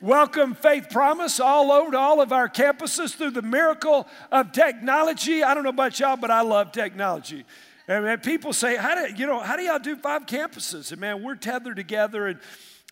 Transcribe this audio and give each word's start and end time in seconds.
Welcome 0.00 0.54
Faith 0.54 0.90
Promise 0.90 1.40
all 1.40 1.72
over 1.72 1.90
to 1.90 1.98
all 1.98 2.20
of 2.20 2.30
our 2.30 2.48
campuses 2.48 3.16
through 3.16 3.32
the 3.32 3.42
miracle 3.42 4.06
of 4.30 4.52
technology. 4.52 5.42
I 5.42 5.54
don't 5.54 5.64
know 5.64 5.70
about 5.70 5.98
y'all, 5.98 6.16
but 6.16 6.30
I 6.30 6.42
love 6.42 6.70
technology. 6.70 7.44
And 7.88 8.04
man, 8.04 8.20
people 8.20 8.52
say, 8.52 8.76
how 8.76 8.94
do 8.94 9.12
you 9.12 9.26
know, 9.26 9.40
how 9.40 9.56
do 9.56 9.64
y'all 9.64 9.80
do 9.80 9.96
five 9.96 10.26
campuses? 10.26 10.92
And 10.92 11.00
man, 11.00 11.20
we're 11.24 11.34
tethered 11.34 11.74
together 11.74 12.28
and 12.28 12.38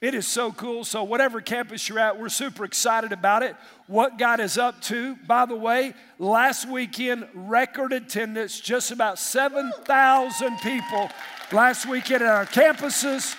it 0.02 0.14
is 0.14 0.26
so 0.26 0.50
cool. 0.50 0.82
So, 0.82 1.04
whatever 1.04 1.40
campus 1.40 1.88
you're 1.88 2.00
at, 2.00 2.18
we're 2.18 2.28
super 2.28 2.64
excited 2.64 3.12
about 3.12 3.44
it. 3.44 3.54
What 3.86 4.18
God 4.18 4.40
is 4.40 4.58
up 4.58 4.82
to. 4.82 5.14
By 5.28 5.46
the 5.46 5.54
way, 5.54 5.94
last 6.18 6.68
weekend, 6.68 7.28
record 7.34 7.92
attendance, 7.92 8.58
just 8.58 8.90
about 8.90 9.20
7,000 9.20 10.58
people 10.58 11.08
last 11.52 11.86
weekend 11.86 12.24
at 12.24 12.28
our 12.28 12.46
campuses. 12.46 13.36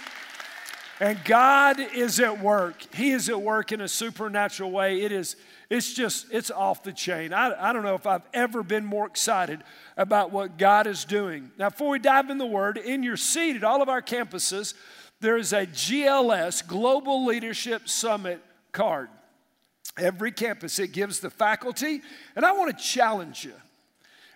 And 1.00 1.24
God 1.26 1.80
is 1.80 2.20
at 2.20 2.42
work. 2.42 2.96
He 2.96 3.12
is 3.12 3.30
at 3.30 3.42
work 3.42 3.72
in 3.72 3.82
a 3.82 3.88
supernatural 3.88 4.72
way. 4.72 5.02
It 5.02 5.12
is, 5.12 5.36
it's 5.70 5.94
just, 5.94 6.28
it's 6.32 6.50
off 6.50 6.82
the 6.82 6.92
chain. 6.92 7.34
I, 7.34 7.70
I 7.70 7.72
don't 7.72 7.84
know 7.84 7.94
if 7.94 8.08
I've 8.08 8.28
ever 8.34 8.64
been 8.64 8.84
more 8.84 9.06
excited 9.06 9.64
about 9.96 10.32
what 10.32 10.58
God 10.58 10.88
is 10.88 11.06
doing. 11.06 11.52
Now, 11.60 11.70
before 11.70 11.90
we 11.90 12.00
dive 12.00 12.32
in 12.32 12.40
the 12.40 12.48
Word, 12.48 12.78
in 12.78 13.04
your 13.04 13.18
seat 13.18 13.56
at 13.56 13.64
all 13.64 13.84
of 13.84 13.90
our 13.90 14.02
campuses, 14.02 14.74
there 15.20 15.38
is 15.38 15.54
a 15.54 15.68
GLS, 15.68 16.66
Global 16.66 17.26
Leadership 17.26 17.88
Summit 17.88 18.42
card. 18.72 19.10
Every 19.98 20.32
campus, 20.32 20.80
it 20.80 20.94
gives 20.94 21.20
the 21.20 21.30
faculty, 21.30 22.02
and 22.36 22.46
I 22.46 22.54
want 22.54 22.76
to 22.76 22.84
challenge 22.84 23.44
you. 23.44 23.54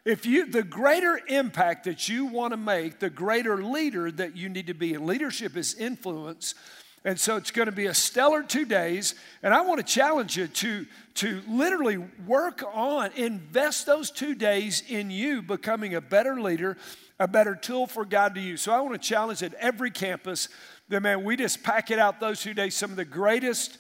If 0.04 0.26
you, 0.26 0.48
the 0.48 0.64
greater 0.64 1.20
impact 1.28 1.84
that 1.84 2.10
you 2.10 2.26
want 2.26 2.54
to 2.54 2.58
make, 2.58 3.00
the 3.00 3.10
greater 3.10 3.64
leader 3.64 4.12
that 4.12 4.36
you 4.36 4.50
need 4.50 4.68
to 4.68 4.74
be. 4.74 4.96
And 4.96 5.05
leadership 5.05 5.55
is 5.55 5.76
influence. 5.76 6.55
And 7.04 7.20
so 7.20 7.36
it's 7.36 7.52
going 7.52 7.68
to 7.68 7.72
be 7.72 7.86
a 7.86 7.94
stellar 7.94 8.44
two 8.44 8.66
days. 8.66 9.16
And 9.44 9.54
I 9.54 9.62
want 9.62 9.80
to 9.80 9.94
challenge 9.94 10.38
you 10.38 10.48
to, 10.48 10.86
to 11.16 11.41
literally 11.48 11.98
work 12.26 12.64
on, 12.74 13.12
invest 13.16 13.85
those 13.85 14.10
two 14.10 14.34
days 14.34 14.84
in 14.88 15.12
you 15.12 15.41
becoming 15.41 15.93
a 15.96 16.02
better 16.02 16.40
leader, 16.40 16.77
a 17.20 17.27
better 17.27 17.55
tool 17.55 17.86
for 17.86 18.04
God 18.04 18.34
to 18.36 18.41
use. 18.41 18.62
So 18.62 18.71
I 18.71 18.82
want 18.82 18.99
to 18.99 19.08
challenge 19.08 19.43
at 19.43 19.54
every 19.55 19.91
campus 19.91 20.49
that, 20.90 21.02
man, 21.02 21.24
we 21.24 21.36
just 21.36 21.63
pack 21.63 21.91
it 21.91 21.99
out 21.99 22.20
those 22.20 22.41
two 22.41 22.55
days. 22.55 22.76
Some 22.76 22.90
of 22.90 22.98
the 22.98 23.05
greatest 23.05 23.77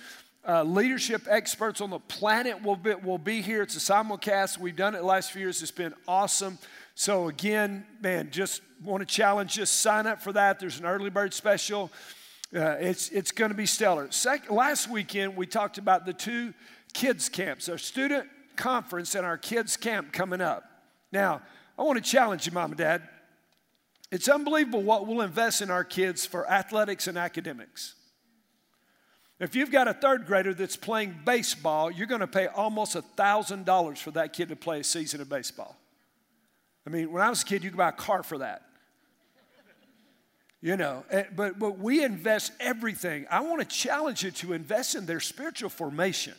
uh, 0.47 0.63
leadership 0.63 1.27
experts 1.29 1.81
on 1.81 1.89
the 1.89 1.99
planet 1.99 2.63
will 2.63 2.75
be, 2.75 2.95
will 2.95 3.17
be 3.17 3.41
here. 3.41 3.61
It's 3.61 3.75
a 3.75 3.93
simulcast. 3.93 4.57
We've 4.57 4.75
done 4.75 4.95
it 4.95 5.03
last 5.03 5.31
few 5.31 5.41
years. 5.41 5.61
It's 5.61 5.71
been 5.71 5.93
awesome. 6.07 6.57
So, 6.95 7.27
again, 7.27 7.85
man, 8.01 8.29
just 8.31 8.61
want 8.83 9.01
to 9.01 9.05
challenge 9.05 9.53
just 9.53 9.81
sign 9.81 10.07
up 10.07 10.21
for 10.21 10.33
that. 10.33 10.59
There's 10.59 10.79
an 10.79 10.85
early 10.85 11.09
bird 11.09 11.33
special. 11.33 11.91
Uh, 12.53 12.75
it's 12.79 13.09
it's 13.09 13.31
going 13.31 13.51
to 13.51 13.55
be 13.55 13.65
stellar. 13.65 14.11
Second, 14.11 14.55
last 14.55 14.89
weekend, 14.89 15.37
we 15.37 15.45
talked 15.45 15.77
about 15.77 16.05
the 16.05 16.13
two 16.13 16.53
kids' 16.93 17.29
camps, 17.29 17.69
our 17.69 17.77
student 17.77 18.27
conference 18.55 19.15
and 19.15 19.25
our 19.25 19.37
kids' 19.37 19.77
camp 19.77 20.11
coming 20.11 20.41
up. 20.41 20.63
Now, 21.11 21.41
I 21.77 21.83
want 21.83 22.03
to 22.03 22.09
challenge 22.09 22.45
you, 22.45 22.51
mom 22.51 22.71
and 22.71 22.77
dad. 22.77 23.07
It's 24.11 24.27
unbelievable 24.27 24.83
what 24.83 25.07
we'll 25.07 25.21
invest 25.21 25.61
in 25.61 25.71
our 25.71 25.85
kids 25.85 26.25
for 26.25 26.49
athletics 26.49 27.07
and 27.07 27.17
academics. 27.17 27.95
If 29.41 29.55
you've 29.55 29.71
got 29.71 29.87
a 29.87 29.93
third 29.93 30.27
grader 30.27 30.53
that's 30.53 30.75
playing 30.75 31.15
baseball, 31.25 31.89
you're 31.89 32.05
going 32.05 32.21
to 32.21 32.27
pay 32.27 32.45
almost 32.45 32.95
$1,000 32.95 33.97
for 33.97 34.11
that 34.11 34.33
kid 34.33 34.49
to 34.49 34.55
play 34.55 34.81
a 34.81 34.83
season 34.83 35.19
of 35.19 35.29
baseball. 35.29 35.75
I 36.85 36.91
mean, 36.91 37.11
when 37.11 37.23
I 37.23 37.29
was 37.29 37.41
a 37.41 37.45
kid, 37.45 37.63
you 37.63 37.71
could 37.71 37.77
buy 37.77 37.89
a 37.89 37.91
car 37.91 38.21
for 38.21 38.37
that. 38.37 38.61
You 40.61 40.77
know, 40.77 41.03
eh, 41.09 41.23
but, 41.35 41.57
but 41.57 41.79
we 41.79 42.03
invest 42.03 42.51
everything. 42.59 43.25
I 43.31 43.39
want 43.39 43.61
to 43.61 43.65
challenge 43.67 44.21
you 44.23 44.29
to 44.29 44.53
invest 44.53 44.93
in 44.93 45.07
their 45.07 45.19
spiritual 45.19 45.71
formation. 45.71 46.35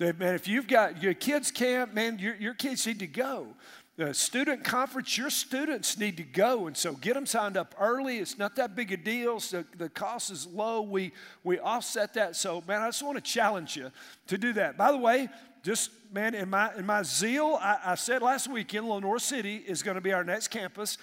Man, 0.00 0.34
if 0.34 0.48
you've 0.48 0.66
got 0.66 1.00
your 1.00 1.14
kids' 1.14 1.52
camp, 1.52 1.94
man, 1.94 2.18
your, 2.18 2.34
your 2.34 2.54
kids 2.54 2.84
need 2.84 2.98
to 2.98 3.06
go 3.06 3.46
the 4.00 4.14
student 4.14 4.64
conference, 4.64 5.18
your 5.18 5.28
students 5.28 5.98
need 5.98 6.16
to 6.16 6.22
go. 6.22 6.66
And 6.66 6.74
so 6.74 6.94
get 6.94 7.12
them 7.12 7.26
signed 7.26 7.58
up 7.58 7.74
early. 7.78 8.16
It's 8.16 8.38
not 8.38 8.56
that 8.56 8.74
big 8.74 8.92
a 8.92 8.96
deal. 8.96 9.40
So 9.40 9.62
the 9.76 9.90
cost 9.90 10.30
is 10.30 10.46
low. 10.46 10.80
We, 10.80 11.12
we 11.44 11.58
offset 11.58 12.14
that. 12.14 12.34
So, 12.34 12.64
man, 12.66 12.80
I 12.80 12.88
just 12.88 13.02
want 13.02 13.22
to 13.22 13.22
challenge 13.22 13.76
you 13.76 13.90
to 14.28 14.38
do 14.38 14.54
that. 14.54 14.78
By 14.78 14.90
the 14.90 14.96
way, 14.96 15.28
just, 15.62 15.90
man, 16.14 16.34
in 16.34 16.48
my, 16.48 16.74
in 16.76 16.86
my 16.86 17.02
zeal, 17.02 17.58
I, 17.60 17.78
I 17.84 17.94
said 17.94 18.22
last 18.22 18.48
weekend, 18.48 18.88
Lenoir 18.88 19.18
City 19.18 19.56
is 19.56 19.82
going 19.82 19.96
to 19.96 20.00
be 20.00 20.14
our 20.14 20.24
next 20.24 20.48
campus. 20.48 20.96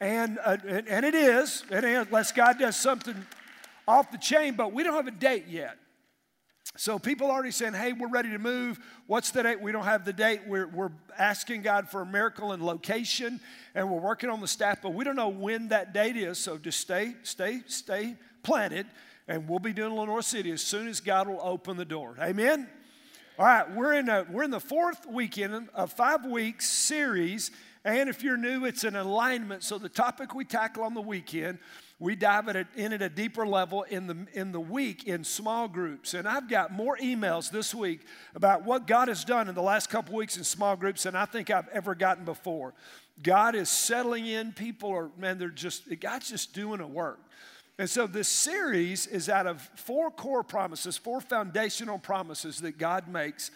And, 0.00 0.38
uh, 0.44 0.56
and, 0.64 0.86
and 0.86 1.04
it 1.04 1.16
is, 1.16 1.64
and 1.72 1.84
unless 1.84 2.30
God 2.30 2.60
does 2.60 2.76
something 2.76 3.16
off 3.88 4.12
the 4.12 4.18
chain, 4.18 4.54
but 4.54 4.72
we 4.72 4.84
don't 4.84 4.94
have 4.94 5.08
a 5.08 5.10
date 5.10 5.46
yet. 5.48 5.76
So 6.76 6.98
people 6.98 7.30
already 7.30 7.52
saying, 7.52 7.74
hey, 7.74 7.92
we're 7.92 8.08
ready 8.08 8.30
to 8.30 8.38
move. 8.38 8.80
What's 9.06 9.30
the 9.30 9.44
date? 9.44 9.60
We 9.60 9.70
don't 9.70 9.84
have 9.84 10.04
the 10.04 10.12
date. 10.12 10.40
We're, 10.44 10.66
we're 10.66 10.90
asking 11.16 11.62
God 11.62 11.88
for 11.88 12.00
a 12.00 12.06
miracle 12.06 12.50
and 12.50 12.60
location, 12.60 13.38
and 13.76 13.88
we're 13.88 14.00
working 14.00 14.28
on 14.28 14.40
the 14.40 14.48
staff, 14.48 14.82
but 14.82 14.92
we 14.92 15.04
don't 15.04 15.14
know 15.14 15.28
when 15.28 15.68
that 15.68 15.94
date 15.94 16.16
is. 16.16 16.36
So 16.38 16.58
just 16.58 16.80
stay, 16.80 17.14
stay, 17.22 17.62
stay 17.66 18.16
planted, 18.42 18.86
and 19.28 19.48
we'll 19.48 19.60
be 19.60 19.72
doing 19.72 19.94
Lenoir 19.94 20.20
City 20.20 20.50
as 20.50 20.62
soon 20.62 20.88
as 20.88 20.98
God 20.98 21.28
will 21.28 21.40
open 21.42 21.76
the 21.76 21.84
door. 21.84 22.16
Amen? 22.20 22.68
All 23.38 23.46
right, 23.46 23.70
we're 23.72 23.94
in, 23.94 24.08
a, 24.08 24.26
we're 24.28 24.42
in 24.42 24.50
the 24.50 24.60
fourth 24.60 25.06
weekend 25.06 25.68
of 25.74 25.92
five 25.92 26.24
weeks 26.24 26.68
series, 26.68 27.52
and 27.84 28.08
if 28.08 28.24
you're 28.24 28.36
new, 28.36 28.64
it's 28.64 28.82
an 28.82 28.96
alignment. 28.96 29.62
So 29.62 29.78
the 29.78 29.88
topic 29.88 30.34
we 30.34 30.44
tackle 30.44 30.82
on 30.82 30.94
the 30.94 31.00
weekend 31.00 31.58
we 32.00 32.16
dive 32.16 32.48
it 32.48 32.66
in 32.76 32.92
at 32.92 33.02
a 33.02 33.08
deeper 33.08 33.46
level 33.46 33.84
in 33.84 34.06
the, 34.06 34.26
in 34.32 34.52
the 34.52 34.60
week 34.60 35.04
in 35.04 35.22
small 35.22 35.68
groups. 35.68 36.14
And 36.14 36.26
I've 36.26 36.48
got 36.50 36.72
more 36.72 36.96
emails 36.98 37.50
this 37.50 37.74
week 37.74 38.00
about 38.34 38.64
what 38.64 38.86
God 38.86 39.08
has 39.08 39.24
done 39.24 39.48
in 39.48 39.54
the 39.54 39.62
last 39.62 39.90
couple 39.90 40.16
weeks 40.16 40.36
in 40.36 40.44
small 40.44 40.76
groups 40.76 41.04
than 41.04 41.14
I 41.14 41.24
think 41.24 41.50
I've 41.50 41.68
ever 41.68 41.94
gotten 41.94 42.24
before. 42.24 42.74
God 43.22 43.54
is 43.54 43.68
settling 43.68 44.26
in. 44.26 44.52
People 44.52 44.90
are, 44.90 45.10
man, 45.16 45.38
they're 45.38 45.48
just, 45.48 45.84
God's 46.00 46.30
just 46.30 46.52
doing 46.52 46.80
a 46.80 46.86
work. 46.86 47.20
And 47.78 47.88
so 47.88 48.06
this 48.06 48.28
series 48.28 49.06
is 49.06 49.28
out 49.28 49.46
of 49.46 49.60
four 49.76 50.10
core 50.10 50.44
promises, 50.44 50.96
four 50.96 51.20
foundational 51.20 51.98
promises 51.98 52.60
that 52.60 52.78
God 52.78 53.08
makes. 53.08 53.50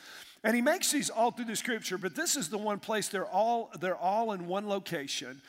And 0.45 0.55
he 0.55 0.63
makes 0.63 0.91
these 0.93 1.11
all 1.11 1.31
through 1.31 1.47
the 1.47 1.57
scripture, 1.57 1.99
but 1.99 2.15
this 2.15 2.37
is 2.37 2.49
the 2.49 2.59
one 2.59 2.79
place 2.79 3.09
they're 3.09 3.27
all, 3.27 3.71
they're 3.81 3.97
all 3.97 4.33
in 4.33 4.47
one 4.47 4.69
location. 4.69 5.41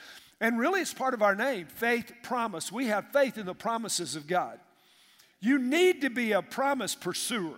And 0.42 0.58
really, 0.58 0.82
it's 0.82 0.94
part 0.94 1.14
of 1.14 1.22
our 1.22 1.36
name 1.36 1.68
faith 1.68 2.14
promise. 2.24 2.72
We 2.72 2.88
have 2.88 3.12
faith 3.12 3.38
in 3.38 3.46
the 3.46 3.56
promises 3.56 4.16
of 4.16 4.28
God. 4.28 4.60
You 5.42 5.58
need 5.58 6.02
to 6.02 6.10
be 6.10 6.32
a 6.32 6.42
promise 6.42 6.96
pursuer. 6.96 7.58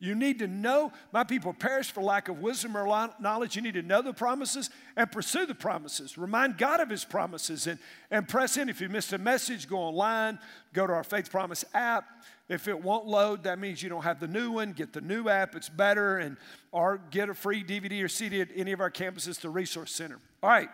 You 0.00 0.14
need 0.14 0.38
to 0.38 0.46
know, 0.46 0.92
my 1.12 1.24
people 1.24 1.52
perish 1.52 1.90
for 1.90 2.02
lack 2.02 2.28
of 2.28 2.38
wisdom 2.38 2.76
or 2.76 3.10
knowledge. 3.18 3.56
You 3.56 3.62
need 3.62 3.74
to 3.74 3.82
know 3.82 4.00
the 4.00 4.12
promises 4.12 4.70
and 4.96 5.10
pursue 5.10 5.44
the 5.44 5.56
promises. 5.56 6.16
Remind 6.16 6.56
God 6.56 6.78
of 6.78 6.88
His 6.88 7.04
promises 7.04 7.66
and, 7.66 7.80
and 8.12 8.28
press 8.28 8.56
in. 8.56 8.68
If 8.68 8.80
you 8.80 8.88
missed 8.88 9.12
a 9.12 9.18
message, 9.18 9.68
go 9.68 9.78
online, 9.78 10.38
go 10.72 10.86
to 10.86 10.92
our 10.92 11.02
Faith 11.02 11.32
Promise 11.32 11.64
app. 11.74 12.04
If 12.48 12.68
it 12.68 12.80
won't 12.80 13.06
load, 13.06 13.42
that 13.42 13.58
means 13.58 13.82
you 13.82 13.88
don't 13.88 14.04
have 14.04 14.20
the 14.20 14.28
new 14.28 14.52
one. 14.52 14.72
Get 14.72 14.92
the 14.92 15.00
new 15.00 15.28
app, 15.28 15.56
it's 15.56 15.68
better. 15.68 16.18
And, 16.18 16.36
or 16.70 17.00
get 17.10 17.28
a 17.28 17.34
free 17.34 17.64
DVD 17.64 18.04
or 18.04 18.08
CD 18.08 18.40
at 18.40 18.48
any 18.54 18.70
of 18.70 18.80
our 18.80 18.92
campuses, 18.92 19.40
the 19.40 19.50
Resource 19.50 19.90
Center. 19.90 20.20
All 20.44 20.50
right, 20.50 20.68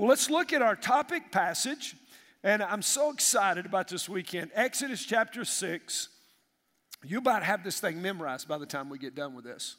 well, 0.00 0.08
let's 0.08 0.30
look 0.30 0.54
at 0.54 0.62
our 0.62 0.76
topic 0.76 1.30
passage. 1.30 1.94
And 2.42 2.62
I'm 2.62 2.80
so 2.80 3.10
excited 3.10 3.66
about 3.66 3.88
this 3.88 4.08
weekend. 4.08 4.50
Exodus 4.54 5.04
chapter 5.04 5.44
6. 5.44 6.08
You 7.04 7.18
about 7.18 7.42
have 7.42 7.62
this 7.62 7.80
thing 7.80 8.00
memorized 8.00 8.48
by 8.48 8.56
the 8.56 8.64
time 8.64 8.88
we 8.88 8.96
get 8.96 9.14
done 9.14 9.34
with 9.34 9.44
this. 9.44 9.76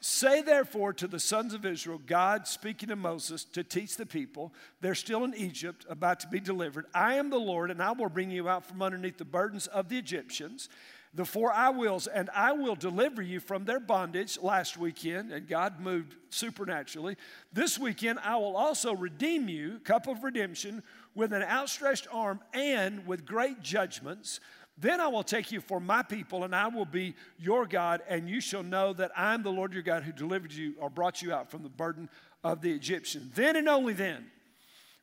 Say 0.00 0.40
therefore 0.40 0.94
to 0.94 1.06
the 1.06 1.20
sons 1.20 1.52
of 1.52 1.66
Israel, 1.66 2.00
God 2.06 2.48
speaking 2.48 2.88
to 2.88 2.96
Moses 2.96 3.44
to 3.44 3.62
teach 3.62 3.98
the 3.98 4.06
people, 4.06 4.54
they're 4.80 4.94
still 4.94 5.22
in 5.22 5.34
Egypt, 5.34 5.84
about 5.86 6.20
to 6.20 6.28
be 6.28 6.40
delivered. 6.40 6.86
I 6.94 7.16
am 7.16 7.28
the 7.28 7.36
Lord, 7.36 7.70
and 7.70 7.82
I 7.82 7.92
will 7.92 8.08
bring 8.08 8.30
you 8.30 8.48
out 8.48 8.64
from 8.64 8.80
underneath 8.80 9.18
the 9.18 9.26
burdens 9.26 9.66
of 9.66 9.90
the 9.90 9.98
Egyptians 9.98 10.70
the 11.14 11.24
four 11.26 11.52
I 11.52 11.68
wills, 11.68 12.06
and 12.06 12.30
I 12.34 12.52
will 12.52 12.74
deliver 12.74 13.20
you 13.20 13.38
from 13.38 13.64
their 13.64 13.80
bondage 13.80 14.38
last 14.40 14.78
weekend, 14.78 15.30
and 15.30 15.46
God 15.46 15.78
moved 15.78 16.16
supernaturally. 16.30 17.16
This 17.52 17.78
weekend, 17.78 18.18
I 18.20 18.36
will 18.36 18.56
also 18.56 18.94
redeem 18.94 19.48
you, 19.48 19.78
cup 19.80 20.08
of 20.08 20.24
redemption, 20.24 20.82
with 21.14 21.34
an 21.34 21.42
outstretched 21.42 22.08
arm 22.10 22.40
and 22.54 23.06
with 23.06 23.26
great 23.26 23.60
judgments. 23.60 24.40
Then 24.78 25.02
I 25.02 25.08
will 25.08 25.22
take 25.22 25.52
you 25.52 25.60
for 25.60 25.80
my 25.80 26.02
people, 26.02 26.44
and 26.44 26.54
I 26.54 26.68
will 26.68 26.86
be 26.86 27.14
your 27.38 27.66
God, 27.66 28.00
and 28.08 28.26
you 28.26 28.40
shall 28.40 28.62
know 28.62 28.94
that 28.94 29.12
I'm 29.14 29.42
the 29.42 29.52
Lord 29.52 29.74
your 29.74 29.82
God 29.82 30.04
who 30.04 30.12
delivered 30.12 30.52
you 30.52 30.74
or 30.80 30.88
brought 30.88 31.20
you 31.20 31.34
out 31.34 31.50
from 31.50 31.62
the 31.62 31.68
burden 31.68 32.08
of 32.42 32.62
the 32.62 32.72
Egyptian. 32.72 33.30
Then 33.34 33.56
and 33.56 33.68
only 33.68 33.92
then, 33.92 34.30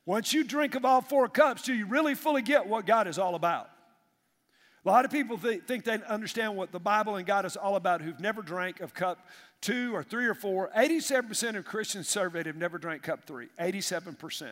once 0.07 0.33
you 0.33 0.43
drink 0.43 0.73
of 0.73 0.85
all 0.85 1.01
four 1.01 1.27
cups, 1.29 1.61
do 1.61 1.73
you 1.75 1.85
really 1.85 2.15
fully 2.15 2.41
get 2.41 2.65
what 2.65 2.87
God 2.87 3.07
is 3.07 3.19
all 3.19 3.35
about? 3.35 3.69
A 4.89 4.91
lot 4.91 5.05
of 5.05 5.11
people 5.11 5.37
th- 5.37 5.61
think 5.67 5.83
they 5.83 6.01
understand 6.07 6.55
what 6.55 6.71
the 6.71 6.79
Bible 6.79 7.17
and 7.17 7.27
God 7.27 7.45
is 7.45 7.55
all 7.55 7.75
about 7.75 8.01
who've 8.01 8.19
never 8.19 8.41
drank 8.41 8.79
of 8.79 8.91
cup 8.91 9.19
two 9.61 9.95
or 9.95 10.01
three 10.01 10.25
or 10.25 10.33
four. 10.33 10.71
87% 10.75 11.57
of 11.57 11.63
Christians 11.63 12.07
surveyed 12.07 12.47
have 12.47 12.55
never 12.55 12.79
drank 12.79 13.03
cup 13.03 13.23
three. 13.23 13.49
87%. 13.59 14.49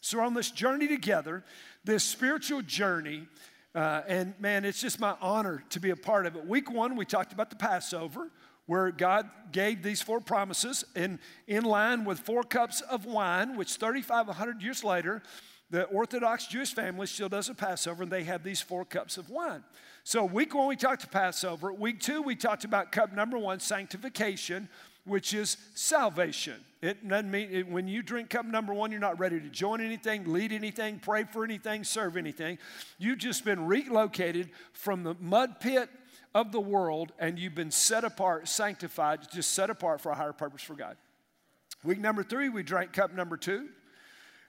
So 0.00 0.18
we're 0.18 0.24
on 0.24 0.34
this 0.34 0.50
journey 0.50 0.88
together, 0.88 1.44
this 1.84 2.02
spiritual 2.02 2.62
journey. 2.62 3.28
Uh, 3.72 4.02
and 4.08 4.34
man, 4.40 4.64
it's 4.64 4.80
just 4.80 4.98
my 4.98 5.14
honor 5.20 5.62
to 5.70 5.78
be 5.78 5.90
a 5.90 5.96
part 5.96 6.26
of 6.26 6.34
it. 6.34 6.44
Week 6.44 6.68
one, 6.68 6.96
we 6.96 7.04
talked 7.04 7.32
about 7.32 7.48
the 7.48 7.54
Passover, 7.54 8.32
where 8.66 8.90
God 8.90 9.30
gave 9.52 9.84
these 9.84 10.02
four 10.02 10.20
promises 10.20 10.84
in, 10.96 11.20
in 11.46 11.62
line 11.62 12.04
with 12.04 12.18
four 12.18 12.42
cups 12.42 12.80
of 12.80 13.04
wine, 13.04 13.56
which 13.56 13.76
3,500 13.76 14.60
years 14.60 14.82
later, 14.82 15.22
the 15.70 15.84
Orthodox 15.84 16.46
Jewish 16.46 16.74
family 16.74 17.06
still 17.06 17.28
does 17.28 17.48
a 17.48 17.54
Passover, 17.54 18.02
and 18.02 18.12
they 18.12 18.24
have 18.24 18.42
these 18.42 18.60
four 18.60 18.84
cups 18.84 19.18
of 19.18 19.28
wine. 19.28 19.62
So, 20.02 20.24
week 20.24 20.54
one, 20.54 20.66
we 20.66 20.76
talked 20.76 21.02
to 21.02 21.08
Passover. 21.08 21.72
Week 21.72 22.00
two, 22.00 22.22
we 22.22 22.34
talked 22.34 22.64
about 22.64 22.90
cup 22.90 23.12
number 23.12 23.36
one, 23.36 23.60
sanctification, 23.60 24.68
which 25.04 25.34
is 25.34 25.58
salvation. 25.74 26.54
It 26.80 27.06
doesn't 27.06 27.30
mean 27.30 27.50
it, 27.50 27.68
when 27.68 27.88
you 27.88 28.02
drink 28.02 28.30
cup 28.30 28.46
number 28.46 28.72
one, 28.72 28.90
you're 28.90 29.00
not 29.00 29.18
ready 29.18 29.40
to 29.40 29.48
join 29.48 29.80
anything, 29.80 30.32
lead 30.32 30.52
anything, 30.52 31.00
pray 31.00 31.24
for 31.24 31.44
anything, 31.44 31.84
serve 31.84 32.16
anything. 32.16 32.58
You've 32.98 33.18
just 33.18 33.44
been 33.44 33.66
relocated 33.66 34.50
from 34.72 35.02
the 35.02 35.14
mud 35.20 35.60
pit 35.60 35.90
of 36.34 36.52
the 36.52 36.60
world, 36.60 37.12
and 37.18 37.38
you've 37.38 37.54
been 37.54 37.70
set 37.70 38.04
apart, 38.04 38.48
sanctified, 38.48 39.30
just 39.30 39.52
set 39.52 39.70
apart 39.70 40.00
for 40.00 40.12
a 40.12 40.14
higher 40.14 40.32
purpose 40.32 40.62
for 40.62 40.74
God. 40.74 40.96
Week 41.84 41.98
number 41.98 42.22
three, 42.22 42.48
we 42.48 42.62
drank 42.62 42.92
cup 42.92 43.12
number 43.12 43.36
two. 43.36 43.68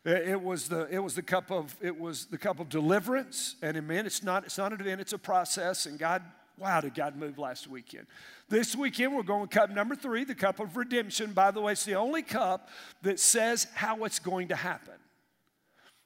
Uh, 0.05 0.11
it 0.11 0.41
was 0.41 0.69
the 0.69 0.87
it 0.89 0.99
was 0.99 1.13
the 1.13 1.21
cup 1.21 1.51
of 1.51 1.75
it 1.81 1.99
was 1.99 2.25
the 2.27 2.37
cup 2.37 2.59
of 2.59 2.69
deliverance, 2.69 3.55
and 3.61 3.75
amen. 3.75 4.05
It's 4.05 4.23
not 4.23 4.45
it's 4.45 4.57
not 4.57 4.71
an 4.71 4.79
event; 4.79 5.01
it's 5.01 5.13
a 5.13 5.17
process. 5.17 5.85
And 5.85 5.99
God, 5.99 6.23
wow, 6.57 6.79
did 6.79 6.95
God 6.95 7.17
move 7.17 7.37
last 7.37 7.67
weekend? 7.67 8.07
This 8.47 8.75
weekend 8.75 9.13
we're 9.13 9.23
going 9.23 9.47
cup 9.47 9.69
number 9.69 9.95
three, 9.95 10.23
the 10.23 10.35
cup 10.35 10.61
of 10.61 10.77
redemption. 10.77 11.33
By 11.33 11.51
the 11.51 11.59
way, 11.59 11.73
it's 11.73 11.83
the 11.83 11.95
only 11.95 12.21
cup 12.21 12.69
that 13.01 13.19
says 13.19 13.67
how 13.73 14.05
it's 14.05 14.19
going 14.19 14.47
to 14.49 14.55
happen. 14.55 14.93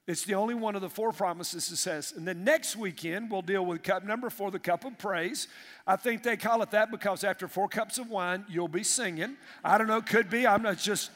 It's 0.06 0.26
the 0.26 0.36
only 0.36 0.54
one 0.54 0.76
of 0.76 0.82
the 0.82 0.90
four 0.90 1.14
promises 1.14 1.70
that 1.70 1.78
says. 1.78 2.14
And 2.18 2.28
then 2.28 2.44
next 2.44 2.76
weekend, 2.76 3.32
we'll 3.32 3.42
deal 3.42 3.66
with 3.66 3.84
cup 3.84 4.04
number 4.04 4.30
four, 4.30 4.52
the 4.52 4.60
cup 4.60 4.84
of 4.84 4.98
praise. 4.98 5.48
I 5.88 5.96
think 5.96 6.24
they 6.24 6.36
call 6.36 6.62
it 6.62 6.72
that 6.72 6.92
because 6.92 7.24
after 7.24 7.48
four 7.48 7.70
cups 7.70 7.98
of 8.00 8.10
wine, 8.10 8.44
you'll 8.50 8.68
be 8.68 8.84
singing. 8.84 9.38
I 9.64 9.78
don't 9.78 9.88
know, 9.88 10.02
could 10.02 10.30
be. 10.30 10.46
I'm 10.46 10.62
not 10.62 10.78
just, 10.78 11.10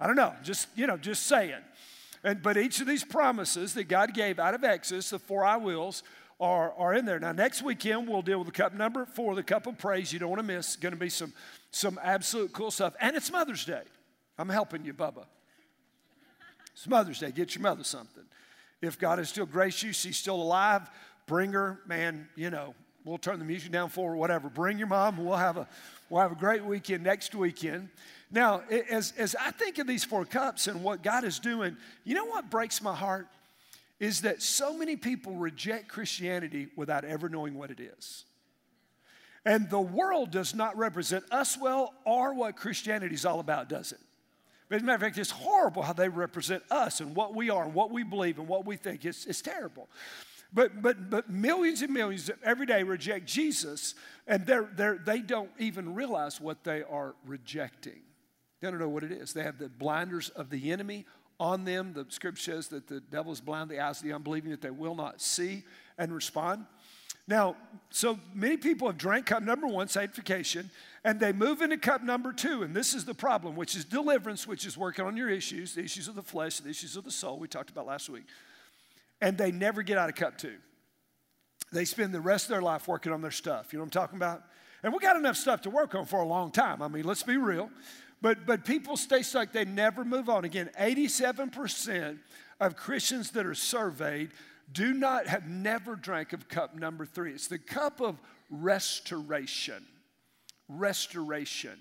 I 0.00 0.08
don't 0.08 0.16
know, 0.16 0.32
just, 0.42 0.66
you 0.74 0.88
know, 0.88 0.96
just 0.96 1.26
saying. 1.26 1.60
And, 2.24 2.42
but 2.42 2.56
each 2.56 2.80
of 2.80 2.86
these 2.86 3.04
promises 3.04 3.74
that 3.74 3.84
God 3.84 4.14
gave 4.14 4.38
out 4.38 4.54
of 4.54 4.64
Exodus, 4.64 5.10
the 5.10 5.18
four 5.18 5.44
I 5.44 5.58
wills, 5.58 6.02
are, 6.40 6.72
are 6.72 6.94
in 6.94 7.04
there. 7.04 7.20
Now, 7.20 7.32
next 7.32 7.62
weekend, 7.62 8.08
we'll 8.08 8.22
deal 8.22 8.38
with 8.38 8.46
the 8.46 8.52
cup 8.52 8.72
number 8.74 9.04
four, 9.06 9.34
the 9.34 9.42
cup 9.42 9.66
of 9.66 9.78
praise. 9.78 10.12
You 10.12 10.18
don't 10.18 10.30
want 10.30 10.40
to 10.40 10.46
miss. 10.46 10.68
It's 10.68 10.76
going 10.76 10.94
to 10.94 10.98
be 10.98 11.10
some, 11.10 11.32
some 11.70 12.00
absolute 12.02 12.52
cool 12.52 12.70
stuff. 12.70 12.94
And 13.00 13.14
it's 13.14 13.30
Mother's 13.30 13.64
Day. 13.64 13.82
I'm 14.38 14.48
helping 14.48 14.84
you, 14.84 14.94
Bubba. 14.94 15.26
It's 16.72 16.88
Mother's 16.88 17.20
Day. 17.20 17.30
Get 17.30 17.54
your 17.54 17.62
mother 17.62 17.84
something. 17.84 18.24
If 18.82 18.98
God 18.98 19.20
is 19.20 19.28
still 19.28 19.46
gracious, 19.46 19.96
she's 19.96 20.16
still 20.16 20.36
alive, 20.36 20.90
bring 21.26 21.52
her, 21.52 21.80
man, 21.86 22.28
you 22.34 22.50
know, 22.50 22.74
we'll 23.04 23.18
turn 23.18 23.38
the 23.38 23.44
music 23.44 23.70
down 23.70 23.90
for 23.90 24.16
whatever. 24.16 24.48
Bring 24.48 24.78
your 24.78 24.86
mom. 24.86 25.24
We'll 25.24 25.36
have 25.36 25.56
a, 25.56 25.68
we'll 26.08 26.22
have 26.22 26.32
a 26.32 26.36
great 26.36 26.64
weekend 26.64 27.04
next 27.04 27.34
weekend. 27.34 27.90
Now, 28.30 28.62
as, 28.90 29.12
as 29.16 29.36
I 29.38 29.50
think 29.50 29.78
of 29.78 29.86
these 29.86 30.04
four 30.04 30.24
cups 30.24 30.66
and 30.66 30.82
what 30.82 31.02
God 31.02 31.24
is 31.24 31.38
doing, 31.38 31.76
you 32.04 32.14
know 32.14 32.24
what 32.24 32.50
breaks 32.50 32.82
my 32.82 32.94
heart? 32.94 33.28
Is 34.00 34.22
that 34.22 34.42
so 34.42 34.76
many 34.76 34.96
people 34.96 35.34
reject 35.34 35.88
Christianity 35.88 36.68
without 36.76 37.04
ever 37.04 37.28
knowing 37.28 37.54
what 37.54 37.70
it 37.70 37.78
is. 37.80 38.24
And 39.46 39.68
the 39.68 39.80
world 39.80 40.30
does 40.30 40.54
not 40.54 40.76
represent 40.76 41.24
us 41.30 41.56
well 41.58 41.94
or 42.04 42.34
what 42.34 42.56
Christianity 42.56 43.14
is 43.14 43.26
all 43.26 43.40
about, 43.40 43.68
does 43.68 43.92
it? 43.92 44.00
But 44.68 44.76
as 44.76 44.82
a 44.82 44.84
matter 44.86 44.96
of 44.96 45.02
fact, 45.02 45.18
it's 45.18 45.30
horrible 45.30 45.82
how 45.82 45.92
they 45.92 46.08
represent 46.08 46.62
us 46.70 47.00
and 47.00 47.14
what 47.14 47.34
we 47.34 47.50
are 47.50 47.64
and 47.64 47.74
what 47.74 47.90
we 47.90 48.02
believe 48.02 48.38
and 48.38 48.48
what 48.48 48.64
we 48.64 48.76
think. 48.76 49.04
It's, 49.04 49.26
it's 49.26 49.42
terrible. 49.42 49.88
But, 50.54 50.80
but, 50.80 51.10
but 51.10 51.28
millions 51.28 51.82
and 51.82 51.92
millions 51.92 52.30
every 52.44 52.64
day 52.64 52.84
reject 52.84 53.26
Jesus, 53.26 53.96
and 54.26 54.46
they're, 54.46 54.68
they're, 54.76 54.98
they 55.04 55.18
don't 55.18 55.50
even 55.58 55.94
realize 55.94 56.40
what 56.40 56.62
they 56.62 56.84
are 56.84 57.16
rejecting. 57.26 58.00
They 58.60 58.70
don't 58.70 58.78
know 58.78 58.88
what 58.88 59.02
it 59.02 59.10
is. 59.10 59.32
They 59.32 59.42
have 59.42 59.58
the 59.58 59.68
blinders 59.68 60.28
of 60.30 60.50
the 60.50 60.70
enemy 60.70 61.06
on 61.40 61.64
them. 61.64 61.92
The 61.92 62.06
scripture 62.08 62.52
says 62.52 62.68
that 62.68 62.86
the 62.86 63.00
devil 63.00 63.32
is 63.32 63.40
blind 63.40 63.68
the 63.68 63.80
eyes 63.80 63.98
of 63.98 64.06
the 64.06 64.12
unbelieving, 64.12 64.52
that 64.52 64.62
they 64.62 64.70
will 64.70 64.94
not 64.94 65.20
see 65.20 65.64
and 65.98 66.14
respond. 66.14 66.66
Now, 67.26 67.56
so 67.90 68.20
many 68.34 68.56
people 68.56 68.86
have 68.86 68.98
drank 68.98 69.26
cup 69.26 69.42
number 69.42 69.66
one, 69.66 69.88
sanctification, 69.88 70.70
and 71.04 71.18
they 71.18 71.32
move 71.32 71.62
into 71.62 71.78
cup 71.78 72.02
number 72.02 72.32
two, 72.32 72.62
and 72.62 72.76
this 72.76 72.94
is 72.94 73.06
the 73.06 73.14
problem, 73.14 73.56
which 73.56 73.74
is 73.74 73.84
deliverance, 73.84 74.46
which 74.46 74.66
is 74.66 74.76
working 74.76 75.04
on 75.04 75.16
your 75.16 75.30
issues, 75.30 75.74
the 75.74 75.82
issues 75.82 76.06
of 76.06 76.14
the 76.14 76.22
flesh, 76.22 76.58
the 76.58 76.68
issues 76.68 76.96
of 76.96 77.04
the 77.04 77.10
soul, 77.10 77.38
we 77.38 77.48
talked 77.48 77.70
about 77.70 77.86
last 77.86 78.10
week. 78.10 78.24
And 79.20 79.38
they 79.38 79.52
never 79.52 79.82
get 79.82 79.98
out 79.98 80.08
of 80.08 80.14
cup 80.14 80.38
two. 80.38 80.56
They 81.72 81.84
spend 81.84 82.14
the 82.14 82.20
rest 82.20 82.44
of 82.46 82.50
their 82.50 82.62
life 82.62 82.86
working 82.86 83.12
on 83.12 83.20
their 83.20 83.30
stuff. 83.30 83.72
You 83.72 83.78
know 83.78 83.84
what 83.84 83.96
I'm 83.96 84.02
talking 84.02 84.16
about? 84.16 84.42
And 84.82 84.92
we 84.92 84.98
got 84.98 85.16
enough 85.16 85.36
stuff 85.36 85.62
to 85.62 85.70
work 85.70 85.94
on 85.94 86.04
for 86.04 86.20
a 86.20 86.26
long 86.26 86.50
time. 86.50 86.82
I 86.82 86.88
mean, 86.88 87.04
let's 87.04 87.22
be 87.22 87.36
real. 87.36 87.70
But, 88.20 88.46
but 88.46 88.64
people 88.64 88.96
stay 88.96 89.22
stuck, 89.22 89.52
they 89.52 89.64
never 89.64 90.04
move 90.04 90.28
on. 90.28 90.44
Again, 90.44 90.70
87% 90.80 92.18
of 92.60 92.76
Christians 92.76 93.32
that 93.32 93.44
are 93.44 93.54
surveyed 93.54 94.30
do 94.72 94.94
not 94.94 95.26
have 95.26 95.46
never 95.46 95.96
drank 95.96 96.32
of 96.32 96.48
cup 96.48 96.74
number 96.74 97.04
three. 97.04 97.32
It's 97.32 97.48
the 97.48 97.58
cup 97.58 98.00
of 98.00 98.16
restoration. 98.50 99.84
Restoration. 100.68 101.78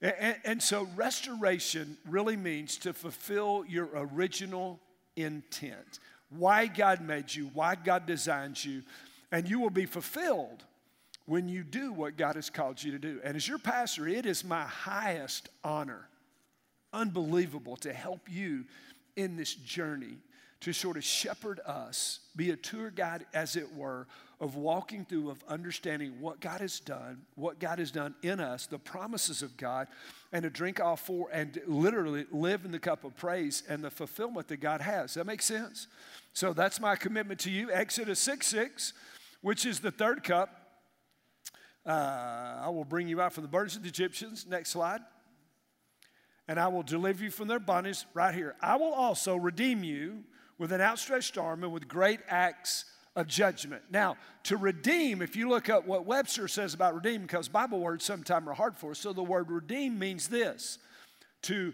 And, 0.00 0.36
and 0.44 0.62
so, 0.62 0.88
restoration 0.96 1.96
really 2.08 2.36
means 2.36 2.76
to 2.78 2.92
fulfill 2.92 3.64
your 3.68 3.88
original 3.94 4.80
intent. 5.16 6.00
Why 6.36 6.66
God 6.66 7.00
made 7.00 7.34
you, 7.34 7.50
why 7.54 7.74
God 7.74 8.06
designed 8.06 8.62
you, 8.64 8.82
and 9.30 9.48
you 9.48 9.60
will 9.60 9.70
be 9.70 9.86
fulfilled 9.86 10.64
when 11.26 11.48
you 11.48 11.62
do 11.62 11.92
what 11.92 12.16
God 12.16 12.36
has 12.36 12.50
called 12.50 12.82
you 12.82 12.92
to 12.92 12.98
do. 12.98 13.20
And 13.24 13.36
as 13.36 13.48
your 13.48 13.58
pastor, 13.58 14.06
it 14.06 14.26
is 14.26 14.44
my 14.44 14.62
highest 14.62 15.48
honor, 15.62 16.08
unbelievable, 16.92 17.76
to 17.78 17.92
help 17.92 18.20
you 18.30 18.64
in 19.16 19.36
this 19.36 19.54
journey 19.54 20.18
to 20.64 20.72
sort 20.72 20.96
of 20.96 21.04
shepherd 21.04 21.60
us, 21.66 22.20
be 22.34 22.50
a 22.50 22.56
tour 22.56 22.88
guide, 22.88 23.26
as 23.34 23.54
it 23.54 23.74
were, 23.74 24.06
of 24.40 24.56
walking 24.56 25.04
through, 25.04 25.28
of 25.28 25.44
understanding 25.46 26.14
what 26.22 26.40
God 26.40 26.62
has 26.62 26.80
done, 26.80 27.20
what 27.34 27.58
God 27.58 27.78
has 27.78 27.90
done 27.90 28.14
in 28.22 28.40
us, 28.40 28.64
the 28.64 28.78
promises 28.78 29.42
of 29.42 29.58
God, 29.58 29.88
and 30.32 30.42
to 30.42 30.48
drink 30.48 30.80
all 30.80 30.96
four 30.96 31.28
and 31.30 31.60
literally 31.66 32.24
live 32.30 32.64
in 32.64 32.72
the 32.72 32.78
cup 32.78 33.04
of 33.04 33.14
praise 33.14 33.62
and 33.68 33.84
the 33.84 33.90
fulfillment 33.90 34.48
that 34.48 34.56
God 34.56 34.80
has. 34.80 35.12
That 35.12 35.26
make 35.26 35.42
sense? 35.42 35.86
So 36.32 36.54
that's 36.54 36.80
my 36.80 36.96
commitment 36.96 37.40
to 37.40 37.50
you. 37.50 37.70
Exodus 37.70 38.18
6 38.20 38.46
6, 38.46 38.94
which 39.42 39.66
is 39.66 39.80
the 39.80 39.90
third 39.90 40.24
cup. 40.24 40.48
Uh, 41.84 42.62
I 42.62 42.70
will 42.70 42.86
bring 42.86 43.06
you 43.06 43.20
out 43.20 43.34
from 43.34 43.42
the 43.42 43.50
burdens 43.50 43.76
of 43.76 43.82
the 43.82 43.90
Egyptians. 43.90 44.46
Next 44.48 44.70
slide. 44.70 45.02
And 46.48 46.58
I 46.58 46.68
will 46.68 46.82
deliver 46.82 47.22
you 47.22 47.30
from 47.30 47.48
their 47.48 47.60
bondage. 47.60 48.06
Right 48.14 48.34
here. 48.34 48.56
I 48.62 48.76
will 48.76 48.94
also 48.94 49.36
redeem 49.36 49.84
you 49.84 50.24
with 50.58 50.72
an 50.72 50.80
outstretched 50.80 51.38
arm 51.38 51.64
and 51.64 51.72
with 51.72 51.88
great 51.88 52.20
acts 52.28 52.84
of 53.16 53.26
judgment. 53.26 53.82
Now, 53.90 54.16
to 54.44 54.56
redeem, 54.56 55.22
if 55.22 55.36
you 55.36 55.48
look 55.48 55.68
up 55.68 55.86
what 55.86 56.04
Webster 56.04 56.48
says 56.48 56.74
about 56.74 56.94
redeem, 56.94 57.22
because 57.22 57.48
Bible 57.48 57.80
words 57.80 58.04
sometimes 58.04 58.48
are 58.48 58.54
hard 58.54 58.76
for 58.76 58.92
us, 58.92 58.98
so 58.98 59.12
the 59.12 59.22
word 59.22 59.50
redeem 59.50 59.98
means 59.98 60.28
this 60.28 60.78
to 61.42 61.72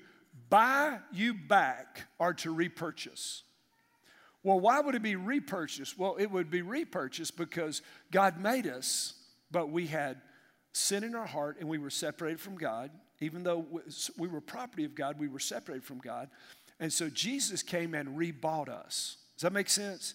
buy 0.49 0.99
you 1.13 1.33
back 1.33 2.07
or 2.19 2.35
to 2.35 2.53
repurchase. 2.53 3.43
Well, 4.43 4.61
why 4.61 4.81
would 4.81 4.95
it 4.95 5.03
be 5.03 5.17
repurchased? 5.17 5.99
Well, 5.99 6.17
it 6.17 6.31
would 6.31 6.51
be 6.51 6.63
repurchased 6.63 7.37
because 7.37 7.83
God 8.11 8.41
made 8.41 8.67
us 8.67 9.15
but 9.51 9.71
we 9.71 9.87
had 9.87 10.21
sin 10.73 11.05
in 11.05 11.15
our 11.15 11.27
heart 11.27 11.57
and 11.61 11.69
we 11.69 11.79
were 11.79 11.91
separated 11.91 12.41
from 12.41 12.57
God. 12.57 12.91
Even 13.21 13.43
though 13.43 13.67
we 14.17 14.29
were 14.29 14.41
property 14.41 14.85
of 14.85 14.95
God, 14.95 15.19
we 15.19 15.29
were 15.29 15.39
separated 15.39 15.85
from 15.85 15.99
God. 15.99 16.31
And 16.81 16.93
so 16.93 17.09
Jesus 17.09 17.63
came 17.63 17.95
and 17.95 18.19
rebought 18.19 18.69
us. 18.69 19.19
Does 19.37 19.43
that 19.43 19.53
make 19.53 19.69
sense? 19.69 20.15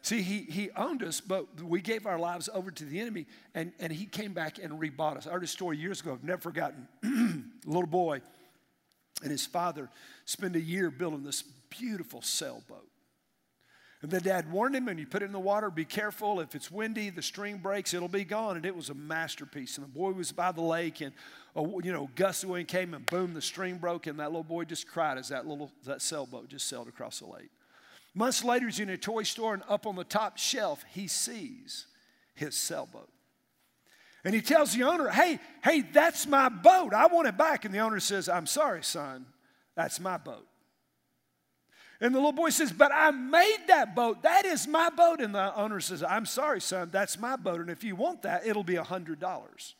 See, 0.00 0.22
he, 0.22 0.40
he 0.42 0.70
owned 0.76 1.02
us, 1.02 1.20
but 1.20 1.60
we 1.62 1.80
gave 1.80 2.06
our 2.06 2.18
lives 2.18 2.48
over 2.52 2.70
to 2.70 2.84
the 2.84 3.00
enemy, 3.00 3.26
and, 3.54 3.72
and 3.78 3.92
he 3.92 4.06
came 4.06 4.32
back 4.32 4.58
and 4.62 4.80
rebought 4.80 5.16
us. 5.16 5.26
I 5.26 5.30
heard 5.30 5.42
a 5.42 5.46
story 5.46 5.78
years 5.78 6.00
ago, 6.00 6.12
I've 6.12 6.24
never 6.24 6.40
forgotten. 6.40 6.88
a 7.04 7.68
little 7.68 7.86
boy 7.86 8.20
and 9.22 9.30
his 9.30 9.46
father 9.46 9.88
spent 10.24 10.56
a 10.56 10.60
year 10.60 10.90
building 10.90 11.22
this 11.22 11.42
beautiful 11.70 12.22
sailboat. 12.22 12.88
And 14.04 14.12
the 14.12 14.20
dad 14.20 14.52
warned 14.52 14.76
him, 14.76 14.88
and 14.88 15.00
you 15.00 15.06
put 15.06 15.22
it 15.22 15.24
in 15.24 15.32
the 15.32 15.40
water, 15.40 15.70
be 15.70 15.86
careful. 15.86 16.38
If 16.40 16.54
it's 16.54 16.70
windy, 16.70 17.08
the 17.08 17.22
string 17.22 17.56
breaks, 17.56 17.94
it'll 17.94 18.06
be 18.06 18.22
gone. 18.22 18.58
And 18.58 18.66
it 18.66 18.76
was 18.76 18.90
a 18.90 18.94
masterpiece. 18.94 19.78
And 19.78 19.86
the 19.86 19.90
boy 19.90 20.12
was 20.12 20.30
by 20.30 20.52
the 20.52 20.60
lake, 20.60 21.00
and 21.00 21.14
uh, 21.56 21.62
a, 21.62 21.82
you 21.82 21.90
know, 21.90 22.10
gust 22.14 22.44
of 22.44 22.50
wind 22.50 22.68
came, 22.68 22.92
and 22.92 23.06
boom, 23.06 23.32
the 23.32 23.40
string 23.40 23.78
broke, 23.78 24.06
and 24.06 24.18
that 24.18 24.26
little 24.26 24.44
boy 24.44 24.64
just 24.64 24.86
cried 24.86 25.16
as 25.16 25.30
that 25.30 25.46
little 25.46 25.72
that 25.86 26.02
sailboat 26.02 26.48
just 26.48 26.68
sailed 26.68 26.86
across 26.86 27.20
the 27.20 27.26
lake. 27.26 27.48
Months 28.14 28.44
later, 28.44 28.66
he's 28.66 28.78
in 28.78 28.90
a 28.90 28.98
toy 28.98 29.22
store, 29.22 29.54
and 29.54 29.62
up 29.70 29.86
on 29.86 29.96
the 29.96 30.04
top 30.04 30.36
shelf, 30.36 30.84
he 30.92 31.06
sees 31.06 31.86
his 32.34 32.54
sailboat. 32.54 33.08
And 34.22 34.34
he 34.34 34.42
tells 34.42 34.74
the 34.74 34.82
owner, 34.82 35.08
Hey, 35.08 35.40
hey, 35.62 35.80
that's 35.80 36.26
my 36.26 36.50
boat. 36.50 36.92
I 36.92 37.06
want 37.06 37.26
it 37.26 37.38
back. 37.38 37.64
And 37.64 37.74
the 37.74 37.78
owner 37.78 38.00
says, 38.00 38.28
I'm 38.28 38.46
sorry, 38.46 38.84
son, 38.84 39.24
that's 39.74 39.98
my 39.98 40.18
boat. 40.18 40.46
And 42.00 42.14
the 42.14 42.18
little 42.18 42.32
boy 42.32 42.50
says, 42.50 42.72
But 42.72 42.92
I 42.92 43.10
made 43.10 43.58
that 43.68 43.94
boat. 43.94 44.22
That 44.22 44.44
is 44.44 44.66
my 44.66 44.90
boat. 44.90 45.20
And 45.20 45.34
the 45.34 45.54
owner 45.56 45.80
says, 45.80 46.02
I'm 46.02 46.26
sorry, 46.26 46.60
son, 46.60 46.90
that's 46.92 47.18
my 47.18 47.36
boat. 47.36 47.60
And 47.60 47.70
if 47.70 47.84
you 47.84 47.96
want 47.96 48.22
that, 48.22 48.46
it'll 48.46 48.64
be 48.64 48.76
a 48.76 48.84
$100. 48.84 49.74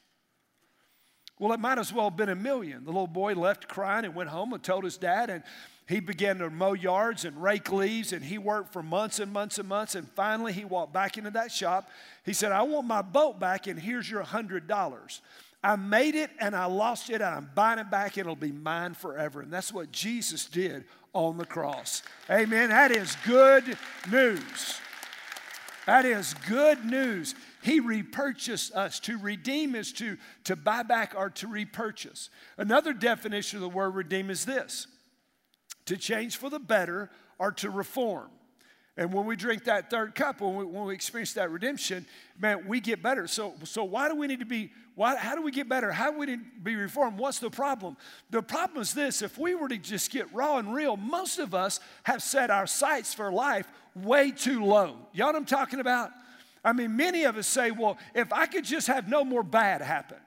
Well, 1.39 1.53
it 1.53 1.61
might 1.61 1.79
as 1.79 1.93
well 1.93 2.11
have 2.11 2.17
been 2.17 2.29
a 2.29 2.37
million. 2.37 2.85
The 2.85 2.93
little 2.93 3.09
boy 3.09 3.35
left 3.35 3.67
crying 3.69 4.05
and 4.05 4.15
went 4.15 4.31
home 4.31 4.53
and 4.53 4.63
told 4.63 4.85
his 4.85 4.97
dad, 4.97 5.31
and 5.31 5.43
he 5.87 6.01
began 6.01 6.39
to 6.39 6.49
mow 6.49 6.73
yards 6.73 7.25
and 7.25 7.43
rake 7.43 7.71
leaves, 7.73 8.13
and 8.13 8.25
he 8.25 8.39
worked 8.39 8.73
for 8.73 8.83
months 8.83 9.19
and 9.19 9.33
months 9.33 9.59
and 9.59 9.69
months. 9.69 9.97
And 9.97 10.09
finally, 10.13 10.53
he 10.53 10.65
walked 10.65 10.93
back 10.93 11.19
into 11.19 11.31
that 11.33 11.51
shop. 11.51 11.91
He 12.25 12.33
said, 12.33 12.53
I 12.53 12.63
want 12.63 12.87
my 12.87 13.03
boat 13.03 13.41
back, 13.41 13.67
and 13.67 13.79
here's 13.79 14.09
your 14.09 14.23
$100. 14.23 15.21
I 15.65 15.77
made 15.77 16.15
it 16.15 16.31
and 16.39 16.55
I 16.55 16.67
lost 16.67 17.09
it, 17.09 17.15
and 17.15 17.25
I'm 17.25 17.51
buying 17.55 17.79
it 17.79 17.91
back, 17.91 18.19
it'll 18.19 18.37
be 18.37 18.53
mine 18.53 18.93
forever. 18.93 19.41
And 19.41 19.51
that's 19.51 19.73
what 19.73 19.91
Jesus 19.91 20.45
did 20.45 20.85
on 21.15 21.39
the 21.39 21.47
cross. 21.47 22.03
Amen. 22.31 22.69
That 22.69 22.91
is 22.91 23.17
good 23.25 23.79
news. 24.11 24.79
That 25.87 26.05
is 26.05 26.35
good 26.47 26.85
news. 26.85 27.35
He 27.63 27.81
repurchased 27.81 28.75
us. 28.75 29.01
To 29.01 29.17
redeem 29.17 29.75
is 29.75 29.93
to, 29.95 30.19
to 30.45 30.55
buy 30.55 30.83
back 30.83 31.15
or 31.17 31.31
to 31.31 31.49
repurchase. 31.49 32.29
Another 32.59 32.93
definition 32.93 33.57
of 33.57 33.63
the 33.63 33.69
word 33.69 33.95
redeem 33.95 34.29
is 34.29 34.45
this 34.45 34.87
to 35.87 35.97
change 35.97 36.37
for 36.37 36.51
the 36.51 36.59
better 36.59 37.11
or 37.39 37.53
to 37.53 37.71
reform. 37.71 38.31
And 38.97 39.13
when 39.13 39.27
we 39.27 39.35
drink 39.35 39.65
that 39.65 39.91
third 39.91 40.15
cup, 40.15 40.41
when 40.41 40.55
we, 40.55 40.65
when 40.65 40.85
we 40.85 40.95
experience 40.95 41.33
that 41.33 41.51
redemption, 41.51 42.07
man, 42.39 42.69
we 42.69 42.79
get 42.81 43.03
better. 43.03 43.27
So, 43.27 43.55
so 43.65 43.83
why 43.83 44.09
do 44.09 44.15
we 44.15 44.29
need 44.29 44.39
to 44.39 44.47
be, 44.47 44.71
why, 44.95 45.17
how 45.17 45.35
do 45.35 45.43
we 45.43 45.51
get 45.51 45.69
better? 45.69 45.91
How 45.91 46.13
do 46.13 46.19
we 46.19 46.37
be 46.37 46.77
reformed? 46.77 47.19
What's 47.19 47.41
the 47.41 47.51
problem? 47.51 47.97
The 48.31 48.41
problem 48.41 48.81
is 48.81 48.95
this 48.95 49.21
if 49.21 49.37
we 49.37 49.57
were 49.57 49.69
to 49.69 49.79
just 49.79 50.13
get 50.13 50.33
raw 50.33 50.59
and 50.59 50.73
real, 50.73 50.97
most 50.97 51.41
of 51.41 51.55
us 51.55 51.81
have 52.05 52.23
set 52.23 52.51
our 52.51 52.69
sights 52.69 53.13
for 53.13 53.33
life 53.33 53.67
way 53.97 54.31
too 54.31 54.65
low. 54.65 54.97
Y'all 55.13 55.27
know 55.27 55.33
what 55.33 55.37
I'm 55.39 55.45
talking 55.47 55.81
about? 55.81 56.11
I 56.65 56.73
mean, 56.73 56.97
many 56.97 57.25
of 57.25 57.37
us 57.37 57.49
say, 57.49 57.73
well, 57.73 57.99
if 58.15 58.33
I 58.33 58.47
could 58.47 58.65
just 58.65 58.87
have 58.87 59.09
no 59.09 59.25
more 59.25 59.43
bad 59.43 59.83
happen. 59.83 60.19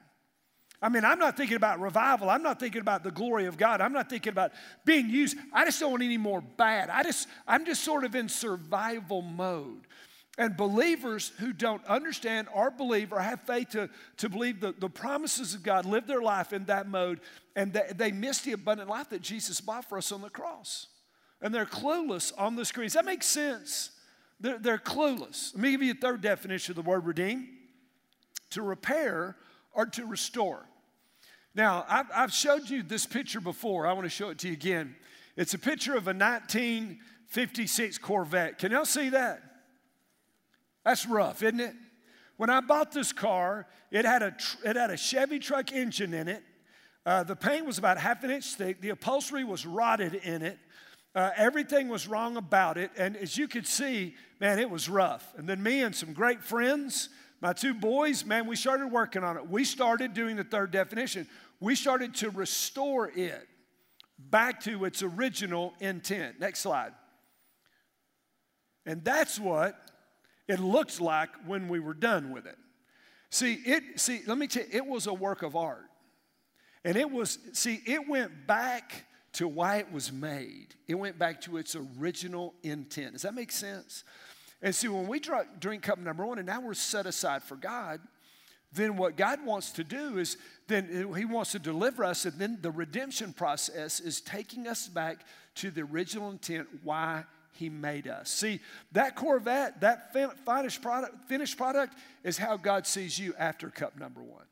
I 0.80 0.88
mean, 0.88 1.04
I'm 1.04 1.18
not 1.18 1.36
thinking 1.36 1.56
about 1.56 1.80
revival. 1.80 2.30
I'm 2.30 2.42
not 2.42 2.60
thinking 2.60 2.80
about 2.80 3.02
the 3.02 3.10
glory 3.10 3.46
of 3.46 3.56
God. 3.56 3.80
I'm 3.80 3.92
not 3.92 4.08
thinking 4.08 4.30
about 4.30 4.52
being 4.84 5.10
used. 5.10 5.36
I 5.52 5.64
just 5.64 5.80
don't 5.80 5.90
want 5.90 6.04
any 6.04 6.18
more 6.18 6.40
bad. 6.40 6.88
I 6.88 7.02
just, 7.02 7.26
I'm 7.48 7.66
just 7.66 7.82
sort 7.82 8.04
of 8.04 8.14
in 8.14 8.28
survival 8.28 9.22
mode. 9.22 9.86
And 10.38 10.56
believers 10.56 11.32
who 11.40 11.52
don't 11.52 11.84
understand 11.86 12.46
or 12.54 12.70
believe 12.70 13.12
or 13.12 13.18
have 13.18 13.40
faith 13.40 13.70
to, 13.70 13.90
to 14.18 14.28
believe 14.28 14.60
the, 14.60 14.72
the 14.78 14.88
promises 14.88 15.52
of 15.52 15.64
God 15.64 15.84
live 15.84 16.06
their 16.06 16.22
life 16.22 16.52
in 16.52 16.64
that 16.66 16.86
mode, 16.86 17.20
and 17.56 17.72
they, 17.72 17.90
they 17.96 18.12
miss 18.12 18.42
the 18.42 18.52
abundant 18.52 18.88
life 18.88 19.10
that 19.10 19.20
Jesus 19.20 19.60
bought 19.60 19.84
for 19.84 19.98
us 19.98 20.12
on 20.12 20.22
the 20.22 20.30
cross. 20.30 20.86
And 21.42 21.52
they're 21.52 21.66
clueless 21.66 22.32
on 22.38 22.54
the 22.54 22.64
screen. 22.64 22.86
Does 22.86 22.92
that 22.92 23.04
make 23.04 23.24
sense? 23.24 23.90
They're, 24.38 24.60
they're 24.60 24.78
clueless. 24.78 25.54
Let 25.54 25.62
me 25.62 25.72
give 25.72 25.82
you 25.82 25.90
a 25.90 25.96
third 25.96 26.20
definition 26.20 26.70
of 26.70 26.84
the 26.84 26.88
word 26.88 27.04
redeem 27.04 27.48
to 28.50 28.62
repair 28.62 29.34
or 29.72 29.86
to 29.86 30.06
restore. 30.06 30.67
Now, 31.58 31.84
I've, 31.88 32.06
I've 32.14 32.32
showed 32.32 32.70
you 32.70 32.84
this 32.84 33.04
picture 33.04 33.40
before. 33.40 33.84
I 33.84 33.92
want 33.92 34.04
to 34.04 34.10
show 34.10 34.28
it 34.28 34.38
to 34.38 34.46
you 34.46 34.52
again. 34.52 34.94
It's 35.36 35.54
a 35.54 35.58
picture 35.58 35.96
of 35.96 36.06
a 36.06 36.14
1956 36.14 37.98
Corvette. 37.98 38.58
Can 38.58 38.70
y'all 38.70 38.84
see 38.84 39.08
that? 39.08 39.42
That's 40.84 41.04
rough, 41.04 41.42
isn't 41.42 41.58
it? 41.58 41.74
When 42.36 42.48
I 42.48 42.60
bought 42.60 42.92
this 42.92 43.12
car, 43.12 43.66
it 43.90 44.04
had 44.04 44.22
a, 44.22 44.36
it 44.64 44.76
had 44.76 44.90
a 44.90 44.96
Chevy 44.96 45.40
truck 45.40 45.72
engine 45.72 46.14
in 46.14 46.28
it. 46.28 46.44
Uh, 47.04 47.24
the 47.24 47.34
paint 47.34 47.66
was 47.66 47.76
about 47.76 47.98
half 47.98 48.22
an 48.22 48.30
inch 48.30 48.54
thick. 48.54 48.80
The 48.80 48.90
upholstery 48.90 49.42
was 49.42 49.66
rotted 49.66 50.14
in 50.14 50.42
it. 50.42 50.60
Uh, 51.12 51.30
everything 51.36 51.88
was 51.88 52.06
wrong 52.06 52.36
about 52.36 52.78
it. 52.78 52.92
And 52.96 53.16
as 53.16 53.36
you 53.36 53.48
could 53.48 53.66
see, 53.66 54.14
man, 54.38 54.60
it 54.60 54.70
was 54.70 54.88
rough. 54.88 55.34
And 55.36 55.48
then 55.48 55.60
me 55.60 55.82
and 55.82 55.92
some 55.92 56.12
great 56.12 56.40
friends, 56.40 57.08
my 57.40 57.52
two 57.52 57.74
boys, 57.74 58.24
man, 58.24 58.46
we 58.46 58.56
started 58.56 58.88
working 58.88 59.22
on 59.22 59.36
it. 59.36 59.48
We 59.48 59.64
started 59.64 60.12
doing 60.12 60.36
the 60.36 60.44
third 60.44 60.70
definition. 60.72 61.28
We 61.60 61.74
started 61.74 62.14
to 62.16 62.30
restore 62.30 63.08
it 63.08 63.46
back 64.18 64.60
to 64.64 64.84
its 64.84 65.02
original 65.02 65.74
intent. 65.80 66.40
Next 66.40 66.60
slide. 66.60 66.92
And 68.86 69.04
that's 69.04 69.38
what 69.38 69.76
it 70.46 70.60
looked 70.60 71.00
like 71.00 71.28
when 71.46 71.68
we 71.68 71.78
were 71.78 71.94
done 71.94 72.32
with 72.32 72.46
it. 72.46 72.56
See, 73.30 73.54
it 73.54 74.00
see, 74.00 74.22
let 74.26 74.38
me 74.38 74.46
tell 74.46 74.62
you, 74.62 74.70
it 74.72 74.86
was 74.86 75.06
a 75.06 75.12
work 75.12 75.42
of 75.42 75.54
art. 75.54 75.84
And 76.84 76.96
it 76.96 77.10
was, 77.10 77.38
see, 77.52 77.82
it 77.86 78.08
went 78.08 78.46
back 78.46 79.04
to 79.34 79.46
why 79.46 79.76
it 79.76 79.92
was 79.92 80.10
made. 80.10 80.74
It 80.86 80.94
went 80.94 81.18
back 81.18 81.40
to 81.42 81.58
its 81.58 81.76
original 81.76 82.54
intent. 82.62 83.12
Does 83.12 83.22
that 83.22 83.34
make 83.34 83.52
sense? 83.52 84.04
And 84.62 84.74
see, 84.74 84.88
when 84.88 85.06
we 85.06 85.20
drink 85.60 85.82
cup 85.82 85.98
number 85.98 86.24
one, 86.24 86.38
and 86.38 86.46
now 86.46 86.60
we're 86.60 86.74
set 86.74 87.06
aside 87.06 87.42
for 87.42 87.56
God, 87.56 88.00
then 88.72 88.96
what 88.96 89.16
God 89.16 89.44
wants 89.44 89.72
to 89.72 89.84
do 89.84 90.18
is 90.18 90.36
then 90.66 91.08
uh, 91.10 91.12
He 91.12 91.24
wants 91.24 91.52
to 91.52 91.58
deliver 91.58 92.04
us, 92.04 92.24
and 92.24 92.38
then 92.38 92.58
the 92.60 92.70
redemption 92.70 93.32
process 93.32 94.00
is 94.00 94.20
taking 94.20 94.66
us 94.66 94.88
back 94.88 95.24
to 95.56 95.70
the 95.70 95.82
original 95.82 96.30
intent 96.30 96.68
why 96.82 97.24
He 97.52 97.68
made 97.68 98.06
us. 98.06 98.30
See, 98.30 98.60
that 98.92 99.16
Corvette, 99.16 99.80
that 99.80 100.12
finished 100.12 100.82
product, 100.82 101.28
finished 101.28 101.56
product 101.56 101.94
is 102.24 102.36
how 102.36 102.56
God 102.56 102.86
sees 102.86 103.18
you 103.18 103.34
after 103.38 103.70
cup 103.70 103.98
number 103.98 104.22
one. 104.22 104.44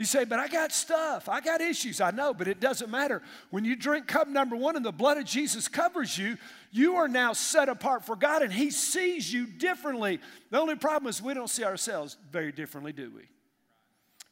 You 0.00 0.06
say, 0.06 0.24
but 0.24 0.38
I 0.38 0.48
got 0.48 0.72
stuff. 0.72 1.28
I 1.28 1.42
got 1.42 1.60
issues. 1.60 2.00
I 2.00 2.10
know, 2.10 2.32
but 2.32 2.48
it 2.48 2.58
doesn't 2.58 2.90
matter. 2.90 3.20
When 3.50 3.66
you 3.66 3.76
drink 3.76 4.06
cup 4.06 4.28
number 4.28 4.56
one 4.56 4.74
and 4.74 4.82
the 4.82 4.92
blood 4.92 5.18
of 5.18 5.26
Jesus 5.26 5.68
covers 5.68 6.16
you, 6.16 6.38
you 6.70 6.94
are 6.96 7.06
now 7.06 7.34
set 7.34 7.68
apart 7.68 8.06
for 8.06 8.16
God 8.16 8.40
and 8.40 8.50
He 8.50 8.70
sees 8.70 9.30
you 9.30 9.46
differently. 9.46 10.18
The 10.48 10.58
only 10.58 10.76
problem 10.76 11.10
is 11.10 11.20
we 11.20 11.34
don't 11.34 11.50
see 11.50 11.64
ourselves 11.64 12.16
very 12.32 12.50
differently, 12.50 12.94
do 12.94 13.12
we? 13.14 13.24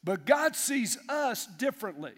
But 0.02 0.24
God 0.24 0.56
sees 0.56 0.96
us 1.06 1.44
differently. 1.44 2.12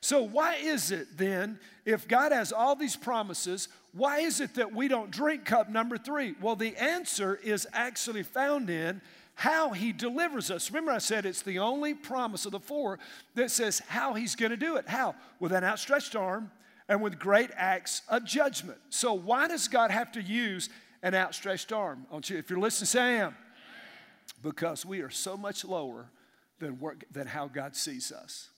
So, 0.00 0.24
why 0.24 0.56
is 0.56 0.90
it 0.90 1.16
then, 1.16 1.60
if 1.84 2.08
God 2.08 2.32
has 2.32 2.52
all 2.52 2.74
these 2.74 2.96
promises, 2.96 3.68
why 3.92 4.22
is 4.22 4.40
it 4.40 4.56
that 4.56 4.74
we 4.74 4.88
don't 4.88 5.12
drink 5.12 5.44
cup 5.44 5.70
number 5.70 5.98
three? 5.98 6.34
Well, 6.40 6.56
the 6.56 6.76
answer 6.76 7.38
is 7.44 7.64
actually 7.72 8.24
found 8.24 8.70
in 8.70 9.00
how 9.34 9.70
he 9.70 9.92
delivers 9.92 10.50
us. 10.50 10.70
Remember, 10.70 10.92
I 10.92 10.98
said 10.98 11.24
it's 11.24 11.42
the 11.42 11.58
only 11.58 11.94
promise 11.94 12.46
of 12.46 12.52
the 12.52 12.60
four 12.60 12.98
that 13.34 13.50
says 13.50 13.80
how 13.88 14.14
he's 14.14 14.34
going 14.34 14.50
to 14.50 14.56
do 14.56 14.76
it. 14.76 14.88
How? 14.88 15.14
With 15.40 15.52
an 15.52 15.64
outstretched 15.64 16.14
arm 16.14 16.50
and 16.88 17.02
with 17.02 17.18
great 17.18 17.50
acts 17.56 18.02
of 18.08 18.24
judgment. 18.24 18.78
So, 18.90 19.14
why 19.14 19.48
does 19.48 19.68
God 19.68 19.90
have 19.90 20.12
to 20.12 20.22
use 20.22 20.68
an 21.02 21.14
outstretched 21.14 21.72
arm? 21.72 22.06
If 22.12 22.50
you're 22.50 22.58
listening, 22.58 22.86
say 22.86 23.00
I 23.00 23.12
am. 23.24 23.34
Because 24.42 24.84
we 24.84 25.00
are 25.00 25.10
so 25.10 25.36
much 25.36 25.64
lower 25.64 26.06
than, 26.58 26.78
than 27.10 27.26
how 27.26 27.48
God 27.48 27.74
sees 27.76 28.12
us. 28.12 28.48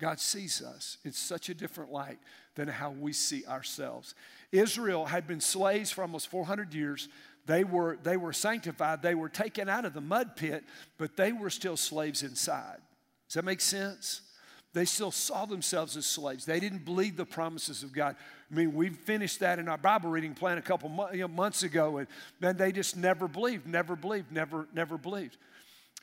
God 0.00 0.18
sees 0.18 0.62
us 0.62 0.96
in 1.04 1.12
such 1.12 1.50
a 1.50 1.54
different 1.54 1.92
light 1.92 2.18
than 2.54 2.68
how 2.68 2.90
we 2.90 3.12
see 3.12 3.44
ourselves. 3.46 4.14
Israel 4.50 5.04
had 5.06 5.26
been 5.28 5.40
slaves 5.40 5.90
for 5.90 6.02
almost 6.02 6.28
400 6.28 6.74
years. 6.74 7.08
They 7.46 7.64
were, 7.64 7.98
they 8.02 8.16
were 8.16 8.32
sanctified, 8.32 9.02
they 9.02 9.14
were 9.14 9.28
taken 9.28 9.68
out 9.68 9.84
of 9.84 9.94
the 9.94 10.00
mud 10.00 10.36
pit, 10.36 10.64
but 10.98 11.16
they 11.16 11.32
were 11.32 11.50
still 11.50 11.76
slaves 11.76 12.22
inside. 12.22 12.78
Does 13.28 13.34
that 13.34 13.44
make 13.44 13.60
sense? 13.60 14.22
They 14.72 14.84
still 14.84 15.10
saw 15.10 15.46
themselves 15.46 15.96
as 15.96 16.06
slaves. 16.06 16.44
They 16.44 16.60
didn't 16.60 16.84
believe 16.84 17.16
the 17.16 17.24
promises 17.24 17.82
of 17.82 17.92
God. 17.92 18.14
I 18.50 18.54
mean, 18.54 18.72
we 18.72 18.90
finished 18.90 19.40
that 19.40 19.58
in 19.58 19.68
our 19.68 19.78
Bible 19.78 20.10
reading 20.10 20.34
plan 20.34 20.58
a 20.58 20.62
couple 20.62 20.88
months 20.88 21.64
ago, 21.64 21.98
and 21.98 22.06
then 22.38 22.56
they 22.56 22.70
just 22.70 22.96
never 22.96 23.26
believed, 23.26 23.66
never 23.66 23.96
believed, 23.96 24.30
never, 24.30 24.68
never 24.72 24.96
believed. 24.96 25.36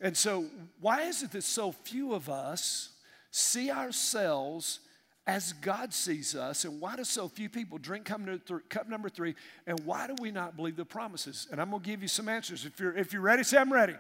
And 0.02 0.16
so, 0.16 0.46
why 0.82 1.04
is 1.04 1.24
it 1.24 1.32
that 1.32 1.44
so 1.44 1.72
few 1.72 2.14
of 2.14 2.30
us 2.30 2.90
see 3.32 3.72
ourselves 3.72 4.80
as 5.28 5.52
God 5.52 5.94
sees 5.94 6.36
us, 6.36 6.64
and 6.64 6.80
why 6.80 6.96
do 6.96 7.04
so 7.04 7.28
few 7.28 7.50
people 7.50 7.78
drink 7.78 8.06
cup 8.06 8.22
number, 8.22 8.38
three, 8.38 8.62
cup 8.70 8.88
number 8.88 9.10
three, 9.10 9.36
and 9.68 9.78
why 9.82 10.08
do 10.08 10.16
we 10.22 10.32
not 10.32 10.56
believe 10.56 10.78
the 10.78 10.86
promises? 10.86 11.48
And 11.52 11.60
I'm 11.62 11.70
to 11.70 11.80
give 11.80 12.02
you 12.02 12.08
some 12.08 12.30
answers. 12.30 12.66
If 12.66 12.80
you're, 12.80 12.96
if 12.96 13.12
you're 13.12 13.22
ready, 13.22 13.44
say, 13.44 13.58
I'm 13.58 13.72
ready. 13.72 13.94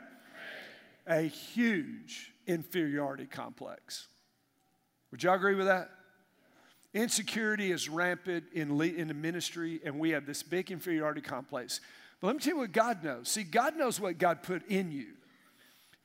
ready. 1.06 1.26
A 1.26 1.28
huge 1.28 2.32
inferiority 2.48 3.26
complex. 3.26 4.08
Would 5.12 5.22
y'all 5.22 5.36
agree 5.36 5.56
with 5.56 5.68
that? 5.68 5.90
Insecurity 6.94 7.72
is 7.74 7.90
rampant 7.90 8.46
in, 8.54 8.80
in 8.82 9.10
the 9.10 9.14
ministry, 9.14 9.82
and 9.84 10.00
we 10.00 10.12
have 10.12 10.26
this 10.26 10.44
big 10.44 10.72
inferiority 10.72 11.22
complex. 11.22 11.82
But 12.22 12.28
let 12.28 12.38
me 12.38 12.42
tell 12.42 12.54
you 12.54 12.60
what 12.60 12.72
God 12.72 13.04
knows. 13.04 13.28
See, 13.28 13.44
God 13.44 13.76
knows 13.76 14.00
what 14.00 14.18
God 14.18 14.44
put 14.44 14.66
in 14.68 14.92
you. 14.94 15.08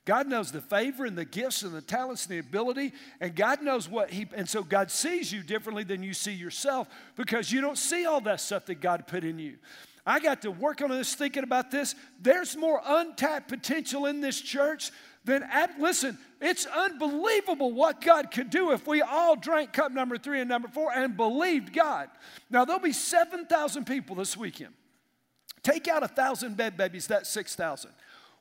God 0.05 0.27
knows 0.27 0.51
the 0.51 0.61
favor 0.61 1.05
and 1.05 1.17
the 1.17 1.25
gifts 1.25 1.63
and 1.63 1.73
the 1.73 1.81
talents 1.81 2.25
and 2.25 2.33
the 2.33 2.39
ability, 2.39 2.91
and 3.21 3.35
God 3.35 3.61
knows 3.61 3.87
what 3.87 4.09
He, 4.09 4.27
and 4.35 4.47
so 4.47 4.61
God 4.61 4.91
sees 4.91 5.31
you 5.31 5.41
differently 5.41 5.83
than 5.83 6.03
you 6.03 6.13
see 6.13 6.33
yourself 6.33 6.89
because 7.15 7.51
you 7.51 7.61
don't 7.61 7.77
see 7.77 8.05
all 8.05 8.19
that 8.21 8.41
stuff 8.41 8.65
that 8.65 8.81
God 8.81 9.07
put 9.07 9.23
in 9.23 9.39
you. 9.39 9.57
I 10.05 10.19
got 10.19 10.41
to 10.41 10.51
work 10.51 10.81
on 10.81 10.89
this, 10.89 11.15
thinking 11.15 11.43
about 11.43 11.71
this. 11.71 11.95
There's 12.19 12.57
more 12.57 12.81
untapped 12.85 13.47
potential 13.47 14.05
in 14.05 14.19
this 14.19 14.41
church 14.41 14.91
than 15.23 15.43
at, 15.43 15.79
listen, 15.79 16.17
it's 16.41 16.65
unbelievable 16.65 17.71
what 17.71 18.01
God 18.01 18.29
could 18.29 18.49
do 18.49 18.71
if 18.71 18.85
we 18.85 19.01
all 19.01 19.37
drank 19.37 19.71
cup 19.71 19.93
number 19.93 20.17
three 20.17 20.41
and 20.41 20.49
number 20.49 20.67
four 20.67 20.91
and 20.91 21.15
believed 21.15 21.71
God. 21.71 22.09
Now, 22.49 22.65
there'll 22.65 22.81
be 22.81 22.91
7,000 22.91 23.85
people 23.85 24.17
this 24.17 24.35
weekend. 24.35 24.73
Take 25.61 25.87
out 25.87 26.03
a 26.03 26.09
thousand 26.09 26.57
bed 26.57 26.75
babies, 26.75 27.07
that's 27.07 27.29
6,000. 27.29 27.89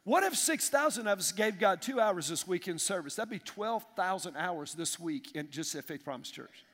What 0.05 0.25
if 0.25 0.37
6,000 0.37 1.07
of 1.07 1.19
us 1.19 1.31
gave 1.31 1.61
God 1.61 1.81
two 1.81 2.01
hours 2.01 2.29
this 2.29 2.47
weekend 2.47 2.81
service? 2.81 3.17
That'd 3.17 3.31
be 3.31 3.39
12,000 3.39 4.37
hours 4.37 4.75
this 4.75 4.99
week 4.99 5.37
in 5.37 5.49
just 5.51 5.75
at 5.77 5.85
Faith 5.85 6.05
Promise 6.05 6.31
Church. 6.31 6.65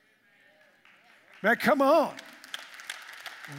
Man, 1.43 1.55
come 1.57 1.81
on. 1.81 2.13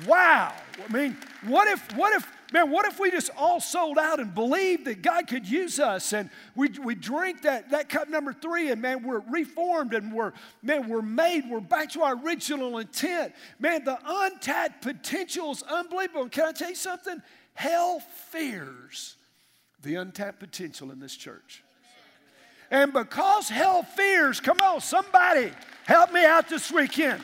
Wow. 0.07 0.53
I 0.89 0.93
mean, 0.93 1.17
what 1.47 1.69
if, 1.69 1.97
what 1.97 2.12
if, 2.15 2.27
man, 2.53 2.71
what 2.71 2.85
if 2.87 2.99
we 2.99 3.12
just 3.12 3.31
all 3.37 3.61
sold 3.61 3.97
out 3.97 4.19
and 4.19 4.35
believed 4.35 4.87
that 4.87 5.03
God 5.03 5.29
could 5.29 5.49
use 5.49 5.79
us 5.79 6.12
and 6.12 6.31
we, 6.57 6.69
we 6.85 6.97
drink 6.97 7.43
that, 7.43 7.71
that 7.71 7.89
cup 7.89 8.09
number 8.09 8.33
three 8.33 8.73
and 8.73 8.83
man, 8.83 9.05
we're 9.05 9.23
reformed 9.31 9.95
and 9.95 10.12
we're, 10.12 10.33
man, 10.62 10.89
we're 10.89 11.00
made, 11.00 11.49
we're 11.49 11.61
back 11.61 11.91
to 11.91 12.03
our 12.03 12.17
original 12.25 12.79
intent. 12.79 13.35
Man, 13.61 13.85
the 13.85 13.99
untapped 14.05 14.83
potential 14.83 15.53
is 15.53 15.62
unbelievable. 15.62 16.29
Can 16.29 16.47
I 16.47 16.53
tell 16.53 16.71
you 16.71 16.75
something? 16.75 17.23
Hell 17.55 18.00
fears 18.31 19.17
the 19.83 19.97
untapped 19.97 20.41
potential 20.41 20.91
in 20.91 21.01
this 21.01 21.17
church. 21.17 21.63
And 22.71 22.93
because 22.93 23.49
hell 23.49 23.83
fears, 23.83 24.41
come 24.41 24.61
on, 24.61 24.81
somebody 24.81 25.53
help 25.87 26.13
me 26.13 26.25
out 26.25 26.49
this 26.49 26.71
weekend. 26.71 27.23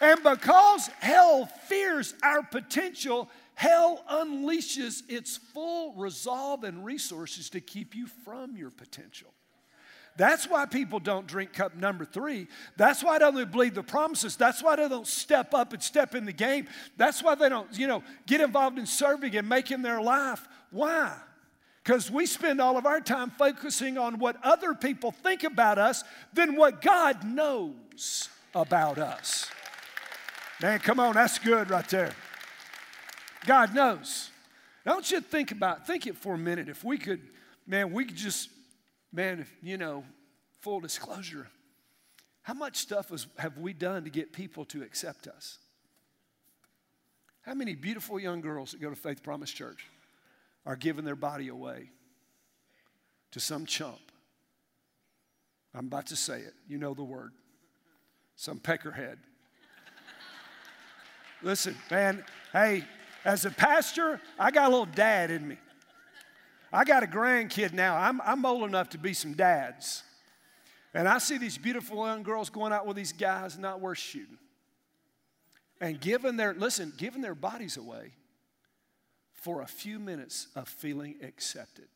And 0.00 0.22
because 0.22 0.88
hell 1.00 1.46
fears 1.66 2.14
our 2.22 2.42
potential, 2.42 3.28
hell 3.54 4.04
unleashes 4.10 5.02
its 5.08 5.38
full 5.38 5.94
resolve 5.94 6.62
and 6.62 6.84
resources 6.84 7.50
to 7.50 7.60
keep 7.60 7.94
you 7.96 8.06
from 8.06 8.56
your 8.56 8.70
potential. 8.70 9.32
That's 10.16 10.48
why 10.48 10.64
people 10.64 10.98
don't 10.98 11.26
drink 11.26 11.52
cup 11.52 11.74
number 11.74 12.04
three. 12.04 12.48
That's 12.76 13.04
why 13.04 13.18
they 13.18 13.30
don't 13.30 13.52
believe 13.52 13.74
the 13.74 13.82
promises. 13.82 14.36
That's 14.36 14.62
why 14.62 14.76
they 14.76 14.88
don't 14.88 15.06
step 15.06 15.52
up 15.52 15.72
and 15.72 15.82
step 15.82 16.14
in 16.14 16.24
the 16.24 16.32
game. 16.32 16.68
That's 16.96 17.22
why 17.22 17.34
they 17.34 17.48
don't, 17.48 17.76
you 17.78 17.86
know, 17.86 18.02
get 18.26 18.40
involved 18.40 18.78
in 18.78 18.86
serving 18.86 19.36
and 19.36 19.48
making 19.48 19.82
their 19.82 20.00
life. 20.00 20.46
Why? 20.70 21.14
Because 21.82 22.10
we 22.10 22.26
spend 22.26 22.60
all 22.60 22.76
of 22.76 22.84
our 22.84 23.00
time 23.00 23.30
focusing 23.30 23.96
on 23.96 24.18
what 24.18 24.36
other 24.42 24.74
people 24.74 25.12
think 25.12 25.44
about 25.44 25.78
us 25.78 26.02
than 26.32 26.56
what 26.56 26.82
God 26.82 27.24
knows 27.24 28.28
about 28.54 28.98
us. 28.98 29.48
Man, 30.60 30.80
come 30.80 30.98
on, 30.98 31.14
that's 31.14 31.38
good 31.38 31.70
right 31.70 31.88
there. 31.88 32.12
God 33.46 33.74
knows. 33.74 34.30
Don't 34.84 35.08
you 35.10 35.20
think 35.20 35.52
about, 35.52 35.86
think 35.86 36.06
it 36.06 36.16
for 36.16 36.34
a 36.34 36.38
minute. 36.38 36.68
If 36.68 36.82
we 36.82 36.98
could, 36.98 37.20
man, 37.66 37.92
we 37.92 38.04
could 38.04 38.16
just, 38.16 38.48
man, 39.12 39.40
if, 39.40 39.52
you 39.62 39.76
know, 39.76 40.04
full 40.60 40.80
disclosure, 40.80 41.48
how 42.42 42.54
much 42.54 42.76
stuff 42.76 43.12
have 43.38 43.58
we 43.58 43.72
done 43.72 44.04
to 44.04 44.10
get 44.10 44.32
people 44.32 44.64
to 44.66 44.82
accept 44.82 45.26
us? 45.26 45.58
How 47.42 47.54
many 47.54 47.74
beautiful 47.74 48.18
young 48.18 48.40
girls 48.40 48.72
that 48.72 48.80
go 48.80 48.90
to 48.90 48.96
Faith 48.96 49.22
Promise 49.22 49.52
Church 49.52 49.86
are 50.66 50.76
giving 50.76 51.04
their 51.04 51.16
body 51.16 51.48
away 51.48 51.90
to 53.30 53.40
some 53.40 53.64
chump? 53.64 54.00
I'm 55.74 55.86
about 55.86 56.06
to 56.08 56.16
say 56.16 56.40
it. 56.40 56.54
You 56.68 56.78
know 56.78 56.92
the 56.92 57.04
word. 57.04 57.32
Some 58.34 58.58
peckerhead 58.58 59.16
Listen, 61.42 61.76
man, 61.90 62.24
hey, 62.52 62.84
as 63.24 63.44
a 63.44 63.50
pastor, 63.50 64.20
I 64.38 64.50
got 64.50 64.66
a 64.66 64.70
little 64.70 64.86
dad 64.86 65.30
in 65.30 65.46
me. 65.46 65.58
I 66.72 66.84
got 66.84 67.02
a 67.02 67.06
grandkid 67.06 67.72
now. 67.72 67.96
I'm, 67.96 68.20
I'm 68.22 68.44
old 68.44 68.64
enough 68.64 68.90
to 68.90 68.98
be 68.98 69.12
some 69.12 69.34
dads. 69.34 70.02
And 70.94 71.06
I 71.06 71.18
see 71.18 71.38
these 71.38 71.58
beautiful 71.58 72.06
young 72.06 72.22
girls 72.22 72.50
going 72.50 72.72
out 72.72 72.86
with 72.86 72.96
these 72.96 73.12
guys, 73.12 73.58
not 73.58 73.80
worth 73.80 73.98
shooting. 73.98 74.38
And 75.80 76.00
giving 76.00 76.36
their, 76.36 76.54
listen, 76.54 76.92
giving 76.96 77.20
their 77.20 77.34
bodies 77.34 77.76
away 77.76 78.12
for 79.46 79.62
a 79.62 79.66
few 79.66 80.00
minutes 80.00 80.48
of 80.56 80.66
feeling 80.66 81.14
accepted. 81.22 81.86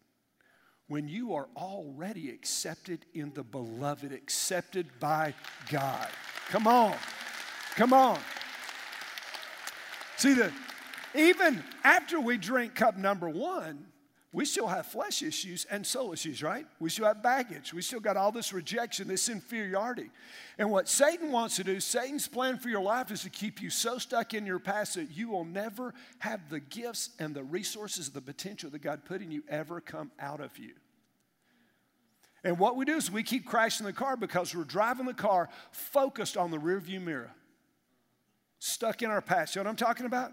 When 0.86 1.08
you 1.08 1.34
are 1.34 1.48
already 1.56 2.30
accepted 2.30 3.04
in 3.12 3.32
the 3.34 3.42
beloved, 3.42 4.12
accepted 4.12 4.86
by 5.00 5.34
God. 5.68 6.06
Come 6.50 6.68
on. 6.68 6.94
Come 7.74 7.92
on. 7.92 8.20
See, 10.16 10.34
the, 10.34 10.52
even 11.16 11.64
after 11.82 12.20
we 12.20 12.38
drink 12.38 12.76
cup 12.76 12.96
number 12.96 13.28
one, 13.28 13.84
we 14.32 14.44
still 14.44 14.68
have 14.68 14.86
flesh 14.86 15.22
issues 15.22 15.66
and 15.70 15.84
soul 15.84 16.12
issues, 16.12 16.40
right? 16.40 16.64
We 16.78 16.88
still 16.88 17.06
have 17.06 17.20
baggage. 17.20 17.74
We 17.74 17.82
still 17.82 17.98
got 17.98 18.16
all 18.16 18.30
this 18.30 18.52
rejection, 18.52 19.08
this 19.08 19.28
inferiority. 19.28 20.08
And 20.56 20.70
what 20.70 20.88
Satan 20.88 21.32
wants 21.32 21.56
to 21.56 21.64
do, 21.64 21.80
Satan's 21.80 22.28
plan 22.28 22.56
for 22.56 22.68
your 22.68 22.82
life 22.82 23.10
is 23.10 23.22
to 23.22 23.30
keep 23.30 23.60
you 23.60 23.70
so 23.70 23.98
stuck 23.98 24.32
in 24.32 24.46
your 24.46 24.60
past 24.60 24.94
that 24.94 25.10
you 25.10 25.28
will 25.28 25.44
never 25.44 25.94
have 26.20 26.48
the 26.48 26.60
gifts 26.60 27.10
and 27.18 27.34
the 27.34 27.42
resources, 27.42 28.10
the 28.10 28.20
potential 28.20 28.70
that 28.70 28.82
God 28.82 29.04
put 29.04 29.20
in 29.20 29.32
you 29.32 29.42
ever 29.48 29.80
come 29.80 30.12
out 30.20 30.40
of 30.40 30.56
you. 30.58 30.74
And 32.44 32.56
what 32.56 32.76
we 32.76 32.84
do 32.84 32.96
is 32.96 33.10
we 33.10 33.24
keep 33.24 33.44
crashing 33.44 33.84
the 33.84 33.92
car 33.92 34.16
because 34.16 34.54
we're 34.54 34.62
driving 34.62 35.06
the 35.06 35.12
car 35.12 35.48
focused 35.72 36.36
on 36.36 36.52
the 36.52 36.58
rearview 36.58 37.02
mirror 37.02 37.32
stuck 38.60 39.02
in 39.02 39.10
our 39.10 39.22
past. 39.22 39.56
You 39.56 39.60
know 39.60 39.64
what 39.64 39.70
I'm 39.70 39.76
talking 39.76 40.06
about? 40.06 40.30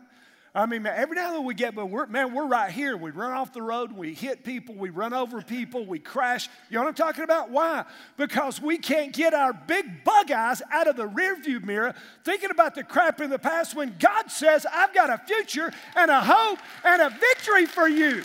I 0.58 0.66
mean, 0.66 0.82
man, 0.82 0.96
every 0.98 1.16
now 1.16 1.28
and 1.28 1.36
then 1.36 1.46
we 1.46 1.54
get, 1.54 1.76
but 1.76 1.86
we're, 1.86 2.08
man, 2.08 2.34
we're 2.34 2.48
right 2.48 2.72
here. 2.72 2.98
We 2.98 3.12
run 3.12 3.32
off 3.32 3.54
the 3.54 3.62
road, 3.62 3.92
we 3.92 4.16
hit 4.16 4.44
people, 4.44 4.74
we 4.74 4.90
run 4.90 5.14
over 5.14 5.40
people, 5.44 5.86
we 5.86 6.00
crash. 6.00 6.50
You 6.72 6.78
know 6.78 6.82
what 6.82 6.88
I'm 6.88 6.96
talking 6.96 7.24
about? 7.24 7.52
Why? 7.52 7.86
Because 8.18 8.60
we 8.60 8.80
can't 8.80 9.14
get 9.14 9.36
our 9.36 9.54
big 9.54 10.04
bug 10.04 10.32
eyes 10.32 10.64
out 10.72 10.88
of 10.88 10.96
the 10.96 11.08
rearview 11.08 11.64
mirror 11.64 11.94
thinking 12.24 12.50
about 12.50 12.74
the 12.74 12.84
crap 12.84 13.22
in 13.22 13.30
the 13.30 13.38
past 13.38 13.76
when 13.76 13.96
God 14.00 14.32
says, 14.32 14.66
I've 14.74 14.96
got 14.96 15.12
a 15.12 15.20
future 15.20 15.72
and 15.96 16.10
a 16.10 16.22
hope 16.22 16.58
and 16.84 17.04
a 17.04 17.12
victory 17.12 17.68
for 17.68 17.88
you. 17.88 18.24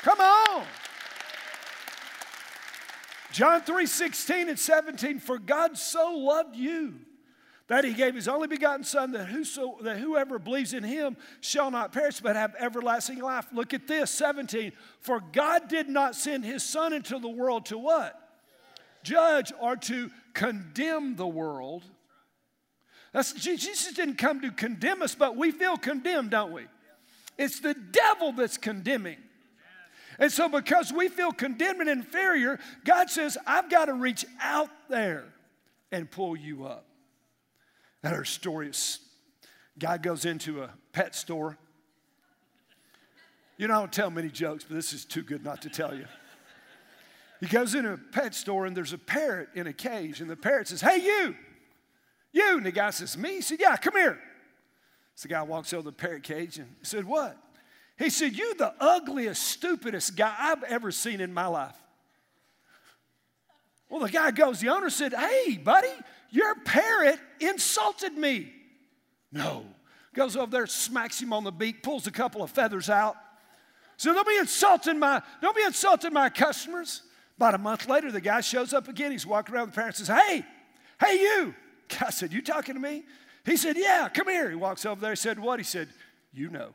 Come 0.00 0.20
on. 0.20 0.64
John 3.30 3.60
3 3.60 3.84
16 3.84 4.48
and 4.48 4.58
17, 4.58 5.18
for 5.18 5.38
God 5.38 5.76
so 5.76 6.14
loved 6.14 6.56
you 6.56 6.94
that 7.70 7.84
he 7.84 7.92
gave 7.92 8.16
his 8.16 8.26
only 8.26 8.48
begotten 8.48 8.82
Son, 8.82 9.12
that, 9.12 9.26
whoso, 9.26 9.78
that 9.82 9.98
whoever 9.98 10.40
believes 10.40 10.74
in 10.74 10.82
him 10.82 11.16
shall 11.40 11.70
not 11.70 11.92
perish, 11.92 12.18
but 12.18 12.34
have 12.34 12.52
everlasting 12.58 13.20
life. 13.20 13.46
Look 13.52 13.72
at 13.72 13.86
this, 13.86 14.10
17. 14.10 14.72
For 14.98 15.22
God 15.32 15.68
did 15.68 15.88
not 15.88 16.16
send 16.16 16.44
his 16.44 16.64
Son 16.64 16.92
into 16.92 17.20
the 17.20 17.28
world 17.28 17.66
to 17.66 17.78
what? 17.78 18.20
Judge 19.04 19.52
or 19.60 19.76
to 19.76 20.10
condemn 20.34 21.14
the 21.14 21.28
world. 21.28 21.84
That's, 23.12 23.32
Jesus 23.34 23.92
didn't 23.94 24.18
come 24.18 24.40
to 24.40 24.50
condemn 24.50 25.00
us, 25.00 25.14
but 25.14 25.36
we 25.36 25.52
feel 25.52 25.76
condemned, 25.76 26.32
don't 26.32 26.50
we? 26.50 26.64
It's 27.38 27.60
the 27.60 27.74
devil 27.74 28.32
that's 28.32 28.56
condemning. 28.56 29.18
And 30.18 30.32
so, 30.32 30.48
because 30.48 30.92
we 30.92 31.08
feel 31.08 31.30
condemned 31.30 31.82
and 31.82 31.88
inferior, 31.88 32.58
God 32.84 33.10
says, 33.10 33.38
I've 33.46 33.70
got 33.70 33.84
to 33.84 33.94
reach 33.94 34.26
out 34.40 34.70
there 34.88 35.26
and 35.92 36.10
pull 36.10 36.34
you 36.36 36.66
up. 36.66 36.84
That 38.02 38.14
her 38.14 38.24
story 38.24 38.68
is 38.68 39.00
guy 39.78 39.96
goes 39.96 40.24
into 40.24 40.62
a 40.62 40.70
pet 40.92 41.14
store. 41.14 41.56
You 43.56 43.66
know, 43.66 43.74
I 43.74 43.78
don't 43.80 43.92
tell 43.92 44.10
many 44.10 44.28
jokes, 44.28 44.64
but 44.64 44.74
this 44.74 44.92
is 44.92 45.04
too 45.04 45.22
good 45.22 45.44
not 45.44 45.62
to 45.62 45.70
tell 45.70 45.94
you. 45.94 46.04
He 47.40 47.46
goes 47.46 47.74
into 47.74 47.94
a 47.94 47.96
pet 47.96 48.34
store 48.34 48.66
and 48.66 48.76
there's 48.76 48.92
a 48.92 48.98
parrot 48.98 49.48
in 49.54 49.66
a 49.66 49.72
cage, 49.72 50.20
and 50.20 50.30
the 50.30 50.36
parrot 50.36 50.68
says, 50.68 50.82
Hey, 50.82 50.98
you, 50.98 51.34
you. 52.32 52.56
And 52.58 52.66
the 52.66 52.72
guy 52.72 52.90
says, 52.90 53.16
Me? 53.16 53.36
He 53.36 53.40
said, 53.40 53.58
Yeah, 53.60 53.76
come 53.76 53.94
here. 53.94 54.18
So 55.14 55.28
the 55.28 55.34
guy 55.34 55.42
walks 55.42 55.72
over 55.72 55.82
to 55.82 55.90
the 55.90 55.92
parrot 55.92 56.22
cage 56.22 56.58
and 56.58 56.68
said, 56.82 57.04
What? 57.04 57.36
He 57.98 58.10
said, 58.10 58.36
You 58.36 58.54
the 58.54 58.74
ugliest, 58.78 59.42
stupidest 59.42 60.16
guy 60.16 60.34
I've 60.38 60.62
ever 60.64 60.90
seen 60.90 61.20
in 61.20 61.32
my 61.32 61.46
life. 61.46 61.76
Well, 63.88 64.00
the 64.00 64.10
guy 64.10 64.30
goes, 64.30 64.60
the 64.60 64.68
owner 64.68 64.90
said, 64.90 65.14
Hey, 65.14 65.56
buddy, 65.56 65.92
your 66.30 66.54
parrot 66.64 67.18
insulted 67.40 68.16
me. 68.16 68.52
No. 69.32 69.64
Goes 70.14 70.36
over 70.36 70.50
there, 70.50 70.66
smacks 70.66 71.20
him 71.20 71.32
on 71.32 71.44
the 71.44 71.52
beak, 71.52 71.82
pulls 71.82 72.06
a 72.06 72.10
couple 72.10 72.42
of 72.42 72.50
feathers 72.50 72.90
out. 72.90 73.16
So 73.96 74.12
don't 74.12 74.26
be 74.26 74.38
insulting 74.38 74.98
my, 74.98 75.22
don't 75.42 75.54
be 75.54 75.62
insulting 75.62 76.12
my 76.12 76.30
customers. 76.30 77.02
About 77.36 77.54
a 77.54 77.58
month 77.58 77.88
later, 77.88 78.10
the 78.10 78.20
guy 78.20 78.40
shows 78.40 78.72
up 78.72 78.88
again. 78.88 79.12
He's 79.12 79.26
walking 79.26 79.54
around 79.54 79.68
the 79.68 79.74
parrot 79.74 79.96
says, 79.96 80.08
Hey, 80.08 80.44
hey, 81.00 81.20
you. 81.20 81.54
Guy 81.88 82.10
said, 82.10 82.32
You 82.32 82.42
talking 82.42 82.74
to 82.74 82.80
me? 82.80 83.04
He 83.44 83.56
said, 83.56 83.76
Yeah, 83.78 84.08
come 84.12 84.28
here. 84.28 84.50
He 84.50 84.56
walks 84.56 84.84
over 84.84 85.00
there. 85.00 85.12
He 85.12 85.16
said, 85.16 85.38
What? 85.38 85.58
He 85.58 85.64
said, 85.64 85.88
You 86.32 86.50
know. 86.50 86.74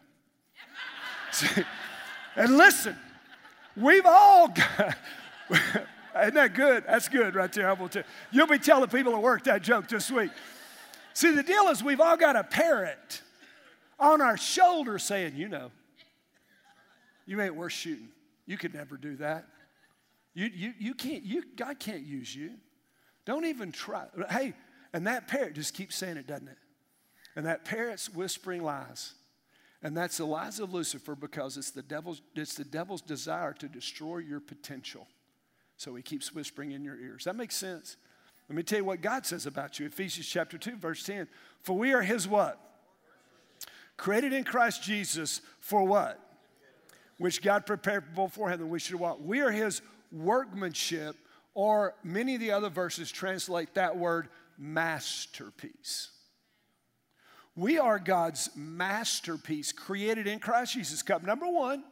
and 2.35 2.57
listen, 2.57 2.95
we've 3.75 4.05
all 4.05 4.47
got, 4.47 4.97
isn't 6.21 6.33
that 6.35 6.53
good? 6.53 6.83
That's 6.87 7.09
good 7.09 7.35
right 7.35 7.51
there. 7.51 7.75
Tell 7.75 7.89
you. 7.93 8.03
You'll 8.31 8.47
be 8.47 8.59
telling 8.59 8.89
people 8.89 9.13
at 9.13 9.21
work 9.21 9.43
that 9.45 9.61
joke 9.61 9.87
this 9.87 10.09
week. 10.09 10.31
See, 11.13 11.31
the 11.31 11.43
deal 11.43 11.67
is 11.67 11.83
we've 11.83 12.01
all 12.01 12.17
got 12.17 12.35
a 12.35 12.43
parrot 12.43 13.21
on 13.99 14.21
our 14.21 14.37
shoulder 14.37 14.99
saying, 14.99 15.35
you 15.35 15.47
know, 15.47 15.71
you 17.25 17.39
ain't 17.41 17.55
worth 17.55 17.73
shooting. 17.73 18.09
You 18.45 18.57
could 18.57 18.73
never 18.73 18.97
do 18.97 19.15
that. 19.17 19.45
You, 20.33 20.49
you, 20.53 20.73
you 20.77 20.93
can't, 20.93 21.23
you, 21.23 21.43
God 21.55 21.79
can't 21.79 22.05
use 22.05 22.35
you. 22.35 22.51
Don't 23.25 23.45
even 23.45 23.71
try. 23.71 24.05
Hey, 24.29 24.53
and 24.93 25.07
that 25.07 25.27
parrot 25.27 25.55
just 25.55 25.73
keeps 25.73 25.95
saying 25.95 26.17
it, 26.17 26.27
doesn't 26.27 26.47
it? 26.47 26.57
And 27.35 27.45
that 27.45 27.65
parrot's 27.65 28.09
whispering 28.09 28.63
lies. 28.63 29.13
And 29.81 29.95
that's 29.95 30.17
the 30.17 30.25
lies 30.25 30.59
of 30.59 30.73
Lucifer 30.73 31.15
because 31.15 31.57
it's 31.57 31.71
the 31.71 31.81
devil's, 31.81 32.21
it's 32.35 32.55
the 32.55 32.63
devil's 32.63 33.01
desire 33.01 33.53
to 33.53 33.67
destroy 33.67 34.17
your 34.17 34.39
potential. 34.39 35.07
So 35.77 35.95
he 35.95 36.01
keeps 36.01 36.33
whispering 36.33 36.71
in 36.71 36.83
your 36.83 36.97
ears. 36.97 37.25
That 37.25 37.35
makes 37.35 37.55
sense. 37.55 37.97
Let 38.49 38.55
me 38.55 38.63
tell 38.63 38.79
you 38.79 38.85
what 38.85 39.01
God 39.01 39.25
says 39.25 39.45
about 39.45 39.79
you. 39.79 39.87
Ephesians 39.87 40.27
chapter 40.27 40.57
2, 40.57 40.77
verse 40.77 41.03
10. 41.03 41.27
For 41.61 41.77
we 41.77 41.93
are 41.93 42.01
his 42.01 42.27
what? 42.27 42.59
Created 43.97 44.33
in 44.33 44.43
Christ 44.43 44.83
Jesus 44.83 45.41
for 45.59 45.83
what? 45.83 46.19
Which 47.17 47.41
God 47.41 47.65
prepared 47.65 48.13
beforehand 48.13 48.61
that 48.61 48.67
we 48.67 48.79
should 48.79 48.95
walk. 48.95 49.19
We 49.21 49.41
are 49.41 49.51
his 49.51 49.81
workmanship, 50.11 51.15
or 51.53 51.95
many 52.03 52.35
of 52.35 52.41
the 52.41 52.51
other 52.51 52.69
verses 52.69 53.11
translate 53.11 53.73
that 53.73 53.97
word 53.97 54.27
masterpiece. 54.57 56.09
We 57.55 57.79
are 57.79 57.99
God's 57.99 58.49
masterpiece, 58.55 59.71
created 59.71 60.27
in 60.27 60.39
Christ 60.39 60.73
Jesus. 60.73 61.01
Cup 61.01 61.23
number 61.23 61.47
one, 61.47 61.83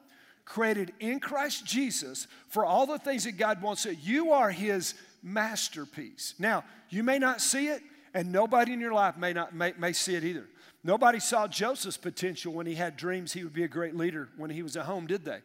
created 0.45 0.93
in 0.99 1.19
Christ 1.19 1.65
Jesus 1.65 2.27
for 2.47 2.65
all 2.65 2.85
the 2.85 2.99
things 2.99 3.23
that 3.23 3.37
God 3.37 3.61
wants. 3.61 3.83
That 3.83 4.03
you 4.03 4.31
are 4.31 4.51
His 4.51 4.93
masterpiece. 5.21 6.35
Now, 6.37 6.63
you 6.89 7.03
may 7.03 7.19
not 7.19 7.41
see 7.41 7.67
it, 7.67 7.81
and 8.13 8.31
nobody 8.31 8.73
in 8.73 8.79
your 8.79 8.93
life 8.93 9.17
may 9.17 9.33
not 9.33 9.55
may, 9.55 9.73
may 9.77 9.93
see 9.93 10.15
it 10.15 10.23
either. 10.23 10.47
Nobody 10.83 11.19
saw 11.19 11.47
Joseph's 11.47 11.95
potential 11.95 12.51
when 12.51 12.65
he 12.65 12.75
had 12.75 12.97
dreams 12.97 13.31
he 13.31 13.43
would 13.43 13.53
be 13.53 13.63
a 13.63 13.69
great 13.69 13.95
leader 13.95 14.27
when 14.35 14.49
he 14.49 14.61
was 14.61 14.75
at 14.75 14.85
home, 14.85 15.07
did 15.07 15.23
they? 15.23 15.39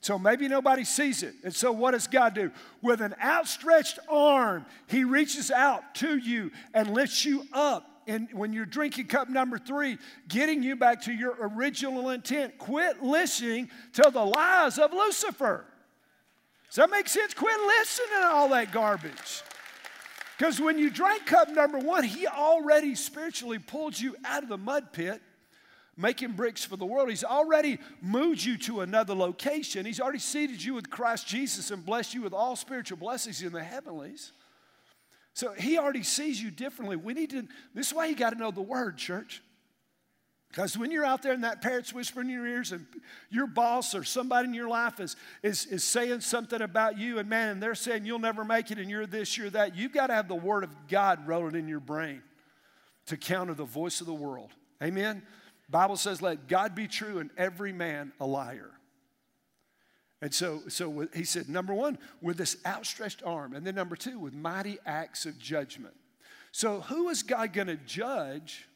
So 0.00 0.18
maybe 0.18 0.46
nobody 0.46 0.84
sees 0.84 1.24
it. 1.24 1.34
And 1.42 1.52
so 1.52 1.72
what 1.72 1.92
does 1.92 2.06
God 2.06 2.34
do? 2.34 2.52
With 2.80 3.00
an 3.00 3.14
outstretched 3.22 3.98
arm, 4.08 4.66
he 4.86 5.02
reaches 5.02 5.50
out 5.50 5.96
to 5.96 6.16
you 6.16 6.52
and 6.74 6.94
lifts 6.94 7.24
you 7.24 7.44
up 7.52 7.93
and 8.06 8.28
when 8.32 8.52
you're 8.52 8.66
drinking 8.66 9.06
cup 9.06 9.28
number 9.28 9.58
three, 9.58 9.98
getting 10.28 10.62
you 10.62 10.76
back 10.76 11.02
to 11.02 11.12
your 11.12 11.36
original 11.40 12.10
intent. 12.10 12.58
Quit 12.58 13.02
listening 13.02 13.70
to 13.94 14.10
the 14.12 14.24
lies 14.24 14.78
of 14.78 14.92
Lucifer. 14.92 15.64
Does 16.68 16.76
that 16.76 16.90
make 16.90 17.08
sense? 17.08 17.34
Quit 17.34 17.58
listening 17.60 18.20
to 18.20 18.26
all 18.26 18.48
that 18.50 18.72
garbage. 18.72 19.42
Because 20.36 20.60
when 20.60 20.78
you 20.78 20.90
drank 20.90 21.26
cup 21.26 21.48
number 21.48 21.78
one, 21.78 22.04
he 22.04 22.26
already 22.26 22.94
spiritually 22.94 23.58
pulled 23.58 23.98
you 23.98 24.16
out 24.24 24.42
of 24.42 24.48
the 24.48 24.58
mud 24.58 24.92
pit, 24.92 25.22
making 25.96 26.32
bricks 26.32 26.64
for 26.64 26.76
the 26.76 26.84
world. 26.84 27.08
He's 27.08 27.22
already 27.22 27.78
moved 28.02 28.42
you 28.44 28.58
to 28.58 28.80
another 28.80 29.14
location. 29.14 29.86
He's 29.86 30.00
already 30.00 30.18
seated 30.18 30.62
you 30.62 30.74
with 30.74 30.90
Christ 30.90 31.28
Jesus 31.28 31.70
and 31.70 31.86
blessed 31.86 32.14
you 32.14 32.22
with 32.22 32.32
all 32.32 32.56
spiritual 32.56 32.98
blessings 32.98 33.40
in 33.42 33.52
the 33.52 33.62
heavenlies. 33.62 34.32
So 35.34 35.52
he 35.52 35.78
already 35.78 36.04
sees 36.04 36.40
you 36.40 36.50
differently. 36.50 36.96
We 36.96 37.12
need 37.12 37.30
to, 37.30 37.46
this 37.74 37.88
is 37.88 37.94
why 37.94 38.06
you 38.06 38.14
got 38.14 38.30
to 38.30 38.38
know 38.38 38.50
the 38.50 38.62
word, 38.62 38.96
church. 38.96 39.42
Because 40.48 40.78
when 40.78 40.92
you're 40.92 41.04
out 41.04 41.22
there 41.22 41.32
and 41.32 41.42
that 41.42 41.60
parrot's 41.60 41.92
whispering 41.92 42.28
in 42.28 42.34
your 42.34 42.46
ears 42.46 42.70
and 42.70 42.86
your 43.28 43.48
boss 43.48 43.92
or 43.96 44.04
somebody 44.04 44.46
in 44.46 44.54
your 44.54 44.68
life 44.68 45.00
is, 45.00 45.16
is, 45.42 45.66
is 45.66 45.82
saying 45.82 46.20
something 46.20 46.62
about 46.62 46.96
you 46.96 47.18
and 47.18 47.28
man, 47.28 47.48
and 47.48 47.62
they're 47.62 47.74
saying 47.74 48.06
you'll 48.06 48.20
never 48.20 48.44
make 48.44 48.70
it 48.70 48.78
and 48.78 48.88
you're 48.88 49.06
this, 49.06 49.36
you're 49.36 49.50
that, 49.50 49.74
you've 49.74 49.92
got 49.92 50.06
to 50.06 50.14
have 50.14 50.28
the 50.28 50.34
word 50.36 50.62
of 50.62 50.70
God 50.88 51.26
rolling 51.26 51.56
in 51.56 51.66
your 51.66 51.80
brain 51.80 52.22
to 53.06 53.16
counter 53.16 53.54
the 53.54 53.64
voice 53.64 54.00
of 54.00 54.06
the 54.06 54.14
world. 54.14 54.50
Amen? 54.80 55.24
Bible 55.68 55.96
says, 55.96 56.22
let 56.22 56.46
God 56.46 56.76
be 56.76 56.86
true 56.86 57.18
and 57.18 57.30
every 57.36 57.72
man 57.72 58.12
a 58.20 58.26
liar. 58.26 58.70
And 60.24 60.32
so, 60.32 60.62
so 60.68 61.06
he 61.12 61.24
said, 61.24 61.50
number 61.50 61.74
one, 61.74 61.98
with 62.22 62.38
this 62.38 62.56
outstretched 62.64 63.22
arm. 63.26 63.52
And 63.52 63.66
then 63.66 63.74
number 63.74 63.94
two, 63.94 64.18
with 64.18 64.32
mighty 64.32 64.78
acts 64.86 65.26
of 65.26 65.38
judgment. 65.38 65.92
So, 66.50 66.80
who 66.80 67.10
is 67.10 67.22
God 67.22 67.52
going 67.52 67.66
to 67.66 67.76
judge 67.76 68.66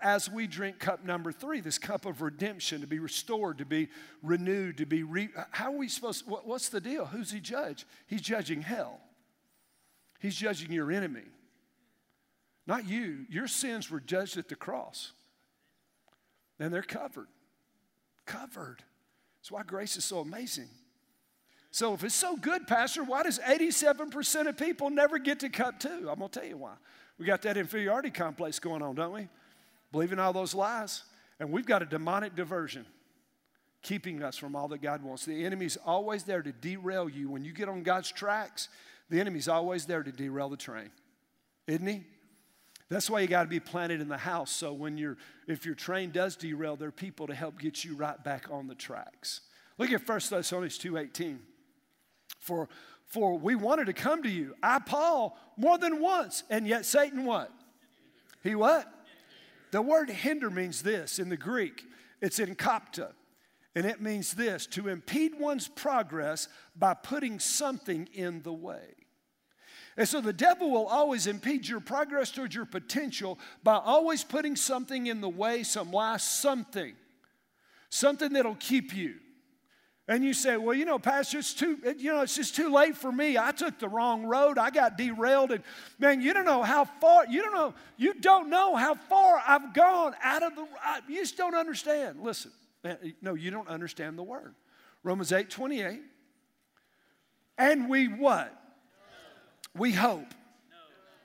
as 0.00 0.30
we 0.30 0.46
drink 0.46 0.78
cup 0.78 1.04
number 1.04 1.30
three, 1.30 1.60
this 1.60 1.76
cup 1.76 2.06
of 2.06 2.22
redemption, 2.22 2.80
to 2.80 2.86
be 2.86 2.98
restored, 2.98 3.58
to 3.58 3.66
be 3.66 3.90
renewed, 4.22 4.78
to 4.78 4.86
be 4.86 5.02
re. 5.02 5.28
How 5.50 5.74
are 5.74 5.76
we 5.76 5.88
supposed 5.88 6.26
what, 6.26 6.46
what's 6.46 6.70
the 6.70 6.80
deal? 6.80 7.04
Who's 7.04 7.30
he 7.30 7.38
judge? 7.38 7.84
He's 8.06 8.22
judging 8.22 8.62
hell. 8.62 9.00
He's 10.20 10.36
judging 10.36 10.72
your 10.72 10.90
enemy. 10.90 11.24
Not 12.66 12.88
you. 12.88 13.26
Your 13.28 13.46
sins 13.46 13.90
were 13.90 14.00
judged 14.00 14.38
at 14.38 14.48
the 14.48 14.56
cross. 14.56 15.12
And 16.58 16.72
they're 16.72 16.80
covered. 16.80 17.28
Covered. 18.24 18.82
That's 19.46 19.52
why 19.52 19.62
grace 19.62 19.96
is 19.96 20.04
so 20.04 20.18
amazing. 20.18 20.66
So, 21.70 21.94
if 21.94 22.02
it's 22.02 22.16
so 22.16 22.36
good, 22.36 22.66
Pastor, 22.66 23.04
why 23.04 23.22
does 23.22 23.38
87% 23.38 24.48
of 24.48 24.56
people 24.56 24.90
never 24.90 25.20
get 25.20 25.38
to 25.38 25.48
cup 25.48 25.78
two? 25.78 26.08
I'm 26.10 26.18
going 26.18 26.28
to 26.30 26.40
tell 26.40 26.48
you 26.48 26.56
why. 26.56 26.72
We 27.16 27.26
got 27.26 27.42
that 27.42 27.56
inferiority 27.56 28.10
complex 28.10 28.58
going 28.58 28.82
on, 28.82 28.96
don't 28.96 29.12
we? 29.12 29.28
Believing 29.92 30.18
all 30.18 30.32
those 30.32 30.52
lies. 30.52 31.04
And 31.38 31.52
we've 31.52 31.64
got 31.64 31.80
a 31.80 31.84
demonic 31.84 32.34
diversion 32.34 32.86
keeping 33.82 34.20
us 34.20 34.36
from 34.36 34.56
all 34.56 34.66
that 34.66 34.82
God 34.82 35.00
wants. 35.04 35.24
The 35.24 35.44
enemy's 35.44 35.78
always 35.86 36.24
there 36.24 36.42
to 36.42 36.50
derail 36.50 37.08
you. 37.08 37.30
When 37.30 37.44
you 37.44 37.52
get 37.52 37.68
on 37.68 37.84
God's 37.84 38.10
tracks, 38.10 38.68
the 39.10 39.20
enemy's 39.20 39.46
always 39.46 39.86
there 39.86 40.02
to 40.02 40.10
derail 40.10 40.48
the 40.48 40.56
train, 40.56 40.90
isn't 41.68 41.86
he? 41.86 42.02
That's 42.88 43.10
why 43.10 43.20
you 43.20 43.26
got 43.26 43.42
to 43.42 43.48
be 43.48 43.60
planted 43.60 44.00
in 44.00 44.08
the 44.08 44.16
house. 44.16 44.50
So 44.50 44.72
when 44.72 44.96
you're, 44.96 45.16
if 45.48 45.66
your 45.66 45.74
train 45.74 46.10
does 46.10 46.36
derail, 46.36 46.76
there 46.76 46.88
are 46.88 46.92
people 46.92 47.26
to 47.26 47.34
help 47.34 47.58
get 47.58 47.84
you 47.84 47.96
right 47.96 48.22
back 48.22 48.46
on 48.50 48.68
the 48.68 48.76
tracks. 48.76 49.40
Look 49.78 49.90
at 49.90 50.08
1 50.08 50.20
Thessalonians 50.30 50.78
2.18. 50.78 51.38
For, 52.38 52.68
for 53.06 53.38
we 53.38 53.56
wanted 53.56 53.86
to 53.86 53.92
come 53.92 54.22
to 54.22 54.30
you, 54.30 54.54
I, 54.62 54.78
Paul, 54.78 55.36
more 55.56 55.78
than 55.78 56.00
once, 56.00 56.44
and 56.48 56.66
yet 56.66 56.86
Satan 56.86 57.24
what? 57.24 57.50
He 58.44 58.54
what? 58.54 58.86
The 59.72 59.82
word 59.82 60.08
hinder 60.08 60.48
means 60.48 60.82
this 60.82 61.18
in 61.18 61.28
the 61.28 61.36
Greek. 61.36 61.84
It's 62.22 62.38
in 62.38 62.54
kopta. 62.54 63.12
And 63.74 63.84
it 63.84 64.00
means 64.00 64.32
this 64.32 64.66
to 64.68 64.88
impede 64.88 65.38
one's 65.38 65.68
progress 65.68 66.48
by 66.74 66.94
putting 66.94 67.38
something 67.38 68.08
in 68.14 68.42
the 68.42 68.52
way. 68.52 68.94
And 69.96 70.08
so 70.08 70.20
the 70.20 70.32
devil 70.32 70.70
will 70.70 70.86
always 70.86 71.26
impede 71.26 71.66
your 71.66 71.80
progress 71.80 72.30
towards 72.30 72.54
your 72.54 72.66
potential 72.66 73.38
by 73.62 73.76
always 73.76 74.24
putting 74.24 74.54
something 74.54 75.06
in 75.06 75.20
the 75.20 75.28
way, 75.28 75.62
some 75.62 75.90
last 75.90 76.42
something, 76.42 76.94
something 77.88 78.34
that'll 78.34 78.56
keep 78.56 78.94
you. 78.94 79.14
And 80.08 80.22
you 80.22 80.34
say, 80.34 80.56
well, 80.56 80.76
you 80.76 80.84
know, 80.84 81.00
Pastor, 81.00 81.38
it's 81.38 81.52
too, 81.52 81.78
you 81.98 82.12
know, 82.12 82.20
it's 82.20 82.36
just 82.36 82.54
too 82.54 82.72
late 82.72 82.96
for 82.96 83.10
me. 83.10 83.36
I 83.36 83.50
took 83.50 83.80
the 83.80 83.88
wrong 83.88 84.24
road. 84.24 84.56
I 84.56 84.70
got 84.70 84.96
derailed. 84.96 85.50
And 85.50 85.64
man, 85.98 86.20
you 86.20 86.32
don't 86.32 86.44
know 86.44 86.62
how 86.62 86.84
far, 86.84 87.26
you 87.26 87.42
don't 87.42 87.54
know, 87.54 87.74
you 87.96 88.14
don't 88.14 88.48
know 88.48 88.76
how 88.76 88.94
far 88.94 89.42
I've 89.44 89.74
gone 89.74 90.14
out 90.22 90.44
of 90.44 90.54
the, 90.54 90.66
I, 90.80 91.00
you 91.08 91.20
just 91.20 91.36
don't 91.36 91.56
understand. 91.56 92.20
Listen, 92.22 92.52
no, 93.20 93.34
you 93.34 93.50
don't 93.50 93.68
understand 93.68 94.16
the 94.16 94.22
word. 94.22 94.54
Romans 95.02 95.32
8, 95.32 95.50
28. 95.50 96.00
And 97.58 97.88
we 97.88 98.06
what? 98.06 98.65
We 99.76 99.92
hope. 99.92 100.34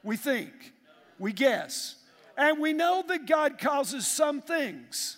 We 0.04 0.18
think. 0.18 0.52
We 1.20 1.34
guess. 1.34 1.96
And 2.38 2.60
we 2.60 2.74
know 2.74 3.04
that 3.08 3.28
God 3.28 3.60
causes 3.60 4.08
some 4.08 4.42
things, 4.42 5.18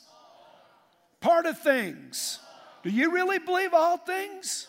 part 1.21 1.45
of 1.45 1.59
things. 1.59 2.39
Do 2.83 2.89
you 2.89 3.11
really 3.11 3.39
believe 3.39 3.73
all 3.73 3.97
things? 3.97 4.67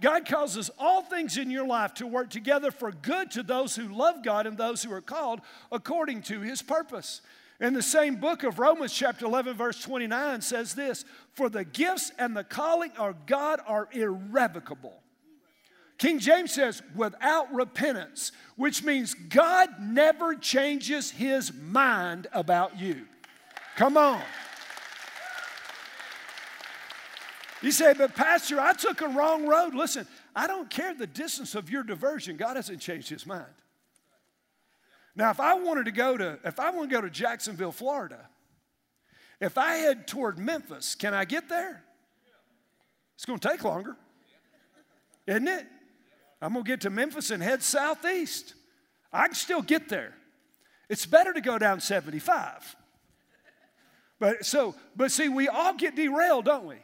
God 0.00 0.26
causes 0.26 0.70
all 0.78 1.02
things 1.02 1.38
in 1.38 1.50
your 1.50 1.66
life 1.66 1.94
to 1.94 2.06
work 2.06 2.30
together 2.30 2.70
for 2.70 2.92
good 2.92 3.30
to 3.32 3.42
those 3.42 3.74
who 3.74 3.88
love 3.88 4.22
God 4.22 4.46
and 4.46 4.56
those 4.56 4.82
who 4.82 4.92
are 4.92 5.00
called 5.00 5.40
according 5.72 6.22
to 6.22 6.40
his 6.40 6.62
purpose. 6.62 7.22
In 7.60 7.72
the 7.72 7.82
same 7.82 8.16
book 8.16 8.42
of 8.42 8.58
Romans, 8.58 8.92
chapter 8.92 9.24
11, 9.24 9.56
verse 9.56 9.80
29 9.80 10.42
says 10.42 10.74
this 10.74 11.06
For 11.32 11.48
the 11.48 11.64
gifts 11.64 12.12
and 12.18 12.36
the 12.36 12.44
calling 12.44 12.92
of 12.98 13.24
God 13.24 13.60
are 13.66 13.88
irrevocable. 13.92 15.02
King 15.98 16.18
James 16.18 16.52
says, 16.52 16.82
without 16.94 17.52
repentance, 17.54 18.32
which 18.56 18.82
means 18.82 19.14
God 19.14 19.70
never 19.80 20.34
changes 20.34 21.10
his 21.10 21.52
mind 21.52 22.26
about 22.32 22.78
you. 22.78 23.06
Come 23.76 23.96
on. 23.96 24.20
You 27.62 27.72
say, 27.72 27.94
but 27.94 28.14
Pastor, 28.14 28.60
I 28.60 28.74
took 28.74 29.00
a 29.00 29.08
wrong 29.08 29.46
road. 29.46 29.74
Listen, 29.74 30.06
I 30.34 30.46
don't 30.46 30.68
care 30.68 30.92
the 30.92 31.06
distance 31.06 31.54
of 31.54 31.70
your 31.70 31.82
diversion. 31.82 32.36
God 32.36 32.56
hasn't 32.56 32.80
changed 32.80 33.08
his 33.08 33.26
mind. 33.26 33.44
Now, 35.14 35.30
if 35.30 35.40
I 35.40 35.54
wanted 35.54 35.86
to 35.86 35.92
go 35.92 36.18
to, 36.18 36.38
if 36.44 36.60
I 36.60 36.70
want 36.70 36.90
to 36.90 36.94
go 36.94 37.00
to 37.00 37.08
Jacksonville, 37.08 37.72
Florida, 37.72 38.28
if 39.40 39.56
I 39.56 39.76
head 39.76 40.06
toward 40.06 40.38
Memphis, 40.38 40.94
can 40.94 41.14
I 41.14 41.24
get 41.24 41.48
there? 41.48 41.82
It's 43.14 43.24
going 43.24 43.38
to 43.38 43.48
take 43.48 43.64
longer, 43.64 43.96
isn't 45.26 45.48
it? 45.48 45.66
I'm 46.40 46.52
going 46.52 46.64
to 46.64 46.68
get 46.68 46.80
to 46.82 46.90
Memphis 46.90 47.30
and 47.30 47.42
head 47.42 47.62
southeast. 47.62 48.54
I 49.12 49.26
can 49.26 49.34
still 49.34 49.62
get 49.62 49.88
there. 49.88 50.14
It's 50.88 51.06
better 51.06 51.32
to 51.32 51.40
go 51.40 51.58
down 51.58 51.80
75. 51.80 52.76
But 54.18 54.44
so, 54.44 54.74
but 54.94 55.10
see, 55.10 55.28
we 55.28 55.48
all 55.48 55.74
get 55.74 55.96
derailed, 55.96 56.44
don't 56.44 56.66
we? 56.66 56.76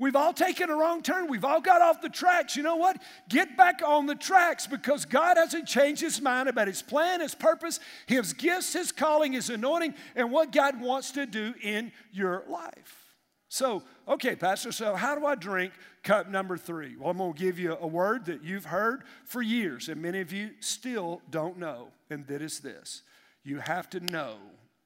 We've 0.00 0.14
all 0.14 0.32
taken 0.32 0.70
a 0.70 0.76
wrong 0.76 1.02
turn. 1.02 1.26
We've 1.26 1.44
all 1.44 1.60
got 1.60 1.82
off 1.82 2.00
the 2.00 2.08
tracks. 2.08 2.54
You 2.54 2.62
know 2.62 2.76
what? 2.76 3.02
Get 3.28 3.56
back 3.56 3.82
on 3.84 4.06
the 4.06 4.14
tracks 4.14 4.64
because 4.64 5.04
God 5.04 5.36
hasn't 5.36 5.66
changed 5.66 6.00
his 6.00 6.20
mind 6.20 6.48
about 6.48 6.68
his 6.68 6.82
plan, 6.82 7.20
his 7.20 7.34
purpose, 7.34 7.80
his 8.06 8.32
gifts, 8.32 8.74
his 8.74 8.92
calling, 8.92 9.32
his 9.32 9.50
anointing, 9.50 9.94
and 10.14 10.30
what 10.30 10.52
God 10.52 10.80
wants 10.80 11.10
to 11.12 11.26
do 11.26 11.52
in 11.60 11.90
your 12.12 12.44
life. 12.48 13.07
So, 13.48 13.82
okay, 14.06 14.36
Pastor, 14.36 14.72
so 14.72 14.94
how 14.94 15.18
do 15.18 15.24
I 15.24 15.34
drink 15.34 15.72
cup 16.02 16.28
number 16.28 16.58
three? 16.58 16.96
Well, 16.96 17.10
I'm 17.10 17.18
going 17.18 17.32
to 17.32 17.38
give 17.38 17.58
you 17.58 17.76
a 17.80 17.86
word 17.86 18.26
that 18.26 18.44
you've 18.44 18.66
heard 18.66 19.04
for 19.24 19.40
years, 19.40 19.88
and 19.88 20.02
many 20.02 20.20
of 20.20 20.32
you 20.32 20.50
still 20.60 21.22
don't 21.30 21.58
know, 21.58 21.88
and 22.10 22.26
that 22.26 22.42
is 22.42 22.60
this 22.60 23.02
you 23.44 23.58
have 23.58 23.88
to 23.90 24.00
know 24.00 24.36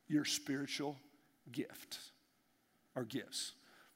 your 0.06 0.24
spiritual 0.24 0.96
gift 1.50 1.98
or 2.94 3.04
gifts. 3.04 3.52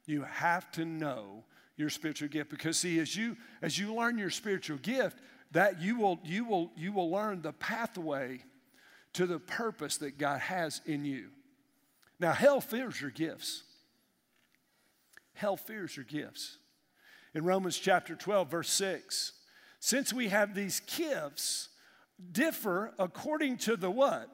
You 0.07 0.23
have 0.23 0.71
to 0.73 0.85
know 0.85 1.45
your 1.77 1.91
spiritual 1.91 2.29
gift 2.29 2.51
because 2.51 2.79
see 2.79 2.99
as 2.99 3.15
you 3.15 3.37
as 3.63 3.79
you 3.79 3.95
learn 3.95 4.19
your 4.19 4.31
spiritual 4.31 4.79
gift 4.79 5.19
that 5.53 5.81
you 5.81 5.99
will 5.99 6.19
you 6.25 6.45
will 6.45 6.73
you 6.77 6.93
will 6.93 7.11
learn 7.11 7.43
the 7.43 7.53
pathway 7.53 8.41
to 9.13 9.27
the 9.27 9.39
purpose 9.39 9.99
that 9.99 10.19
God 10.19 10.41
has 10.41 10.81
in 10.87 11.05
you. 11.05 11.29
Now 12.19 12.33
hell 12.33 12.61
fears 12.61 13.01
your 13.01 13.11
gifts. 13.11 13.63
Hell 15.37 15.57
fears 15.59 15.95
your 15.95 16.05
gifts. 16.05 16.57
In 17.35 17.45
Romans 17.45 17.79
chapter 17.79 18.15
12 18.15 18.51
verse 18.51 18.71
6, 18.71 19.33
since 19.81 20.13
we 20.13 20.29
have 20.29 20.55
these 20.55 20.81
gifts 20.81 21.69
differ 22.33 22.95
according 22.99 23.59
to 23.59 23.77
the 23.77 23.91
what? 23.91 24.31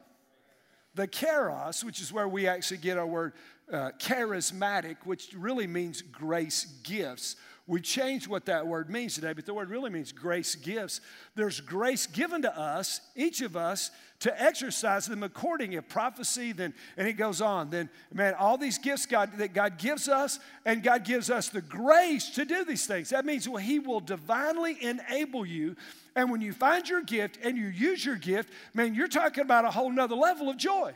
The 0.95 1.09
charis, 1.09 1.83
which 1.83 2.01
is 2.01 2.13
where 2.13 2.29
we 2.29 2.47
actually 2.47 2.77
get 2.77 2.99
our 2.99 3.07
word 3.07 3.33
uh, 3.73 3.91
charismatic, 3.99 4.99
which 5.05 5.33
really 5.37 5.67
means 5.67 6.03
grace 6.03 6.67
gifts. 6.85 7.35
We 7.73 7.81
changed 7.81 8.27
what 8.27 8.45
that 8.45 8.67
word 8.67 8.91
means 8.91 9.15
today, 9.15 9.33
but 9.33 9.47
the 9.47 9.55
word 9.55 9.71
really 9.71 9.89
means 9.89 10.13
grace 10.13 10.57
gifts. 10.57 11.01
There's 11.37 11.59
grace 11.59 12.07
given 12.07 12.43
to 12.43 12.55
us, 12.55 13.01
each 13.17 13.41
of 13.41 13.57
us, 13.57 13.91
to 14.19 14.43
exercise 14.43 15.07
them 15.07 15.23
according 15.23 15.71
to 15.71 15.81
prophecy. 15.81 16.53
Then, 16.53 16.75
and 16.99 17.09
it 17.09 17.15
goes 17.15 17.41
on. 17.41 17.71
Then, 17.71 17.89
man, 18.13 18.35
all 18.35 18.59
these 18.59 18.77
gifts 18.77 19.07
God 19.07 19.39
that 19.39 19.55
God 19.55 19.79
gives 19.79 20.07
us, 20.07 20.39
and 20.67 20.83
God 20.83 21.07
gives 21.07 21.31
us 21.31 21.49
the 21.49 21.63
grace 21.63 22.29
to 22.35 22.45
do 22.45 22.63
these 22.67 22.85
things. 22.85 23.09
That 23.09 23.25
means 23.25 23.49
well, 23.49 23.63
He 23.63 23.79
will 23.79 24.01
divinely 24.01 24.77
enable 24.85 25.47
you. 25.47 25.75
And 26.15 26.31
when 26.31 26.43
you 26.43 26.53
find 26.53 26.87
your 26.87 27.03
gift 27.03 27.39
and 27.43 27.57
you 27.57 27.69
use 27.69 28.05
your 28.05 28.17
gift, 28.17 28.51
man, 28.75 28.95
you're 28.95 29.09
talking 29.09 29.45
about 29.45 29.65
a 29.65 29.71
whole 29.71 29.91
nother 29.91 30.15
level 30.15 30.51
of 30.51 30.59
joy. 30.59 30.93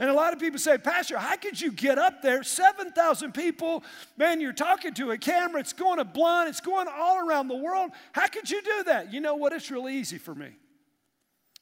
And 0.00 0.08
a 0.08 0.14
lot 0.14 0.32
of 0.32 0.38
people 0.38 0.58
say, 0.58 0.78
Pastor, 0.78 1.18
how 1.18 1.36
could 1.36 1.60
you 1.60 1.70
get 1.70 1.98
up 1.98 2.22
there? 2.22 2.42
7,000 2.42 3.32
people, 3.32 3.84
man, 4.16 4.40
you're 4.40 4.54
talking 4.54 4.94
to 4.94 5.10
a 5.10 5.18
camera, 5.18 5.60
it's 5.60 5.74
going 5.74 5.98
to 5.98 6.06
blunt, 6.06 6.48
it's 6.48 6.62
going 6.62 6.88
all 6.88 7.28
around 7.28 7.48
the 7.48 7.56
world. 7.56 7.90
How 8.12 8.26
could 8.26 8.50
you 8.50 8.62
do 8.62 8.84
that? 8.84 9.12
You 9.12 9.20
know 9.20 9.34
what? 9.34 9.52
It's 9.52 9.70
really 9.70 9.94
easy 9.94 10.16
for 10.16 10.34
me 10.34 10.52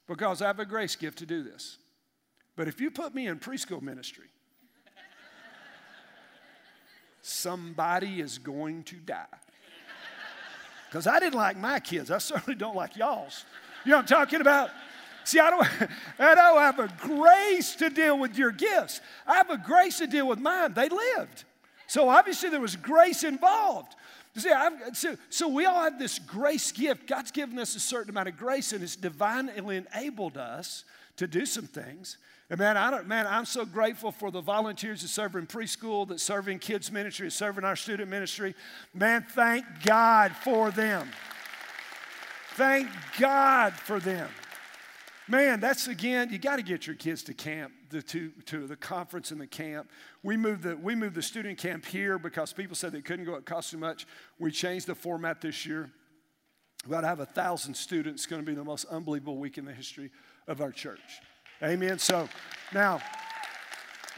because 0.07 0.41
I 0.41 0.47
have 0.47 0.61
a 0.61 0.65
grace 0.65 0.95
gift 0.95 1.19
to 1.19 1.27
do 1.27 1.43
this. 1.43 1.79
But 2.55 2.69
if 2.69 2.81
you 2.81 2.93
put 2.93 3.13
me 3.13 3.27
in 3.27 3.41
preschool 3.41 3.83
ministry, 3.83 4.29
somebody 7.21 8.21
is 8.21 8.39
going 8.39 8.85
to 8.85 8.97
die. 8.97 9.27
Because 10.89 11.09
I 11.09 11.19
didn't 11.19 11.35
like 11.35 11.57
my 11.57 11.81
kids. 11.81 12.09
I 12.13 12.19
certainly 12.19 12.55
don't 12.55 12.77
like 12.77 12.97
y'all's. 12.97 13.45
You 13.85 13.91
know 13.91 13.97
what 13.97 14.13
I'm 14.13 14.19
talking 14.19 14.41
about? 14.41 14.71
See, 15.29 15.41
I 15.41 15.51
don't, 15.51 15.67
I 16.19 16.35
don't 16.35 16.59
have 16.59 16.79
a 16.79 16.89
grace 17.03 17.75
to 17.77 17.91
deal 17.91 18.19
with 18.19 18.39
your 18.39 18.51
gifts. 18.51 19.03
I 19.27 19.35
have 19.35 19.51
a 19.51 19.59
grace 19.59 19.99
to 19.99 20.07
deal 20.07 20.27
with 20.27 20.39
mine. 20.39 20.73
They 20.73 20.89
lived. 20.89 21.45
So 21.87 22.09
obviously 22.09 22.49
there 22.49 22.63
was 22.63 22.77
grace 22.77 23.25
involved. 23.25 23.95
See, 24.37 24.51
so, 24.95 25.17
so 25.29 25.49
we 25.49 25.67
all 25.67 25.83
have 25.83 25.99
this 25.99 26.19
grace 26.19 26.73
gift. 26.73 27.07
God's 27.07 27.31
given 27.31 27.59
us 27.59 27.75
a 27.75 27.81
certain 27.81 28.09
amount 28.09 28.29
of 28.29 28.39
grace, 28.39 28.73
and 28.73 28.83
it's 28.83 28.97
divinely 28.97 29.77
enabled 29.77 30.39
us 30.39 30.85
to 31.17 31.27
do 31.27 31.45
some 31.45 31.67
things. 31.67 32.17
And 32.49 32.59
man, 32.59 32.79
I 32.79 32.91
don't, 32.91 33.07
man, 33.07 33.27
I'm 33.27 33.45
so 33.45 33.67
grateful 33.67 34.13
for 34.13 34.31
the 34.31 34.41
volunteers 34.41 35.03
that 35.03 35.09
serve 35.09 35.35
in 35.37 35.47
preschool, 35.47 36.09
that 36.09 36.21
serve 36.21 36.49
in 36.49 36.59
kids 36.59 36.91
ministry, 36.91 37.27
that 37.27 37.33
serve 37.33 37.59
in 37.59 37.65
our 37.67 37.77
student 37.77 38.09
ministry. 38.09 38.55
Man, 38.95 39.27
thank 39.29 39.67
God 39.85 40.33
for 40.43 40.71
them. 40.71 41.11
Thank 42.55 42.89
God 43.19 43.75
for 43.75 44.01
them. 44.01 44.31
Man, 45.31 45.61
that's 45.61 45.89
again, 45.89 46.31
you 46.31 46.39
got 46.39 46.57
to 46.57 46.63
get 46.63 46.87
your 46.87 46.97
kids 46.97 47.23
to 47.25 47.35
camp, 47.35 47.73
the, 47.91 48.01
to, 48.01 48.31
to 48.47 48.67
the 48.67 48.77
conference 48.77 49.31
and 49.31 49.39
the 49.39 49.47
camp. 49.47 49.91
We 50.23 50.39
moved 50.39 50.63
the, 50.63 50.75
we 50.75 50.95
moved 50.95 51.15
the 51.15 51.23
student 51.23 51.59
camp 51.59 51.85
here 51.85 52.19
because 52.19 52.55
people 52.55 52.75
said 52.75 52.93
they 52.93 53.03
couldn't 53.03 53.27
go, 53.27 53.35
it 53.35 53.45
cost 53.45 53.71
too 53.71 53.77
much. 53.77 54.07
We 54.39 54.51
changed 54.51 54.87
the 54.87 54.95
format 54.95 55.43
this 55.43 55.67
year. 55.67 55.91
We 56.87 56.93
got 56.93 57.03
to 57.03 57.09
have 57.09 57.21
a 57.21 57.27
thousand 57.27 57.75
students. 57.75 58.23
It's 58.23 58.31
going 58.31 58.41
to 58.41 58.47
be 58.47 58.55
the 58.55 58.65
most 58.65 58.87
unbelievable 58.87 59.37
week 59.37 59.59
in 59.59 59.67
the 59.67 59.73
history 59.73 60.11
of 60.47 60.63
our 60.63 60.73
church. 60.73 61.21
Amen. 61.63 61.99
So 61.99 62.27
now, 62.73 63.03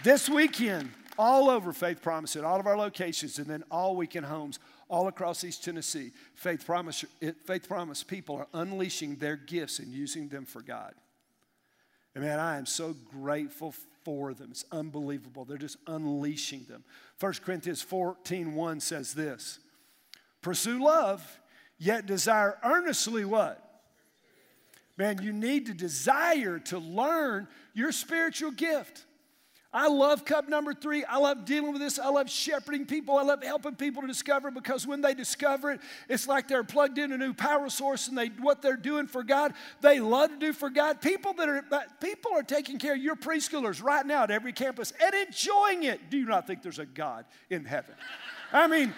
this 0.04 0.28
weekend, 0.28 0.90
all 1.18 1.50
over 1.50 1.72
Faith 1.72 2.02
Promise 2.02 2.36
at 2.36 2.44
all 2.44 2.60
of 2.60 2.66
our 2.66 2.76
locations, 2.76 3.38
and 3.38 3.46
then 3.46 3.64
all 3.70 3.96
weekend 3.96 4.26
homes 4.26 4.60
all 4.90 5.08
across 5.08 5.44
East 5.44 5.64
Tennessee, 5.64 6.10
Faith 6.34 6.66
Promise, 6.66 7.04
Faith 7.46 7.68
Promise 7.68 8.02
people 8.02 8.36
are 8.36 8.48
unleashing 8.52 9.16
their 9.16 9.36
gifts 9.36 9.78
and 9.78 9.92
using 9.92 10.28
them 10.28 10.44
for 10.44 10.60
God. 10.60 10.92
And 12.14 12.24
man, 12.24 12.40
I 12.40 12.58
am 12.58 12.66
so 12.66 12.94
grateful 13.12 13.72
for 14.04 14.34
them. 14.34 14.48
It's 14.50 14.64
unbelievable. 14.72 15.44
They're 15.44 15.58
just 15.58 15.76
unleashing 15.86 16.66
them. 16.68 16.84
1 17.20 17.34
Corinthians 17.44 17.80
14 17.82 18.54
1 18.54 18.80
says 18.80 19.14
this 19.14 19.60
Pursue 20.42 20.84
love, 20.84 21.40
yet 21.78 22.06
desire 22.06 22.58
earnestly 22.64 23.24
what? 23.24 23.64
Man, 24.96 25.22
you 25.22 25.32
need 25.32 25.66
to 25.66 25.72
desire 25.72 26.58
to 26.58 26.78
learn 26.78 27.48
your 27.72 27.92
spiritual 27.92 28.50
gift. 28.50 29.06
I 29.72 29.86
love 29.86 30.24
cup 30.24 30.48
number 30.48 30.74
three. 30.74 31.04
I 31.04 31.18
love 31.18 31.44
dealing 31.44 31.70
with 31.70 31.80
this. 31.80 32.00
I 32.00 32.08
love 32.08 32.28
shepherding 32.28 32.86
people. 32.86 33.16
I 33.16 33.22
love 33.22 33.44
helping 33.44 33.76
people 33.76 34.02
to 34.02 34.08
discover 34.08 34.50
because 34.50 34.84
when 34.84 35.00
they 35.00 35.14
discover 35.14 35.70
it, 35.70 35.80
it's 36.08 36.26
like 36.26 36.48
they're 36.48 36.64
plugged 36.64 36.98
in 36.98 37.12
a 37.12 37.18
new 37.18 37.32
power 37.32 37.68
source 37.68 38.08
and 38.08 38.18
they 38.18 38.28
what 38.40 38.62
they're 38.62 38.76
doing 38.76 39.06
for 39.06 39.22
God, 39.22 39.54
they 39.80 40.00
love 40.00 40.30
to 40.30 40.38
do 40.38 40.52
for 40.52 40.70
God. 40.70 41.00
People 41.00 41.34
that 41.34 41.48
are 41.48 41.64
people 42.00 42.32
are 42.32 42.42
taking 42.42 42.78
care 42.78 42.94
of 42.94 43.00
your 43.00 43.14
preschoolers 43.14 43.80
right 43.80 44.04
now 44.04 44.24
at 44.24 44.32
every 44.32 44.52
campus 44.52 44.92
and 45.00 45.14
enjoying 45.14 45.84
it. 45.84 46.10
Do 46.10 46.18
you 46.18 46.26
not 46.26 46.48
think 46.48 46.62
there's 46.62 46.80
a 46.80 46.86
God 46.86 47.24
in 47.48 47.64
heaven? 47.64 47.94
I 48.52 48.66
mean, 48.66 48.92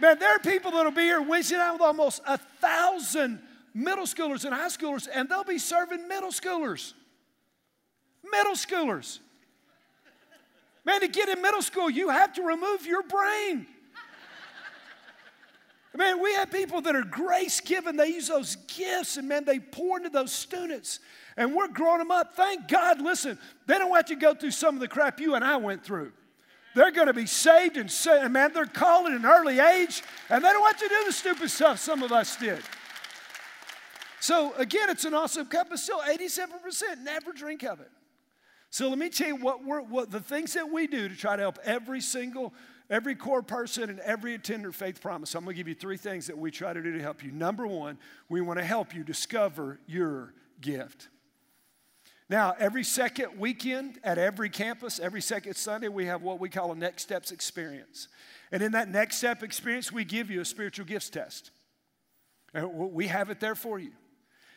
man, 0.00 0.16
there 0.20 0.30
are 0.30 0.38
people 0.38 0.70
that'll 0.70 0.92
be 0.92 1.02
here 1.02 1.20
Wednesday 1.20 1.56
night 1.56 1.72
with 1.72 1.82
almost 1.82 2.22
a 2.24 2.38
thousand 2.38 3.40
middle 3.74 4.06
schoolers 4.06 4.44
and 4.44 4.54
high 4.54 4.68
schoolers, 4.68 5.08
and 5.12 5.28
they'll 5.28 5.42
be 5.42 5.58
serving 5.58 6.06
middle 6.06 6.30
schoolers. 6.30 6.92
Middle 8.22 8.54
schoolers. 8.54 9.18
Man, 10.84 11.00
to 11.00 11.08
get 11.08 11.28
in 11.28 11.40
middle 11.40 11.62
school, 11.62 11.88
you 11.88 12.08
have 12.08 12.32
to 12.34 12.42
remove 12.42 12.86
your 12.86 13.02
brain. 13.02 13.66
Man, 15.94 16.22
we 16.22 16.32
have 16.34 16.50
people 16.50 16.80
that 16.80 16.96
are 16.96 17.02
grace 17.02 17.60
given. 17.60 17.96
They 17.96 18.08
use 18.08 18.28
those 18.28 18.56
gifts 18.56 19.18
and 19.18 19.28
man, 19.28 19.44
they 19.44 19.58
pour 19.60 19.98
into 19.98 20.08
those 20.08 20.32
students. 20.32 21.00
And 21.36 21.54
we're 21.54 21.68
growing 21.68 21.98
them 21.98 22.10
up. 22.10 22.34
Thank 22.34 22.66
God, 22.66 23.00
listen, 23.02 23.38
they 23.66 23.78
don't 23.78 23.94
have 23.94 24.06
to 24.06 24.16
go 24.16 24.34
through 24.34 24.52
some 24.52 24.74
of 24.74 24.80
the 24.80 24.88
crap 24.88 25.20
you 25.20 25.34
and 25.34 25.44
I 25.44 25.56
went 25.56 25.84
through. 25.84 26.12
They're 26.74 26.90
going 26.90 27.08
to 27.08 27.12
be 27.12 27.26
saved 27.26 27.76
and, 27.76 27.90
sa- 27.90 28.22
and 28.22 28.32
man, 28.32 28.52
they're 28.54 28.64
called 28.64 29.06
at 29.08 29.12
an 29.12 29.26
early 29.26 29.60
age, 29.60 30.02
and 30.30 30.42
they 30.42 30.48
don't 30.48 30.66
have 30.66 30.78
to 30.78 30.88
do 30.88 31.04
the 31.06 31.12
stupid 31.12 31.50
stuff 31.50 31.78
some 31.78 32.02
of 32.02 32.12
us 32.12 32.36
did. 32.36 32.62
So 34.20 34.54
again, 34.56 34.88
it's 34.88 35.04
an 35.04 35.12
awesome 35.12 35.46
cup, 35.46 35.68
but 35.68 35.78
still 35.78 36.00
87% 36.00 37.02
never 37.02 37.32
drink 37.32 37.62
of 37.64 37.80
it. 37.80 37.90
So 38.72 38.88
let 38.88 38.96
me 38.96 39.10
tell 39.10 39.28
you 39.28 39.36
what, 39.36 39.62
we're, 39.62 39.82
what 39.82 40.10
the 40.10 40.18
things 40.18 40.54
that 40.54 40.70
we 40.70 40.86
do 40.86 41.06
to 41.06 41.14
try 41.14 41.36
to 41.36 41.42
help 41.42 41.58
every 41.62 42.00
single, 42.00 42.54
every 42.88 43.14
core 43.14 43.42
person 43.42 43.90
and 43.90 44.00
every 44.00 44.34
attender 44.34 44.72
faith 44.72 45.02
promise. 45.02 45.34
I'm 45.34 45.44
going 45.44 45.54
to 45.54 45.58
give 45.58 45.68
you 45.68 45.74
three 45.74 45.98
things 45.98 46.26
that 46.28 46.38
we 46.38 46.50
try 46.50 46.72
to 46.72 46.82
do 46.82 46.90
to 46.90 47.02
help 47.02 47.22
you. 47.22 47.32
Number 47.32 47.66
one, 47.66 47.98
we 48.30 48.40
want 48.40 48.58
to 48.58 48.64
help 48.64 48.94
you 48.94 49.04
discover 49.04 49.78
your 49.86 50.32
gift. 50.62 51.08
Now, 52.30 52.54
every 52.58 52.82
second 52.82 53.38
weekend 53.38 54.00
at 54.02 54.16
every 54.16 54.48
campus, 54.48 54.98
every 54.98 55.20
second 55.20 55.54
Sunday, 55.54 55.88
we 55.88 56.06
have 56.06 56.22
what 56.22 56.40
we 56.40 56.48
call 56.48 56.72
a 56.72 56.74
next 56.74 57.02
steps 57.02 57.30
experience. 57.30 58.08
And 58.52 58.62
in 58.62 58.72
that 58.72 58.88
next 58.88 59.18
step 59.18 59.42
experience, 59.42 59.92
we 59.92 60.06
give 60.06 60.30
you 60.30 60.40
a 60.40 60.46
spiritual 60.46 60.86
gifts 60.86 61.10
test. 61.10 61.50
And 62.54 62.94
we 62.94 63.08
have 63.08 63.28
it 63.28 63.38
there 63.38 63.54
for 63.54 63.78
you. 63.78 63.90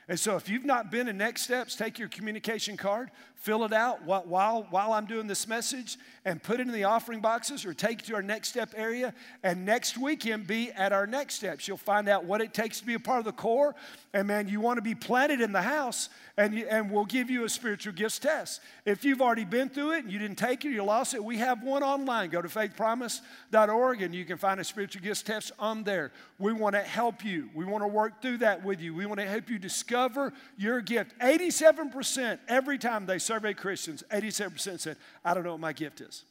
And 0.08 0.20
so, 0.20 0.36
if 0.36 0.48
you've 0.48 0.65
not 0.65 0.91
been 0.91 1.08
in 1.08 1.18
Next 1.18 1.44
Steps, 1.44 1.76
take 1.76 1.98
your 1.98 2.10
communication 2.10 2.78
card, 2.78 3.10
fill 3.34 3.63
it 3.63 3.74
out 3.74 4.04
while, 4.04 4.68
while 4.70 4.94
I'm 4.94 5.08
doing 5.08 5.26
this 5.26 5.48
message, 5.48 5.98
and 6.26 6.41
put 6.41 6.60
it 6.60 6.68
in 6.68 6.74
the 6.74 6.84
offering 6.84 7.22
boxes 7.22 7.65
or 7.65 7.74
take 7.74 8.02
it 8.02 8.06
to 8.06 8.15
our 8.15 8.22
Next 8.22 8.50
Step 8.50 8.72
area. 8.76 9.15
And 9.41 9.65
next 9.65 9.98
weekend, 9.98 10.46
be 10.46 10.72
at 10.72 10.94
our 10.94 11.08
Next 11.08 11.36
Steps. 11.36 11.68
You'll 11.68 11.78
find 11.78 12.08
out 12.08 12.24
what 12.24 12.39
it 12.39 12.54
takes 12.54 12.80
to 12.82 12.86
be 12.86 12.94
a 12.94 13.00
part 13.00 13.18
of 13.18 13.26
the 13.26 13.32
core. 13.32 13.74
And 14.13 14.28
man, 14.28 14.48
you 14.48 14.62
want 14.62 14.78
to 14.78 14.84
be 14.84 14.94
planted 14.94 15.41
in 15.41 15.52
the 15.52 15.62
house, 15.63 16.10
and, 16.38 16.54
you, 16.54 16.68
and 16.70 16.91
we'll 16.91 17.06
give 17.06 17.32
you 17.32 17.44
a 17.44 17.50
spiritual 17.50 17.94
gifts 17.94 18.20
test. 18.20 18.62
If 18.86 19.06
you've 19.06 19.24
already 19.24 19.46
been 19.46 19.70
through 19.70 19.94
it 19.94 20.04
and 20.04 20.13
you 20.13 20.20
didn't 20.20 20.38
take 20.38 20.65
it, 20.65 20.70
you 20.70 20.84
lost 20.84 21.15
it, 21.15 21.24
we 21.24 21.38
have 21.39 21.63
one 21.63 21.82
online. 21.82 22.30
Go 22.30 22.44
to 22.44 22.48
faithpromise.org 22.48 24.02
and 24.04 24.13
you 24.13 24.26
can 24.26 24.38
find 24.38 24.60
a 24.60 24.63
spiritual 24.63 25.02
gifts 25.02 25.24
test 25.24 25.52
on 25.58 25.84
there. 25.84 26.12
We 26.38 26.54
want 26.54 26.76
to 26.76 26.82
help 26.82 27.26
you, 27.26 27.50
we 27.56 27.65
want 27.65 27.84
to 27.84 27.88
work 27.88 28.22
through 28.22 28.38
that 28.38 28.63
with 28.63 28.82
you, 28.82 28.94
we 28.94 29.08
want 29.08 29.20
to 29.20 29.28
help 29.28 29.50
you 29.50 29.58
discover 29.58 29.95
discover 29.96 30.34
your 30.58 30.82
gift. 30.82 31.18
87% 31.20 32.40
every 32.48 32.78
time 32.78 33.06
they 33.06 33.18
survey 33.18 33.54
Christians, 33.54 34.04
87% 34.12 34.80
said, 34.80 34.98
I 35.24 35.34
don't 35.34 35.44
know 35.44 35.52
what 35.52 35.62
my 35.62 35.74
gift 35.74 36.02
is. 36.02 36.24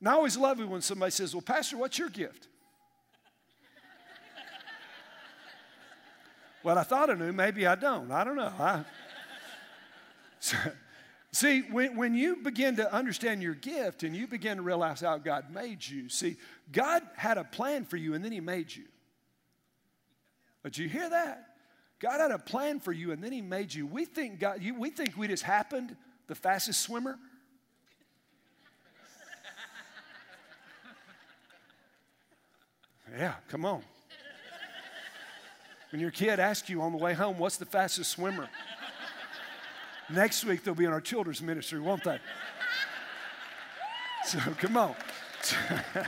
And 0.00 0.08
I 0.08 0.12
always 0.12 0.36
love 0.36 0.60
it 0.60 0.68
when 0.68 0.82
somebody 0.82 1.10
says, 1.10 1.34
Well, 1.34 1.42
Pastor, 1.42 1.76
what's 1.76 1.98
your 1.98 2.08
gift? 2.08 2.48
well, 6.62 6.78
I 6.78 6.82
thought 6.82 7.10
I 7.10 7.14
knew, 7.14 7.32
maybe 7.32 7.66
I 7.66 7.74
don't. 7.74 8.10
I 8.10 8.24
don't 8.24 8.36
know. 8.36 8.52
I, 8.58 8.84
see, 11.32 11.62
when, 11.62 11.96
when 11.96 12.14
you 12.14 12.36
begin 12.36 12.76
to 12.76 12.92
understand 12.92 13.42
your 13.42 13.54
gift 13.54 14.02
and 14.02 14.16
you 14.16 14.26
begin 14.26 14.56
to 14.56 14.62
realize 14.62 15.00
how 15.00 15.18
God 15.18 15.52
made 15.52 15.86
you, 15.86 16.08
see, 16.08 16.36
God 16.72 17.02
had 17.16 17.38
a 17.38 17.44
plan 17.44 17.84
for 17.84 17.96
you 17.96 18.14
and 18.14 18.24
then 18.24 18.32
He 18.32 18.40
made 18.40 18.74
you. 18.74 18.84
But 20.62 20.78
you 20.78 20.88
hear 20.88 21.10
that? 21.10 21.51
God 22.02 22.20
had 22.20 22.32
a 22.32 22.38
plan 22.38 22.80
for 22.80 22.90
you 22.90 23.12
and 23.12 23.22
then 23.22 23.30
He 23.30 23.40
made 23.40 23.72
you. 23.72 23.86
We 23.86 24.04
think, 24.04 24.40
God, 24.40 24.60
you, 24.60 24.74
we, 24.74 24.90
think 24.90 25.16
we 25.16 25.28
just 25.28 25.44
happened 25.44 25.96
the 26.26 26.34
fastest 26.34 26.80
swimmer. 26.80 27.16
Yeah, 33.16 33.34
come 33.48 33.64
on. 33.64 33.82
When 35.90 36.00
your 36.00 36.10
kid 36.10 36.40
asks 36.40 36.70
you 36.70 36.80
on 36.80 36.92
the 36.92 36.98
way 36.98 37.12
home, 37.12 37.38
what's 37.38 37.58
the 37.58 37.66
fastest 37.66 38.10
swimmer? 38.10 38.48
Next 40.10 40.44
week 40.44 40.64
they'll 40.64 40.74
be 40.74 40.86
in 40.86 40.92
our 40.92 41.00
children's 41.00 41.42
ministry, 41.42 41.78
won't 41.78 42.02
they? 42.02 42.18
So 44.24 44.38
come 44.58 44.76
on. 44.76 44.96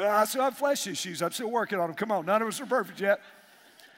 I 0.00 0.24
still 0.24 0.42
have 0.42 0.54
oh, 0.54 0.56
flesh 0.56 0.86
issues. 0.86 1.22
I'm 1.22 1.32
still 1.32 1.50
working 1.50 1.78
on 1.78 1.88
them. 1.88 1.96
Come 1.96 2.12
on, 2.12 2.26
none 2.26 2.42
of 2.42 2.48
us 2.48 2.60
are 2.60 2.66
perfect 2.66 3.00
yet. 3.00 3.20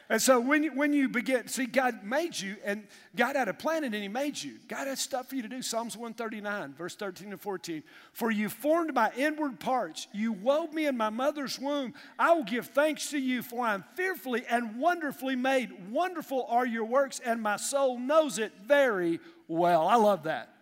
And 0.08 0.20
so 0.20 0.40
when 0.40 0.62
you, 0.62 0.72
when 0.74 0.92
you 0.92 1.08
begin, 1.08 1.48
see, 1.48 1.64
God 1.64 2.04
made 2.04 2.38
you, 2.38 2.56
and 2.64 2.86
God 3.16 3.34
had 3.34 3.48
a 3.48 3.54
plan, 3.54 3.82
and 3.82 3.94
He 3.94 4.08
made 4.08 4.36
you. 4.42 4.58
God 4.68 4.86
had 4.86 4.98
stuff 4.98 5.28
for 5.28 5.36
you 5.36 5.42
to 5.42 5.48
do. 5.48 5.62
Psalms 5.62 5.96
139, 5.96 6.74
verse 6.74 6.94
13 6.96 7.30
and 7.30 7.40
14. 7.40 7.82
For 8.12 8.30
you 8.30 8.48
formed 8.48 8.92
my 8.92 9.10
inward 9.16 9.58
parts. 9.58 10.08
You 10.12 10.32
wove 10.32 10.74
me 10.74 10.86
in 10.86 10.96
my 10.96 11.08
mother's 11.08 11.58
womb. 11.58 11.94
I 12.18 12.32
will 12.32 12.44
give 12.44 12.66
thanks 12.66 13.10
to 13.10 13.18
you, 13.18 13.42
for 13.42 13.64
I 13.64 13.74
am 13.74 13.84
fearfully 13.94 14.44
and 14.50 14.76
wonderfully 14.76 15.36
made. 15.36 15.90
Wonderful 15.90 16.46
are 16.50 16.66
your 16.66 16.84
works, 16.84 17.20
and 17.24 17.40
my 17.40 17.56
soul 17.56 17.98
knows 17.98 18.38
it 18.38 18.52
very 18.66 19.18
well. 19.48 19.88
I 19.88 19.96
love 19.96 20.24
that. 20.24 20.52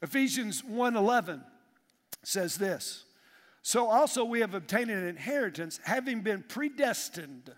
Ephesians 0.00 0.62
1:11 0.62 1.42
says 2.22 2.56
this. 2.56 3.05
So 3.66 3.88
also 3.88 4.24
we 4.24 4.42
have 4.42 4.54
obtained 4.54 4.90
an 4.92 5.04
inheritance, 5.08 5.80
having 5.82 6.20
been 6.20 6.44
predestined. 6.46 7.52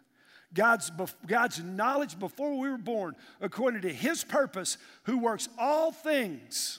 God's, 0.54 0.90
God's 1.26 1.62
knowledge 1.62 2.18
before 2.18 2.56
we 2.56 2.70
were 2.70 2.78
born, 2.78 3.14
according 3.42 3.82
to 3.82 3.92
his 3.92 4.24
purpose, 4.24 4.78
who 5.02 5.18
works 5.18 5.50
all 5.58 5.92
things 5.92 6.78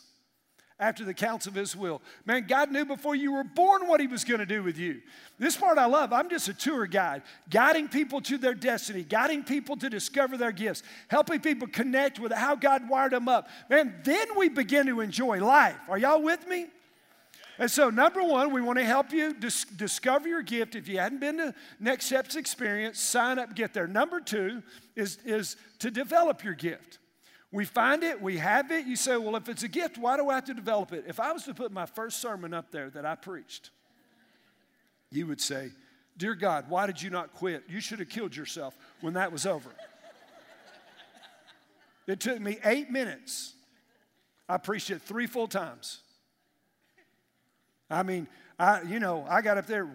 after 0.80 1.06
the 1.06 1.13
counts 1.13 1.46
of 1.46 1.54
his 1.54 1.76
will. 1.76 2.02
Man, 2.26 2.48
God 2.48 2.72
knew 2.72 2.86
before 2.86 3.13
you 3.13 3.34
were 3.34 3.44
born 3.44 3.88
what 3.88 4.02
he 4.02 4.08
was 4.08 4.24
going 4.24 4.39
to 4.39 4.48
do 4.48 4.63
with 4.63 4.80
you. 4.80 5.00
This 5.38 5.56
part 5.56 5.78
I 5.78 5.86
love. 5.86 6.12
I'm 6.12 6.28
just 6.32 6.50
a 6.50 6.54
tour 6.56 6.88
guide, 6.88 7.22
guiding 7.52 7.88
people 7.88 8.22
to 8.22 8.39
their 8.39 8.56
destiny, 8.56 9.04
guiding 9.04 9.44
people 9.44 9.78
to 9.78 9.92
discover 9.92 10.38
their 10.38 10.52
gifts, 10.52 10.82
helping 11.08 11.39
people 11.39 11.68
connect 11.68 12.18
with 12.18 12.32
how 12.32 12.56
God 12.56 12.89
wired 12.89 13.12
them 13.12 13.28
up. 13.28 13.48
Man, 13.70 13.94
then 14.04 14.30
we 14.36 14.50
begin 14.50 14.88
to 14.88 15.02
enjoy 15.02 15.39
life. 15.39 15.78
Are 15.88 16.00
y'all 16.00 16.24
with 16.24 16.48
me? 16.48 16.65
And 17.60 17.69
so, 17.69 17.89
number 17.89 18.24
one, 18.24 18.54
we 18.54 18.62
want 18.62 18.80
to 18.80 18.86
help 18.86 19.12
you 19.12 19.34
dis- 19.34 19.65
discover 19.65 20.30
your 20.30 20.41
gift. 20.41 20.76
If 20.76 20.88
you 20.88 20.98
hadn't 20.98 21.19
been 21.19 21.38
to 21.38 21.54
Next 21.78 22.06
Steps 22.06 22.38
Experience, 22.38 23.02
sign 23.02 23.38
up, 23.38 23.54
get 23.54 23.74
there. 23.74 23.86
Number 23.86 24.22
two 24.22 24.63
is, 24.95 25.17
is 25.26 25.58
to 25.80 25.91
develop 25.91 26.41
your 26.41 26.54
gift. 26.54 27.00
We 27.52 27.65
find 27.65 28.02
it, 28.02 28.22
we 28.22 28.38
have 28.38 28.72
it. 28.72 28.86
You 28.86 28.95
say, 28.95 29.17
well, 29.17 29.36
if 29.36 29.50
it's 29.50 29.63
a 29.63 29.67
gift, 29.67 29.98
why 29.98 30.15
do 30.15 30.30
I 30.30 30.36
have 30.36 30.45
to 30.45 30.54
develop 30.54 30.93
it? 30.93 31.04
If 31.06 31.19
I 31.19 31.34
was 31.34 31.43
to 31.43 31.54
put 31.54 31.74
my 31.74 31.86
first 31.86 32.22
sermon 32.22 32.54
up 32.54 32.72
there 32.72 32.89
that 32.91 33.06
I 33.06 33.15
preached, 33.15 33.72
you 35.12 35.28
would 35.28 35.41
say, 35.41 35.72
Dear 36.15 36.36
God, 36.36 36.69
why 36.69 36.86
did 36.86 37.02
you 37.02 37.10
not 37.10 37.34
quit? 37.34 37.63
You 37.69 37.80
should 37.80 38.00
have 38.00 38.10
killed 38.10 38.36
yourself 38.36 38.78
when 39.00 39.13
that 39.13 39.32
was 39.32 39.45
over. 39.45 39.69
it 42.08 42.19
took 42.19 42.41
me 42.41 42.58
eight 42.65 42.89
minutes. 42.91 43.54
I 44.50 44.58
preached 44.58 44.89
it 44.89 45.02
three 45.02 45.28
full 45.28 45.48
times. 45.48 46.02
I 47.89 48.04
mean, 48.04 48.28
I, 48.58 48.82
you 48.84 48.99
know, 48.99 49.25
I 49.28 49.41
got 49.41 49.58
up 49.58 49.65
there, 49.65 49.89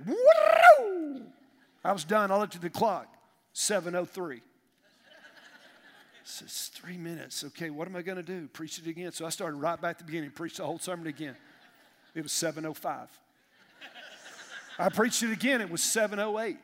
I 1.85 1.93
was 1.93 2.05
done. 2.05 2.31
I 2.31 2.39
looked 2.39 2.57
at 2.57 2.63
the 2.63 2.71
clock, 2.71 3.07
7.03. 3.55 4.41
It's 6.23 6.69
three 6.69 6.97
minutes. 6.97 7.45
Okay, 7.45 7.69
what 7.69 7.87
am 7.87 7.95
I 7.95 8.03
going 8.03 8.17
to 8.17 8.23
do? 8.23 8.49
Preach 8.49 8.79
it 8.79 8.87
again. 8.87 9.13
So 9.13 9.27
I 9.27 9.29
started 9.29 9.59
right 9.59 9.79
back 9.79 9.93
at 9.93 9.99
the 9.99 10.05
beginning, 10.05 10.31
preached 10.31 10.57
the 10.57 10.65
whole 10.65 10.79
sermon 10.79 11.07
again. 11.07 11.37
It 12.15 12.23
was 12.23 12.33
7.05. 12.33 13.09
I 14.79 14.89
preached 14.89 15.23
it 15.23 15.33
again. 15.33 15.61
It 15.61 15.71
was 15.71 15.83
7.08. 15.83 16.57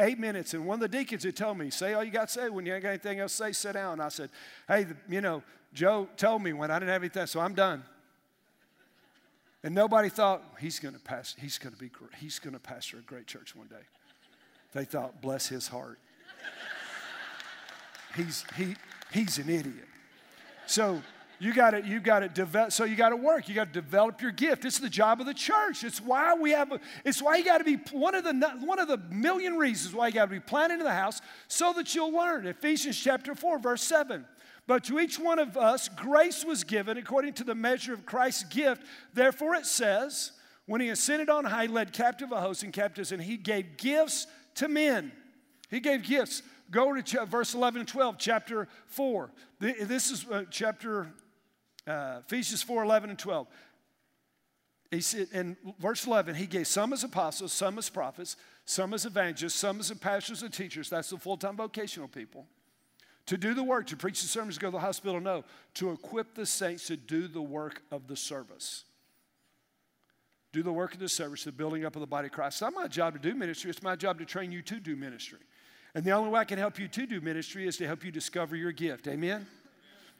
Eight 0.00 0.18
minutes. 0.18 0.54
And 0.54 0.66
one 0.66 0.82
of 0.82 0.90
the 0.90 0.98
deacons 0.98 1.22
had 1.22 1.36
told 1.36 1.56
me, 1.56 1.70
say 1.70 1.94
all 1.94 2.02
you 2.02 2.10
got 2.10 2.26
to 2.26 2.34
say. 2.34 2.48
When 2.48 2.66
you 2.66 2.74
ain't 2.74 2.82
got 2.82 2.88
anything 2.88 3.20
else 3.20 3.36
to 3.36 3.44
say, 3.44 3.52
sit 3.52 3.74
down. 3.74 3.94
And 3.94 4.02
I 4.02 4.08
said, 4.08 4.28
hey, 4.66 4.86
you 5.08 5.20
know, 5.20 5.44
Joe 5.72 6.08
told 6.16 6.42
me 6.42 6.52
when 6.52 6.72
I 6.72 6.80
didn't 6.80 6.90
have 6.90 7.02
anything, 7.02 7.26
so 7.26 7.38
I'm 7.38 7.54
done. 7.54 7.84
And 9.64 9.74
nobody 9.74 10.10
thought 10.10 10.42
he's 10.60 10.78
going 10.78 10.94
to 10.94 11.00
pass. 11.00 11.34
He's 11.40 11.56
going 11.56 11.74
to 11.74 11.80
be. 11.80 11.90
He's 12.18 12.38
going 12.38 12.52
to 12.52 12.60
pastor 12.60 12.98
a 12.98 13.00
great 13.00 13.26
church 13.26 13.56
one 13.56 13.66
day. 13.66 13.76
They 14.74 14.84
thought, 14.84 15.22
bless 15.22 15.48
his 15.48 15.68
heart. 15.68 15.98
He's 18.16 18.44
he 18.56 18.76
he's 19.12 19.38
an 19.38 19.48
idiot. 19.48 19.88
So 20.66 21.02
you 21.40 21.52
got 21.54 21.70
to 21.70 21.84
you 21.84 21.98
got 21.98 22.20
to 22.20 22.28
develop. 22.28 22.72
So 22.72 22.84
you 22.84 22.94
got 22.94 23.08
to 23.08 23.16
work. 23.16 23.48
You 23.48 23.54
got 23.54 23.72
to 23.72 23.80
develop 23.80 24.20
your 24.20 24.30
gift. 24.30 24.64
It's 24.64 24.78
the 24.78 24.90
job 24.90 25.20
of 25.20 25.26
the 25.26 25.34
church. 25.34 25.82
It's 25.82 26.00
why 26.00 26.34
we 26.34 26.50
have. 26.50 26.80
It's 27.04 27.22
why 27.22 27.36
you 27.36 27.44
got 27.44 27.58
to 27.58 27.64
be 27.64 27.76
one 27.92 28.14
of 28.14 28.22
the 28.22 28.34
one 28.60 28.78
of 28.78 28.86
the 28.86 28.98
million 29.10 29.56
reasons 29.56 29.94
why 29.94 30.08
you 30.08 30.12
got 30.12 30.26
to 30.26 30.30
be 30.30 30.40
planted 30.40 30.74
in 30.74 30.84
the 30.84 30.92
house 30.92 31.20
so 31.48 31.72
that 31.72 31.94
you'll 31.94 32.12
learn. 32.12 32.46
Ephesians 32.46 32.98
chapter 32.98 33.34
four 33.34 33.58
verse 33.58 33.82
seven. 33.82 34.26
But 34.66 34.84
to 34.84 34.98
each 34.98 35.18
one 35.18 35.38
of 35.38 35.56
us, 35.56 35.88
grace 35.88 36.44
was 36.44 36.64
given 36.64 36.96
according 36.96 37.34
to 37.34 37.44
the 37.44 37.54
measure 37.54 37.92
of 37.92 38.06
Christ's 38.06 38.44
gift. 38.44 38.82
Therefore, 39.12 39.54
it 39.54 39.66
says, 39.66 40.32
when 40.66 40.80
he 40.80 40.88
ascended 40.88 41.28
on 41.28 41.44
high, 41.44 41.66
led 41.66 41.92
captive 41.92 42.32
a 42.32 42.40
host 42.40 42.62
and 42.62 42.72
captives, 42.72 43.12
and 43.12 43.22
he 43.22 43.36
gave 43.36 43.76
gifts 43.76 44.26
to 44.56 44.68
men. 44.68 45.12
He 45.70 45.80
gave 45.80 46.02
gifts. 46.02 46.42
Go 46.70 46.98
to 46.98 47.26
verse 47.26 47.54
11 47.54 47.80
and 47.80 47.88
12, 47.88 48.16
chapter 48.18 48.68
4. 48.86 49.30
This 49.60 50.10
is 50.10 50.26
uh, 50.30 50.44
chapter 50.50 51.08
uh, 51.86 52.20
Ephesians 52.26 52.62
4 52.62 52.84
11 52.84 53.10
and 53.10 53.18
12. 53.18 53.46
He 54.90 55.00
said, 55.00 55.28
in 55.32 55.56
verse 55.78 56.06
11, 56.06 56.36
he 56.36 56.46
gave 56.46 56.66
some 56.66 56.92
as 56.92 57.04
apostles, 57.04 57.52
some 57.52 57.76
as 57.78 57.90
prophets, 57.90 58.36
some 58.64 58.94
as 58.94 59.04
evangelists, 59.04 59.56
some 59.56 59.80
as 59.80 59.90
pastors 59.92 60.42
and 60.42 60.52
teachers. 60.52 60.88
That's 60.88 61.10
the 61.10 61.18
full 61.18 61.36
time 61.36 61.56
vocational 61.56 62.08
people 62.08 62.46
to 63.26 63.38
do 63.38 63.54
the 63.54 63.62
work, 63.62 63.86
to 63.86 63.96
preach 63.96 64.20
the 64.20 64.28
sermons, 64.28 64.56
to 64.56 64.60
go 64.60 64.68
to 64.68 64.72
the 64.72 64.80
hospital, 64.80 65.20
no. 65.20 65.44
To 65.74 65.92
equip 65.92 66.34
the 66.34 66.46
saints 66.46 66.88
to 66.88 66.96
do 66.96 67.26
the 67.26 67.42
work 67.42 67.82
of 67.90 68.06
the 68.06 68.16
service. 68.16 68.84
Do 70.52 70.62
the 70.62 70.72
work 70.72 70.94
of 70.94 71.00
the 71.00 71.08
service, 71.08 71.44
the 71.44 71.52
building 71.52 71.84
up 71.84 71.96
of 71.96 72.00
the 72.00 72.06
body 72.06 72.26
of 72.26 72.32
Christ. 72.32 72.56
It's 72.56 72.60
not 72.60 72.74
my 72.74 72.86
job 72.86 73.14
to 73.14 73.18
do 73.18 73.34
ministry, 73.34 73.70
it's 73.70 73.82
my 73.82 73.96
job 73.96 74.18
to 74.18 74.24
train 74.24 74.52
you 74.52 74.62
to 74.62 74.78
do 74.78 74.94
ministry. 74.94 75.38
And 75.94 76.04
the 76.04 76.10
only 76.10 76.30
way 76.30 76.40
I 76.40 76.44
can 76.44 76.58
help 76.58 76.78
you 76.78 76.88
to 76.88 77.06
do 77.06 77.20
ministry 77.20 77.66
is 77.66 77.76
to 77.78 77.86
help 77.86 78.04
you 78.04 78.10
discover 78.10 78.56
your 78.56 78.72
gift. 78.72 79.08
Amen? 79.08 79.46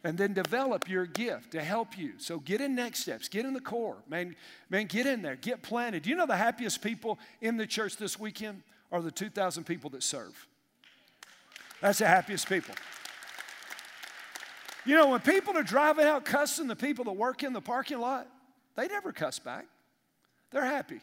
And 0.02 0.16
then 0.16 0.32
develop 0.32 0.88
your 0.88 1.06
gift 1.06 1.52
to 1.52 1.62
help 1.62 1.96
you. 1.98 2.12
So 2.18 2.38
get 2.38 2.60
in 2.60 2.74
next 2.74 3.00
steps, 3.00 3.28
get 3.28 3.44
in 3.44 3.54
the 3.54 3.60
core. 3.60 3.96
Man, 4.08 4.36
man, 4.70 4.86
get 4.86 5.06
in 5.06 5.22
there, 5.22 5.36
get 5.36 5.62
planted. 5.62 6.02
Do 6.02 6.10
you 6.10 6.16
know 6.16 6.26
the 6.26 6.36
happiest 6.36 6.82
people 6.82 7.18
in 7.40 7.56
the 7.56 7.66
church 7.66 7.96
this 7.96 8.18
weekend 8.18 8.62
are 8.92 9.00
the 9.02 9.10
2,000 9.10 9.64
people 9.64 9.90
that 9.90 10.02
serve? 10.02 10.46
That's 11.85 11.99
the 11.99 12.07
happiest 12.07 12.49
people. 12.49 12.75
You 14.87 14.97
know, 14.97 15.09
when 15.09 15.20
people 15.20 15.55
are 15.59 15.62
driving 15.62 16.07
out 16.07 16.24
cussing 16.24 16.66
the 16.66 16.74
people 16.74 17.05
that 17.05 17.12
work 17.12 17.43
in 17.43 17.53
the 17.53 17.61
parking 17.61 18.01
lot, 18.01 18.26
they 18.74 18.89
never 18.89 19.12
cuss 19.12 19.39
back. 19.39 19.66
They're 20.51 20.64
happy. 20.64 21.03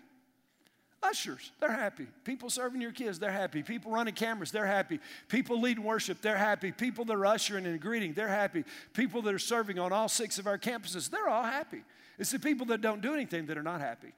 Ushers, 1.04 1.52
they're 1.60 1.72
happy. 1.72 2.08
People 2.24 2.50
serving 2.50 2.82
your 2.82 2.94
kids, 2.94 3.20
they're 3.20 3.32
happy. 3.32 3.62
People 3.62 3.92
running 3.92 4.16
cameras, 4.16 4.50
they're 4.50 4.66
happy. 4.66 5.00
People 5.28 5.62
leading 5.62 5.84
worship, 5.84 6.20
they're 6.20 6.36
happy. 6.36 6.72
People 6.72 7.06
that 7.06 7.14
are 7.14 7.28
ushering 7.28 7.68
and 7.68 7.80
greeting, 7.80 8.14
they're 8.14 8.28
happy. 8.28 8.64
People 8.96 9.22
that 9.22 9.36
are 9.36 9.40
serving 9.40 9.78
on 9.78 9.94
all 9.94 10.10
six 10.10 10.40
of 10.40 10.48
our 10.48 10.58
campuses, 10.58 11.12
they're 11.12 11.30
all 11.30 11.44
happy. 11.44 11.84
It's 12.18 12.32
the 12.32 12.40
people 12.40 12.66
that 12.68 12.82
don't 12.82 13.02
do 13.02 13.14
anything 13.14 13.46
that 13.46 13.58
are 13.58 13.64
not 13.64 13.82
happy. 13.82 14.14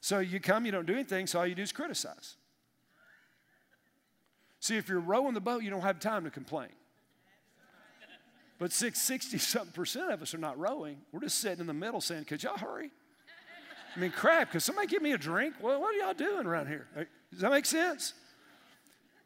So 0.00 0.20
you 0.20 0.40
come, 0.40 0.64
you 0.64 0.72
don't 0.72 0.86
do 0.86 0.94
anything, 0.94 1.26
so 1.26 1.40
all 1.40 1.46
you 1.46 1.54
do 1.54 1.62
is 1.62 1.72
criticize. 1.72 2.36
See, 4.66 4.76
if 4.76 4.88
you're 4.88 4.98
rowing 4.98 5.32
the 5.32 5.40
boat, 5.40 5.62
you 5.62 5.70
don't 5.70 5.82
have 5.82 6.00
time 6.00 6.24
to 6.24 6.30
complain. 6.30 6.70
But 8.58 8.72
60 8.72 9.38
something 9.38 9.70
percent 9.70 10.10
of 10.10 10.22
us 10.22 10.34
are 10.34 10.38
not 10.38 10.58
rowing. 10.58 10.98
We're 11.12 11.20
just 11.20 11.38
sitting 11.38 11.60
in 11.60 11.68
the 11.68 11.72
middle 11.72 12.00
saying, 12.00 12.24
Could 12.24 12.42
y'all 12.42 12.58
hurry? 12.58 12.90
I 13.94 14.00
mean, 14.00 14.10
crap, 14.10 14.50
could 14.50 14.62
somebody 14.62 14.88
give 14.88 15.02
me 15.02 15.12
a 15.12 15.18
drink? 15.18 15.54
Well, 15.60 15.80
what 15.80 15.94
are 15.94 15.98
y'all 15.98 16.14
doing 16.14 16.48
around 16.48 16.66
here? 16.66 16.88
Does 17.30 17.42
that 17.42 17.52
make 17.52 17.64
sense? 17.64 18.14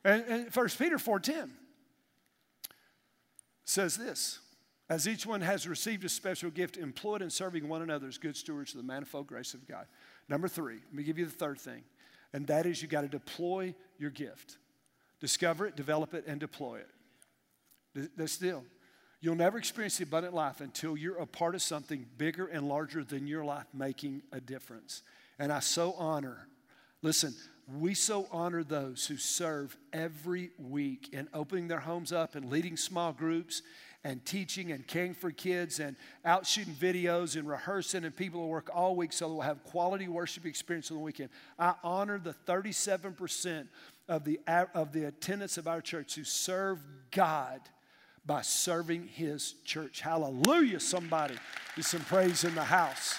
And, 0.05 0.24
and 0.28 0.55
1 0.55 0.68
Peter 0.78 0.99
4.10 0.99 1.49
says 3.64 3.97
this, 3.97 4.41
as 4.91 5.09
each 5.09 5.24
one 5.24 5.41
has 5.41 5.66
received 5.66 6.05
a 6.05 6.11
special 6.11 6.51
gift, 6.51 6.76
employed 6.76 7.22
in 7.22 7.30
serving 7.30 7.66
one 7.66 7.80
another 7.80 8.09
as 8.09 8.18
good 8.18 8.36
stewards 8.36 8.74
of 8.74 8.76
the 8.76 8.86
manifold 8.86 9.26
grace 9.26 9.55
of 9.55 9.66
God. 9.66 9.86
Number 10.28 10.49
three, 10.49 10.80
let 10.84 10.95
me 10.95 11.03
give 11.03 11.18
you 11.18 11.24
the 11.24 11.30
third 11.30 11.59
thing, 11.59 11.82
and 12.34 12.47
that 12.49 12.66
is 12.66 12.82
you 12.82 12.88
got 12.88 13.03
to 13.03 13.09
deploy 13.09 13.74
your 13.99 14.11
gift. 14.11 14.59
Discover 15.21 15.66
it, 15.66 15.77
develop 15.77 16.14
it, 16.14 16.25
and 16.27 16.41
deploy 16.41 16.81
it. 16.81 18.11
That's 18.16 18.33
still. 18.33 18.64
You'll 19.21 19.35
never 19.35 19.59
experience 19.59 19.99
the 19.99 20.05
abundant 20.05 20.35
life 20.35 20.61
until 20.61 20.97
you're 20.97 21.18
a 21.18 21.27
part 21.27 21.55
of 21.55 21.61
something 21.61 22.07
bigger 22.16 22.47
and 22.47 22.68
larger 22.68 23.05
than 23.05 23.27
your 23.27 23.45
life 23.45 23.66
making 23.75 24.23
a 24.33 24.41
difference. 24.41 25.03
And 25.39 25.53
I 25.53 25.61
so 25.61 25.93
honor, 25.99 26.47
listen, 27.03 27.35
we 27.79 27.93
so 27.95 28.27
honor 28.33 28.64
those 28.64 29.07
who 29.07 29.16
serve 29.16 29.77
every 29.93 30.51
week 30.59 31.11
in 31.12 31.29
opening 31.35 31.68
their 31.68 31.81
homes 31.81 32.12
up 32.12 32.35
and 32.35 32.51
leading 32.51 32.77
small 32.77 33.12
groups 33.12 33.62
and 34.03 34.25
teaching 34.25 34.73
and 34.73 34.87
caring 34.87 35.12
for 35.12 35.31
kids 35.31 35.79
and 35.79 35.95
out 36.25 36.47
shooting 36.47 36.73
videos 36.73 37.37
and 37.37 37.47
rehearsing 37.47 38.05
and 38.05 38.16
people 38.16 38.41
who 38.41 38.47
work 38.47 38.71
all 38.75 38.97
week 38.97 39.12
so 39.12 39.29
they'll 39.29 39.41
have 39.43 39.62
quality 39.64 40.09
worship 40.09 40.47
experience 40.47 40.91
on 40.91 40.97
the 40.97 41.03
weekend. 41.03 41.29
I 41.59 41.75
honor 41.85 42.18
the 42.18 42.35
37% 42.47 43.68
of 44.11 44.24
the, 44.24 44.40
of 44.74 44.92
the 44.92 45.04
attendance 45.04 45.56
of 45.56 45.68
our 45.68 45.80
church 45.80 46.16
who 46.16 46.24
serve 46.24 46.80
God 47.12 47.61
by 48.26 48.42
serving 48.42 49.06
his 49.06 49.54
church. 49.64 50.00
Hallelujah, 50.00 50.80
somebody. 50.80 51.36
There's 51.76 51.86
some 51.86 52.00
praise 52.02 52.44
in 52.44 52.54
the 52.56 52.64
house. 52.64 53.18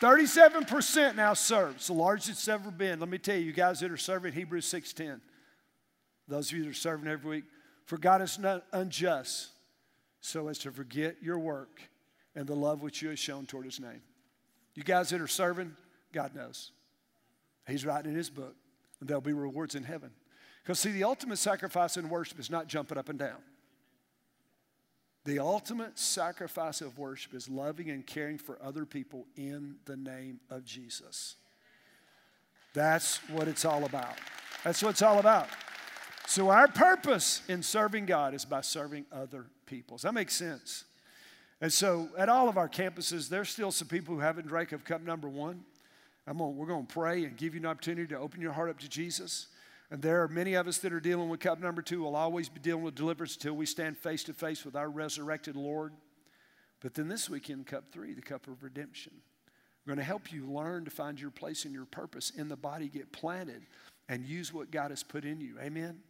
37% 0.00 1.16
now 1.16 1.34
serves, 1.34 1.88
the 1.88 1.92
largest 1.92 2.30
it's 2.30 2.46
ever 2.46 2.70
been. 2.70 3.00
Let 3.00 3.08
me 3.08 3.18
tell 3.18 3.34
you, 3.34 3.42
you 3.42 3.52
guys 3.52 3.80
that 3.80 3.90
are 3.90 3.96
serving 3.96 4.32
Hebrews 4.32 4.66
6.10, 4.66 5.20
those 6.28 6.52
of 6.52 6.58
you 6.58 6.64
that 6.64 6.70
are 6.70 6.74
serving 6.74 7.08
every 7.08 7.28
week, 7.28 7.44
for 7.84 7.98
God 7.98 8.22
is 8.22 8.38
not 8.38 8.64
unjust 8.72 9.48
so 10.20 10.46
as 10.46 10.58
to 10.60 10.70
forget 10.70 11.16
your 11.20 11.38
work 11.38 11.80
and 12.36 12.46
the 12.46 12.54
love 12.54 12.80
which 12.80 13.02
you 13.02 13.08
have 13.08 13.18
shown 13.18 13.44
toward 13.44 13.64
his 13.64 13.80
name. 13.80 14.02
You 14.76 14.84
guys 14.84 15.10
that 15.10 15.20
are 15.20 15.26
serving, 15.26 15.74
God 16.12 16.36
knows. 16.36 16.70
He's 17.66 17.84
writing 17.84 18.12
in 18.12 18.16
his 18.16 18.30
book, 18.30 18.54
and 19.00 19.08
there'll 19.08 19.20
be 19.20 19.32
rewards 19.32 19.74
in 19.74 19.84
heaven. 19.84 20.10
Because, 20.62 20.80
see, 20.80 20.90
the 20.90 21.04
ultimate 21.04 21.38
sacrifice 21.38 21.96
in 21.96 22.08
worship 22.08 22.38
is 22.38 22.50
not 22.50 22.66
jumping 22.66 22.98
up 22.98 23.08
and 23.08 23.18
down. 23.18 23.38
The 25.24 25.38
ultimate 25.40 25.98
sacrifice 25.98 26.80
of 26.80 26.98
worship 26.98 27.34
is 27.34 27.48
loving 27.48 27.90
and 27.90 28.06
caring 28.06 28.38
for 28.38 28.58
other 28.62 28.86
people 28.86 29.26
in 29.36 29.76
the 29.84 29.96
name 29.96 30.40
of 30.48 30.64
Jesus. 30.64 31.36
That's 32.74 33.18
what 33.28 33.48
it's 33.48 33.64
all 33.64 33.84
about. 33.84 34.16
That's 34.64 34.82
what 34.82 34.90
it's 34.90 35.02
all 35.02 35.18
about. 35.18 35.48
So, 36.26 36.50
our 36.50 36.68
purpose 36.68 37.42
in 37.48 37.62
serving 37.62 38.06
God 38.06 38.34
is 38.34 38.44
by 38.44 38.60
serving 38.60 39.06
other 39.10 39.46
people. 39.66 39.96
Does 39.96 40.02
that 40.02 40.14
make 40.14 40.30
sense? 40.30 40.84
And 41.60 41.72
so, 41.72 42.08
at 42.16 42.28
all 42.28 42.48
of 42.48 42.56
our 42.56 42.68
campuses, 42.68 43.28
there's 43.28 43.48
still 43.48 43.70
some 43.70 43.88
people 43.88 44.14
who 44.14 44.20
haven't 44.20 44.46
drank 44.46 44.72
of 44.72 44.84
cup 44.84 45.02
number 45.02 45.28
one. 45.28 45.64
I'm 46.28 46.38
we're 46.38 46.66
going 46.66 46.86
to 46.86 46.92
pray 46.92 47.24
and 47.24 47.36
give 47.36 47.54
you 47.54 47.60
an 47.60 47.66
opportunity 47.66 48.06
to 48.08 48.18
open 48.18 48.42
your 48.42 48.52
heart 48.52 48.68
up 48.68 48.78
to 48.80 48.88
Jesus. 48.88 49.46
And 49.90 50.02
there 50.02 50.22
are 50.22 50.28
many 50.28 50.54
of 50.54 50.68
us 50.68 50.76
that 50.78 50.92
are 50.92 51.00
dealing 51.00 51.30
with 51.30 51.40
cup 51.40 51.58
number 51.58 51.80
two. 51.80 52.02
We'll 52.02 52.16
always 52.16 52.50
be 52.50 52.60
dealing 52.60 52.84
with 52.84 52.94
deliverance 52.94 53.34
until 53.34 53.54
we 53.54 53.64
stand 53.64 53.96
face 53.96 54.24
to 54.24 54.34
face 54.34 54.62
with 54.62 54.76
our 54.76 54.90
resurrected 54.90 55.56
Lord. 55.56 55.94
But 56.80 56.92
then 56.92 57.08
this 57.08 57.30
weekend, 57.30 57.66
cup 57.66 57.84
three, 57.90 58.12
the 58.12 58.20
cup 58.20 58.46
of 58.46 58.62
redemption. 58.62 59.14
We're 59.86 59.94
going 59.94 60.04
to 60.04 60.04
help 60.04 60.30
you 60.30 60.44
learn 60.44 60.84
to 60.84 60.90
find 60.90 61.18
your 61.18 61.30
place 61.30 61.64
and 61.64 61.72
your 61.72 61.86
purpose 61.86 62.28
in 62.28 62.48
the 62.48 62.56
body, 62.56 62.88
get 62.88 63.10
planted, 63.10 63.62
and 64.06 64.26
use 64.26 64.52
what 64.52 64.70
God 64.70 64.90
has 64.90 65.02
put 65.02 65.24
in 65.24 65.40
you. 65.40 65.56
Amen? 65.62 66.00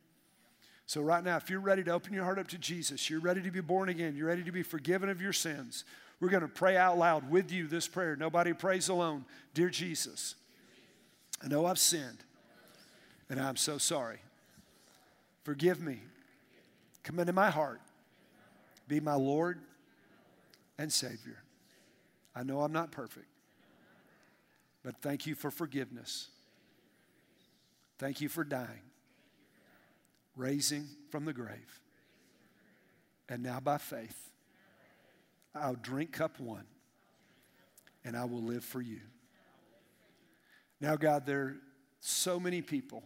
So, 0.87 1.01
right 1.01 1.23
now, 1.23 1.37
if 1.37 1.49
you're 1.49 1.61
ready 1.61 1.85
to 1.85 1.93
open 1.93 2.13
your 2.13 2.25
heart 2.25 2.41
up 2.41 2.49
to 2.49 2.59
Jesus, 2.59 3.09
you're 3.09 3.21
ready 3.21 3.43
to 3.43 3.51
be 3.53 3.61
born 3.61 3.89
again, 3.89 4.17
you're 4.17 4.27
ready 4.27 4.43
to 4.43 4.51
be 4.51 4.65
forgiven 4.65 5.09
of 5.09 5.23
your 5.23 5.33
sins, 5.33 5.85
we're 6.21 6.31
going 6.31 6.43
to 6.43 6.49
pray 6.49 6.77
out 6.77 6.99
loud 6.99 7.31
with 7.31 7.53
you 7.53 7.67
this 7.67 7.87
prayer. 7.87 8.17
Nobody 8.17 8.53
prays 8.53 8.89
alone. 8.89 9.25
Dear 9.55 9.69
Jesus, 9.71 10.35
I 11.43 11.49
know 11.49 11.67
I've 11.67 11.79
sinned 11.79 12.25
and 13.31 13.41
I'm 13.41 13.57
so 13.57 13.79
sorry. 13.79 14.19
Forgive 15.45 15.81
me. 15.81 16.01
Come 17.05 17.21
into 17.21 17.33
my 17.33 17.51
heart. 17.51 17.81
Be 18.89 19.01
my 19.01 19.15
Lord 19.15 19.61
and 20.79 20.93
Savior. 20.93 21.43
I 22.35 22.43
know 22.43 22.63
I'm 22.63 22.73
not 22.73 22.91
perfect, 22.91 23.27
but 24.83 24.97
thank 25.03 25.27
you 25.27 25.35
for 25.35 25.51
forgiveness. 25.51 26.29
Thank 27.99 28.21
you 28.21 28.29
for 28.29 28.45
dying, 28.45 28.83
raising 30.37 30.87
from 31.11 31.25
the 31.25 31.33
grave. 31.33 31.81
And 33.29 33.43
now, 33.43 33.61
by 33.61 33.79
faith, 33.79 34.28
I'll 35.55 35.75
drink 35.75 36.13
cup 36.13 36.39
one 36.41 36.65
and 38.05 38.17
I 38.17 38.25
will 38.25 38.43
live 38.43 38.65
for 38.65 38.81
you. 38.81 39.01
Now, 40.81 40.97
God, 40.97 41.27
there 41.27 41.41
are 41.41 41.57
so 42.01 42.39
many 42.39 42.63
people 42.63 43.03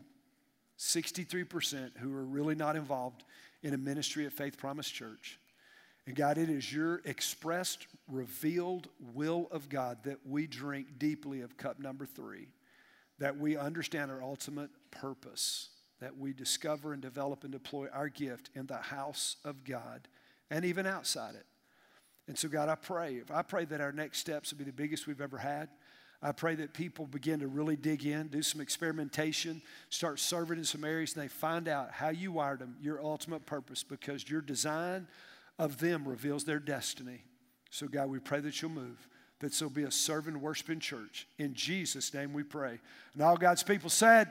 63% 0.78 1.96
who 1.98 2.14
are 2.14 2.24
really 2.24 2.54
not 2.54 2.76
involved 2.76 3.24
in 3.62 3.72
a 3.72 3.78
ministry 3.78 4.26
at 4.26 4.32
Faith 4.32 4.58
Promise 4.58 4.88
Church. 4.88 5.38
And 6.06 6.16
God, 6.16 6.38
it 6.38 6.50
is 6.50 6.72
your 6.72 7.00
expressed, 7.04 7.86
revealed 8.08 8.88
will 9.14 9.46
of 9.52 9.68
God 9.68 9.98
that 10.04 10.18
we 10.26 10.48
drink 10.48 10.98
deeply 10.98 11.42
of 11.42 11.56
cup 11.56 11.78
number 11.78 12.04
three, 12.04 12.48
that 13.20 13.38
we 13.38 13.56
understand 13.56 14.10
our 14.10 14.22
ultimate 14.22 14.70
purpose, 14.90 15.68
that 16.00 16.18
we 16.18 16.32
discover 16.32 16.92
and 16.92 17.00
develop 17.00 17.44
and 17.44 17.52
deploy 17.52 17.86
our 17.92 18.08
gift 18.08 18.50
in 18.56 18.66
the 18.66 18.76
house 18.76 19.36
of 19.44 19.62
God 19.62 20.08
and 20.50 20.64
even 20.64 20.86
outside 20.86 21.36
it. 21.36 21.46
And 22.28 22.38
so, 22.38 22.48
God, 22.48 22.68
I 22.68 22.76
pray, 22.76 23.20
I 23.32 23.42
pray 23.42 23.64
that 23.66 23.80
our 23.80 23.92
next 23.92 24.18
steps 24.18 24.52
will 24.52 24.58
be 24.58 24.64
the 24.64 24.72
biggest 24.72 25.06
we've 25.06 25.20
ever 25.20 25.38
had. 25.38 25.68
I 26.24 26.30
pray 26.30 26.54
that 26.54 26.72
people 26.72 27.06
begin 27.06 27.40
to 27.40 27.48
really 27.48 27.74
dig 27.74 28.06
in, 28.06 28.28
do 28.28 28.42
some 28.42 28.60
experimentation, 28.60 29.60
start 29.90 30.20
serving 30.20 30.58
in 30.58 30.64
some 30.64 30.84
areas, 30.84 31.14
and 31.14 31.24
they 31.24 31.28
find 31.28 31.66
out 31.66 31.90
how 31.90 32.10
you 32.10 32.30
wired 32.30 32.60
them, 32.60 32.76
your 32.80 33.02
ultimate 33.02 33.44
purpose, 33.44 33.82
because 33.82 34.30
your 34.30 34.40
design 34.40 35.08
of 35.58 35.78
them 35.78 36.06
reveals 36.06 36.44
their 36.44 36.60
destiny. 36.60 37.24
So, 37.70 37.88
God, 37.88 38.08
we 38.08 38.20
pray 38.20 38.38
that 38.38 38.62
you'll 38.62 38.70
move, 38.70 39.08
that 39.40 39.52
there'll 39.54 39.74
be 39.74 39.82
a 39.82 39.90
serving, 39.90 40.40
worshiping 40.40 40.78
church. 40.78 41.26
In 41.38 41.54
Jesus' 41.54 42.14
name 42.14 42.32
we 42.32 42.44
pray. 42.44 42.78
And 43.14 43.22
all 43.22 43.36
God's 43.36 43.64
people 43.64 43.90
said, 43.90 44.30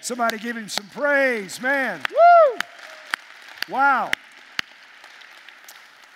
somebody 0.00 0.36
give 0.36 0.56
him 0.56 0.68
some 0.68 0.88
praise, 0.88 1.60
man. 1.62 2.00
Woo! 2.10 2.58
Wow. 3.68 4.10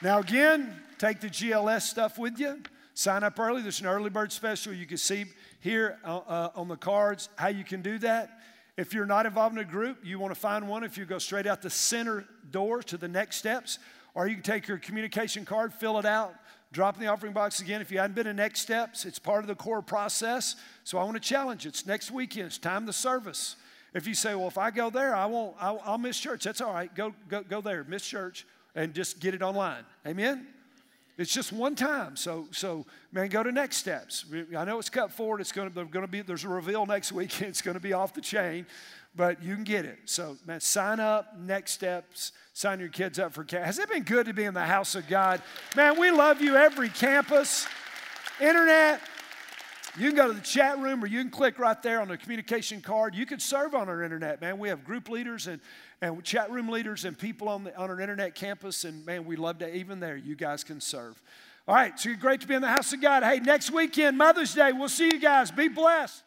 Now, 0.02 0.18
again, 0.18 0.74
take 1.04 1.20
the 1.20 1.28
GLS 1.28 1.82
stuff 1.82 2.18
with 2.18 2.38
you. 2.38 2.62
Sign 2.94 3.24
up 3.24 3.38
early. 3.38 3.60
There's 3.60 3.80
an 3.80 3.86
early 3.86 4.08
bird 4.08 4.32
special. 4.32 4.72
You 4.72 4.86
can 4.86 4.96
see 4.96 5.26
here 5.60 5.98
uh, 6.02 6.20
uh, 6.26 6.50
on 6.54 6.68
the 6.68 6.76
cards 6.76 7.28
how 7.36 7.48
you 7.48 7.62
can 7.62 7.82
do 7.82 7.98
that. 7.98 8.38
If 8.78 8.94
you're 8.94 9.04
not 9.04 9.26
involved 9.26 9.54
in 9.54 9.60
a 9.60 9.68
group, 9.68 9.98
you 10.02 10.18
want 10.18 10.34
to 10.34 10.40
find 10.40 10.66
one. 10.66 10.82
If 10.82 10.96
you 10.96 11.04
go 11.04 11.18
straight 11.18 11.46
out 11.46 11.60
the 11.60 11.68
center 11.68 12.24
door 12.50 12.82
to 12.84 12.96
the 12.96 13.06
next 13.06 13.36
steps, 13.36 13.78
or 14.14 14.26
you 14.26 14.34
can 14.34 14.42
take 14.42 14.66
your 14.66 14.78
communication 14.78 15.44
card, 15.44 15.74
fill 15.74 15.98
it 15.98 16.06
out, 16.06 16.34
drop 16.72 16.94
in 16.94 17.02
the 17.02 17.08
offering 17.08 17.34
box 17.34 17.60
again. 17.60 17.82
If 17.82 17.92
you 17.92 17.98
hadn't 17.98 18.16
been 18.16 18.26
in 18.26 18.36
next 18.36 18.60
steps, 18.60 19.04
it's 19.04 19.18
part 19.18 19.44
of 19.44 19.48
the 19.48 19.54
core 19.54 19.82
process. 19.82 20.56
So 20.84 20.96
I 20.96 21.04
want 21.04 21.16
to 21.16 21.28
challenge. 21.28 21.66
It's 21.66 21.84
next 21.84 22.12
weekend. 22.12 22.46
It's 22.46 22.58
time 22.58 22.86
to 22.86 22.94
service. 22.94 23.56
If 23.92 24.06
you 24.06 24.14
say, 24.14 24.34
well, 24.34 24.48
if 24.48 24.56
I 24.56 24.70
go 24.70 24.88
there, 24.88 25.14
I 25.14 25.26
won't, 25.26 25.54
I'll, 25.60 25.82
I'll 25.84 25.98
miss 25.98 26.18
church. 26.18 26.44
That's 26.44 26.62
all 26.62 26.72
right. 26.72 26.92
Go, 26.94 27.14
go, 27.28 27.42
go 27.42 27.60
there, 27.60 27.84
miss 27.84 28.06
church, 28.06 28.46
and 28.74 28.94
just 28.94 29.20
get 29.20 29.34
it 29.34 29.42
online. 29.42 29.84
Amen? 30.06 30.46
It's 31.16 31.32
just 31.32 31.52
one 31.52 31.76
time. 31.76 32.16
So, 32.16 32.48
so 32.50 32.86
man, 33.12 33.28
go 33.28 33.42
to 33.42 33.52
next 33.52 33.76
steps. 33.76 34.24
I 34.56 34.64
know 34.64 34.78
it's 34.78 34.90
cut 34.90 35.12
forward. 35.12 35.40
It's 35.40 35.52
going 35.52 35.70
to, 35.70 35.84
going 35.84 36.04
to 36.04 36.10
be, 36.10 36.22
there's 36.22 36.44
a 36.44 36.48
reveal 36.48 36.86
next 36.86 37.12
week. 37.12 37.40
It's 37.42 37.62
going 37.62 37.74
to 37.74 37.80
be 37.80 37.92
off 37.92 38.14
the 38.14 38.20
chain, 38.20 38.66
but 39.14 39.42
you 39.42 39.54
can 39.54 39.64
get 39.64 39.84
it. 39.84 39.98
So, 40.06 40.36
man, 40.44 40.60
sign 40.60 40.98
up, 40.98 41.38
next 41.38 41.72
steps, 41.72 42.32
sign 42.52 42.80
your 42.80 42.88
kids 42.88 43.18
up 43.18 43.32
for 43.32 43.44
camp. 43.44 43.64
Has 43.64 43.78
it 43.78 43.88
been 43.88 44.02
good 44.02 44.26
to 44.26 44.32
be 44.32 44.44
in 44.44 44.54
the 44.54 44.64
house 44.64 44.96
of 44.96 45.06
God? 45.06 45.40
Man, 45.76 45.98
we 46.00 46.10
love 46.10 46.40
you 46.40 46.56
every 46.56 46.88
campus, 46.88 47.68
internet. 48.40 49.00
You 49.96 50.08
can 50.08 50.16
go 50.16 50.26
to 50.26 50.32
the 50.32 50.40
chat 50.40 50.78
room 50.80 51.04
or 51.04 51.06
you 51.06 51.20
can 51.20 51.30
click 51.30 51.60
right 51.60 51.80
there 51.80 52.00
on 52.00 52.08
the 52.08 52.16
communication 52.16 52.80
card. 52.80 53.14
You 53.14 53.26
can 53.26 53.38
serve 53.38 53.76
on 53.76 53.88
our 53.88 54.02
internet, 54.02 54.40
man. 54.40 54.58
We 54.58 54.68
have 54.68 54.84
group 54.84 55.08
leaders 55.08 55.46
and, 55.46 55.60
and 56.04 56.22
chat 56.24 56.50
room 56.50 56.68
leaders 56.68 57.04
and 57.04 57.18
people 57.18 57.48
on, 57.48 57.64
the, 57.64 57.76
on 57.76 57.90
our 57.90 58.00
internet 58.00 58.34
campus. 58.34 58.84
And 58.84 59.04
man, 59.06 59.24
we 59.24 59.36
love 59.36 59.58
to, 59.58 59.74
even 59.74 60.00
there, 60.00 60.16
you 60.16 60.34
guys 60.34 60.64
can 60.64 60.80
serve. 60.80 61.20
All 61.66 61.74
right, 61.74 61.98
so 61.98 62.14
great 62.14 62.42
to 62.42 62.46
be 62.46 62.54
in 62.54 62.60
the 62.60 62.68
house 62.68 62.92
of 62.92 63.00
God. 63.00 63.22
Hey, 63.22 63.40
next 63.40 63.70
weekend, 63.70 64.18
Mother's 64.18 64.54
Day, 64.54 64.72
we'll 64.72 64.88
see 64.88 65.06
you 65.06 65.18
guys. 65.18 65.50
Be 65.50 65.68
blessed. 65.68 66.24